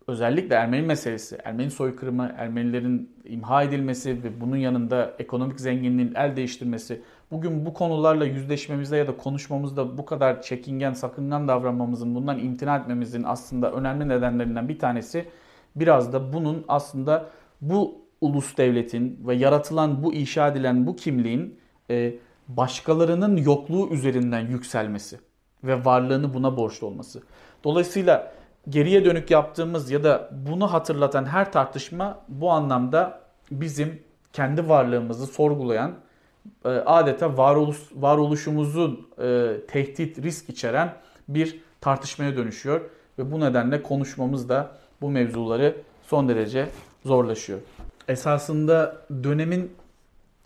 özellikle 0.07 0.55
Ermeni 0.55 0.82
meselesi, 0.82 1.38
Ermeni 1.43 1.72
soykırımı, 1.72 2.36
Ermenilerin 2.38 3.16
imha 3.26 3.64
edilmesi 3.64 4.24
ve 4.24 4.41
bunun 4.41 4.57
yanında 4.57 5.14
ekonomik 5.20 5.60
zenginliğin 5.60 6.14
el 6.16 6.36
değiştirmesi, 6.36 7.01
bugün 7.32 7.66
bu 7.66 7.74
konularla 7.74 8.26
yüzleşmemizde 8.26 8.97
ya 8.97 9.07
da 9.07 9.18
konuşmamızda 9.18 9.97
bu 9.97 10.05
kadar 10.05 10.41
çekingen, 10.41 10.93
sakıngan 10.93 11.47
davranmamızın, 11.47 12.16
bundan 12.16 12.39
imtina 12.39 12.78
etmemizin 12.78 13.24
aslında 13.24 13.72
önemli 13.72 14.10
nedenlerinden 14.10 14.70
bir 14.70 14.80
tanesi 14.80 15.26
biraz 15.76 16.14
da 16.14 16.34
bunun 16.34 16.66
aslında 16.68 17.26
bu 17.62 18.01
ulus 18.22 18.57
devletin 18.57 19.20
ve 19.28 19.36
yaratılan 19.36 20.03
bu 20.03 20.14
inşa 20.14 20.47
edilen 20.47 20.88
bu 20.88 20.95
kimliğin 20.95 21.60
e, 21.90 22.14
başkalarının 22.48 23.38
yokluğu 23.38 23.90
üzerinden 23.90 24.48
yükselmesi 24.48 25.20
ve 25.64 25.86
varlığını 25.86 26.34
buna 26.34 26.58
borçlu 26.58 26.88
olması. 26.88 27.22
Dolayısıyla 27.64 28.34
geriye 28.70 29.06
dönük 29.06 29.32
yaptığımız 29.32 29.92
ya 29.92 30.04
da 30.04 30.30
bunu 30.32 30.74
hatırlatan 30.74 31.26
her 31.26 31.52
tartışma 31.52 32.20
bu 32.28 32.52
anlamda 32.52 33.22
bizim 33.52 34.04
kendi 34.34 34.70
varlığımızı 34.70 35.28
sorgulayan 35.28 35.94
e, 36.66 36.70
adeta 36.70 37.38
varoluş, 37.38 37.78
varoluşumuzun 37.96 39.08
e, 39.22 39.56
tehdit, 39.68 40.24
risk 40.24 40.50
içeren 40.50 40.96
bir 41.28 41.62
tartışmaya 41.82 42.38
dönüşüyor. 42.38 42.82
Ve 43.20 43.32
bu 43.32 43.40
nedenle 43.40 43.84
konuşmamız 43.84 44.50
da 44.50 44.72
bu 45.02 45.10
mevzuları 45.10 45.76
son 46.08 46.30
derece 46.30 46.68
zorlaşıyor. 47.06 47.60
Esasında 48.08 48.98
dönemin 49.24 49.72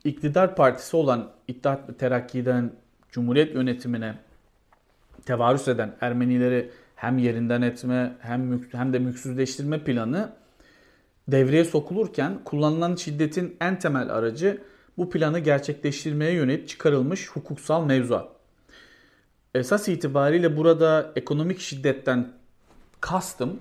iktidar 0.04 0.56
partisi 0.56 0.98
olan 0.98 1.32
İttihat 1.48 1.90
ve 1.90 1.94
Terakki'den 1.94 2.72
Cumhuriyet 3.12 3.56
yönetimine 3.56 4.16
tevarüs 5.26 5.68
eden 5.68 5.96
Ermenileri 6.02 6.72
hem 6.96 7.18
yerinden 7.18 7.62
etme 7.62 8.16
hem 8.20 8.62
hem 8.72 8.94
de 8.94 9.00
mülksüzleştirme 9.00 9.84
planı 9.84 10.34
devreye 11.28 11.66
sokulurken 11.66 12.40
kullanılan 12.46 12.96
şiddetin 12.96 13.58
en 13.62 13.80
temel 13.80 14.10
aracı 14.10 14.62
bu 14.98 15.10
planı 15.10 15.40
gerçekleştirmeye 15.40 16.32
yönelik 16.32 16.70
çıkarılmış 16.70 17.30
hukuksal 17.30 17.86
mevzuat. 17.86 18.30
Esas 19.56 19.88
itibariyle 19.88 20.58
burada 20.58 21.12
ekonomik 21.16 21.60
şiddetten 21.60 22.32
kastım 23.02 23.60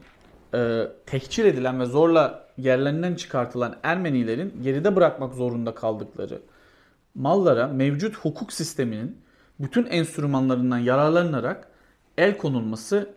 e, 0.55 0.89
tehcir 1.07 1.45
edilen 1.45 1.81
ve 1.81 1.85
zorla 1.87 2.49
yerlerinden 2.59 3.15
çıkartılan 3.15 3.77
Ermenilerin 3.83 4.63
geride 4.63 4.97
bırakmak 4.97 5.35
zorunda 5.35 5.75
kaldıkları 5.75 6.43
mallara 7.15 7.67
mevcut 7.67 8.17
hukuk 8.17 8.53
sisteminin 8.53 9.17
bütün 9.61 9.87
enstrümanlarından 9.87 10.79
yararlanarak 10.79 11.69
el 12.19 12.39
konulması 12.39 13.11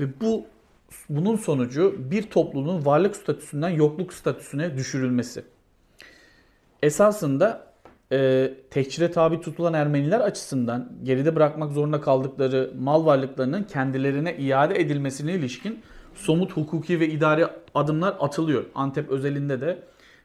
ve 0.00 0.20
bu 0.20 0.46
bunun 1.08 1.36
sonucu 1.36 1.96
bir 2.10 2.22
topluluğun 2.22 2.86
varlık 2.86 3.16
statüsünden 3.16 3.68
yokluk 3.68 4.12
statüsüne 4.12 4.76
düşürülmesi. 4.76 5.44
Esasında 6.82 7.72
e, 8.12 8.50
tehcire 8.70 9.10
tabi 9.10 9.40
tutulan 9.40 9.74
Ermeniler 9.74 10.20
açısından 10.20 10.92
geride 11.02 11.36
bırakmak 11.36 11.72
zorunda 11.72 12.00
kaldıkları 12.00 12.72
mal 12.78 13.06
varlıklarının 13.06 13.62
kendilerine 13.62 14.36
iade 14.36 14.80
edilmesine 14.80 15.32
ilişkin 15.32 15.82
somut 16.14 16.52
hukuki 16.52 17.00
ve 17.00 17.08
idari 17.08 17.46
adımlar 17.74 18.16
atılıyor. 18.20 18.64
Antep 18.74 19.10
özelinde 19.10 19.60
de 19.60 19.78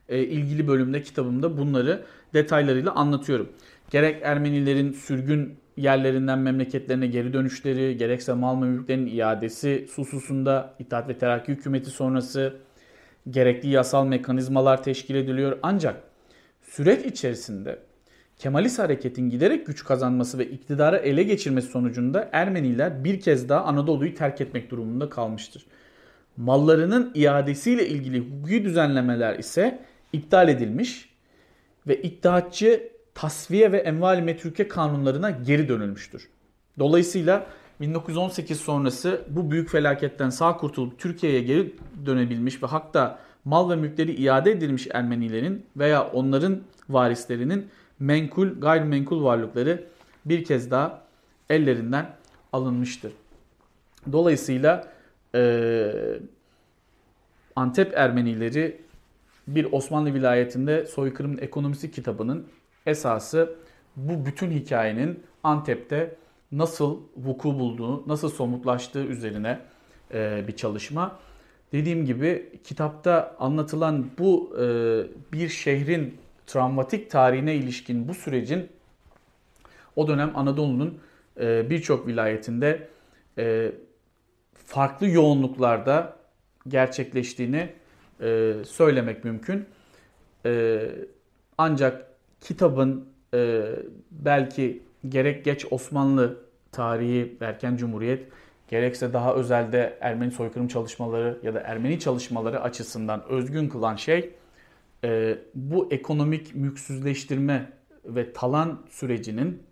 e, 0.09 0.19
ilgili 0.19 0.67
bölümde 0.67 1.01
kitabımda 1.01 1.57
bunları 1.57 2.05
detaylarıyla 2.33 2.91
anlatıyorum. 2.91 3.49
Gerek 3.91 4.21
Ermenilerin 4.23 4.91
sürgün 4.91 5.57
yerlerinden 5.77 6.39
memleketlerine 6.39 7.07
geri 7.07 7.33
dönüşleri, 7.33 7.97
gerekse 7.97 8.33
mal 8.33 8.61
ve 8.61 8.65
mülklerin 8.65 9.07
iadesi 9.07 9.87
hususunda 9.95 10.73
İttihat 10.79 11.09
ve 11.09 11.17
Terakki 11.17 11.51
hükümeti 11.51 11.89
sonrası 11.89 12.53
gerekli 13.29 13.69
yasal 13.69 14.05
mekanizmalar 14.05 14.83
teşkil 14.83 15.15
ediliyor. 15.15 15.57
Ancak 15.63 16.01
süreç 16.61 17.05
içerisinde 17.05 17.79
Kemalist 18.37 18.79
hareketin 18.79 19.29
giderek 19.29 19.65
güç 19.67 19.83
kazanması 19.83 20.37
ve 20.37 20.47
iktidarı 20.49 20.97
ele 20.97 21.23
geçirmesi 21.23 21.67
sonucunda 21.67 22.29
Ermeniler 22.31 23.03
bir 23.03 23.19
kez 23.19 23.49
daha 23.49 23.63
Anadolu'yu 23.63 24.15
terk 24.15 24.41
etmek 24.41 24.71
durumunda 24.71 25.09
kalmıştır. 25.09 25.65
Mallarının 26.37 27.11
iadesiyle 27.15 27.87
ilgili 27.87 28.19
hukuki 28.19 28.63
düzenlemeler 28.63 29.39
ise 29.39 29.79
iptal 30.13 30.49
edilmiş 30.49 31.09
ve 31.87 32.01
iddiatçı 32.01 32.89
tasfiye 33.15 33.71
ve 33.71 33.77
enval 33.77 34.19
metrüke 34.19 34.67
kanunlarına 34.67 35.29
geri 35.29 35.69
dönülmüştür. 35.69 36.29
Dolayısıyla 36.79 37.47
1918 37.81 38.59
sonrası 38.59 39.21
bu 39.29 39.51
büyük 39.51 39.69
felaketten 39.69 40.29
sağ 40.29 40.57
kurtulup 40.57 40.99
Türkiye'ye 40.99 41.41
geri 41.41 41.75
dönebilmiş 42.05 42.63
ve 42.63 42.67
hatta 42.67 43.19
mal 43.45 43.69
ve 43.69 43.75
mülkleri 43.75 44.11
iade 44.11 44.51
edilmiş 44.51 44.87
Ermenilerin 44.93 45.65
veya 45.77 46.07
onların 46.07 46.59
varislerinin 46.89 47.67
menkul, 47.99 48.59
gayrimenkul 48.59 49.23
varlıkları 49.23 49.83
bir 50.25 50.43
kez 50.43 50.71
daha 50.71 51.01
ellerinden 51.49 52.09
alınmıştır. 52.53 53.11
Dolayısıyla 54.11 54.87
e, 55.35 55.91
Antep 57.55 57.97
Ermenileri 57.97 58.81
bir 59.47 59.67
Osmanlı 59.71 60.13
vilayetinde 60.13 60.85
soykırım 60.85 61.37
ekonomisi 61.41 61.91
kitabının 61.91 62.47
esası 62.85 63.55
bu 63.95 64.25
bütün 64.25 64.51
hikayenin 64.51 65.23
Antep'te 65.43 66.15
nasıl 66.51 67.01
vuku 67.17 67.59
bulduğu, 67.59 68.09
nasıl 68.09 68.29
somutlaştığı 68.29 69.03
üzerine 69.03 69.59
e, 70.13 70.43
bir 70.47 70.55
çalışma. 70.55 71.19
Dediğim 71.71 72.05
gibi 72.05 72.59
kitapta 72.63 73.35
anlatılan 73.39 74.09
bu 74.19 74.57
e, 74.61 74.63
bir 75.33 75.49
şehrin 75.49 76.17
travmatik 76.47 77.11
tarihine 77.11 77.55
ilişkin 77.55 78.07
bu 78.07 78.13
sürecin 78.13 78.69
o 79.95 80.07
dönem 80.07 80.31
Anadolu'nun 80.35 80.99
e, 81.39 81.69
birçok 81.69 82.07
vilayetinde 82.07 82.87
e, 83.37 83.71
farklı 84.67 85.07
yoğunluklarda 85.07 86.15
gerçekleştiğini 86.67 87.69
e, 88.21 88.53
söylemek 88.65 89.23
mümkün. 89.23 89.65
E, 90.45 90.81
ancak 91.57 92.07
kitabın 92.41 93.09
e, 93.33 93.65
belki 94.11 94.83
gerek 95.09 95.45
geç 95.45 95.65
Osmanlı 95.71 96.43
tarihi, 96.71 97.37
erken 97.41 97.75
Cumhuriyet, 97.75 98.27
gerekse 98.67 99.13
daha 99.13 99.33
özelde 99.33 99.97
Ermeni 100.01 100.31
soykırım 100.31 100.67
çalışmaları 100.67 101.39
ya 101.43 101.53
da 101.53 101.59
Ermeni 101.59 101.99
çalışmaları 101.99 102.61
açısından 102.61 103.23
özgün 103.29 103.69
kılan 103.69 103.95
şey 103.95 104.33
e, 105.03 105.37
bu 105.55 105.87
ekonomik 105.91 106.55
mülksüzleştirme 106.55 107.71
ve 108.05 108.33
talan 108.33 108.81
sürecinin 108.89 109.63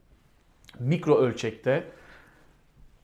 mikro 0.79 1.17
ölçekte 1.17 1.83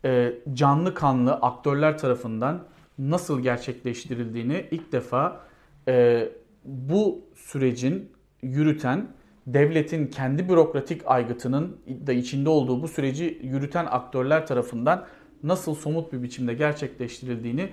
e, 0.06 0.34
canlı 0.54 0.94
kanlı 0.94 1.34
aktörler 1.34 1.98
tarafından 1.98 2.64
nasıl 3.00 3.40
gerçekleştirildiğini 3.40 4.66
ilk 4.72 4.92
defa 4.92 5.42
e, 5.88 6.30
bu 6.66 7.22
sürecin 7.36 8.12
yürüten 8.42 9.08
devletin 9.48 10.08
kendi 10.08 10.50
bürokratik 10.50 11.02
aygıtının 11.06 11.78
da 12.08 12.14
içinde 12.14 12.50
olduğu 12.50 12.82
bu 12.82 12.88
süreci 12.88 13.40
yürüten 13.44 13.86
aktörler 13.86 14.48
tarafından 14.48 15.06
nasıl 15.44 15.76
somut 15.76 16.14
bir 16.14 16.24
biçimde 16.24 16.54
gerçekleştirildiğini 16.54 17.70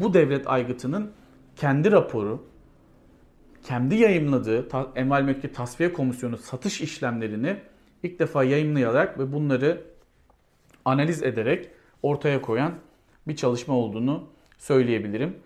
bu 0.00 0.14
devlet 0.14 0.46
aygıtının 0.46 1.10
kendi 1.56 1.90
raporu, 1.92 2.44
kendi 3.62 3.94
yayınladığı 3.94 4.68
Enval 4.94 5.22
Mülki 5.22 5.52
Tasfiye 5.52 5.92
Komisyonu 5.92 6.36
satış 6.36 6.80
işlemlerini 6.80 7.56
ilk 8.02 8.18
defa 8.18 8.44
yayınlayarak 8.44 9.18
ve 9.18 9.32
bunları 9.32 9.84
analiz 10.90 11.22
ederek 11.22 11.70
ortaya 12.02 12.42
koyan 12.42 12.74
bir 13.28 13.36
çalışma 13.36 13.74
olduğunu 13.74 14.28
söyleyebilirim. 14.58 15.36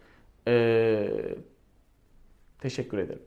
Ee, 0.48 1.08
teşekkür 2.58 2.98
ederim. 2.98 3.22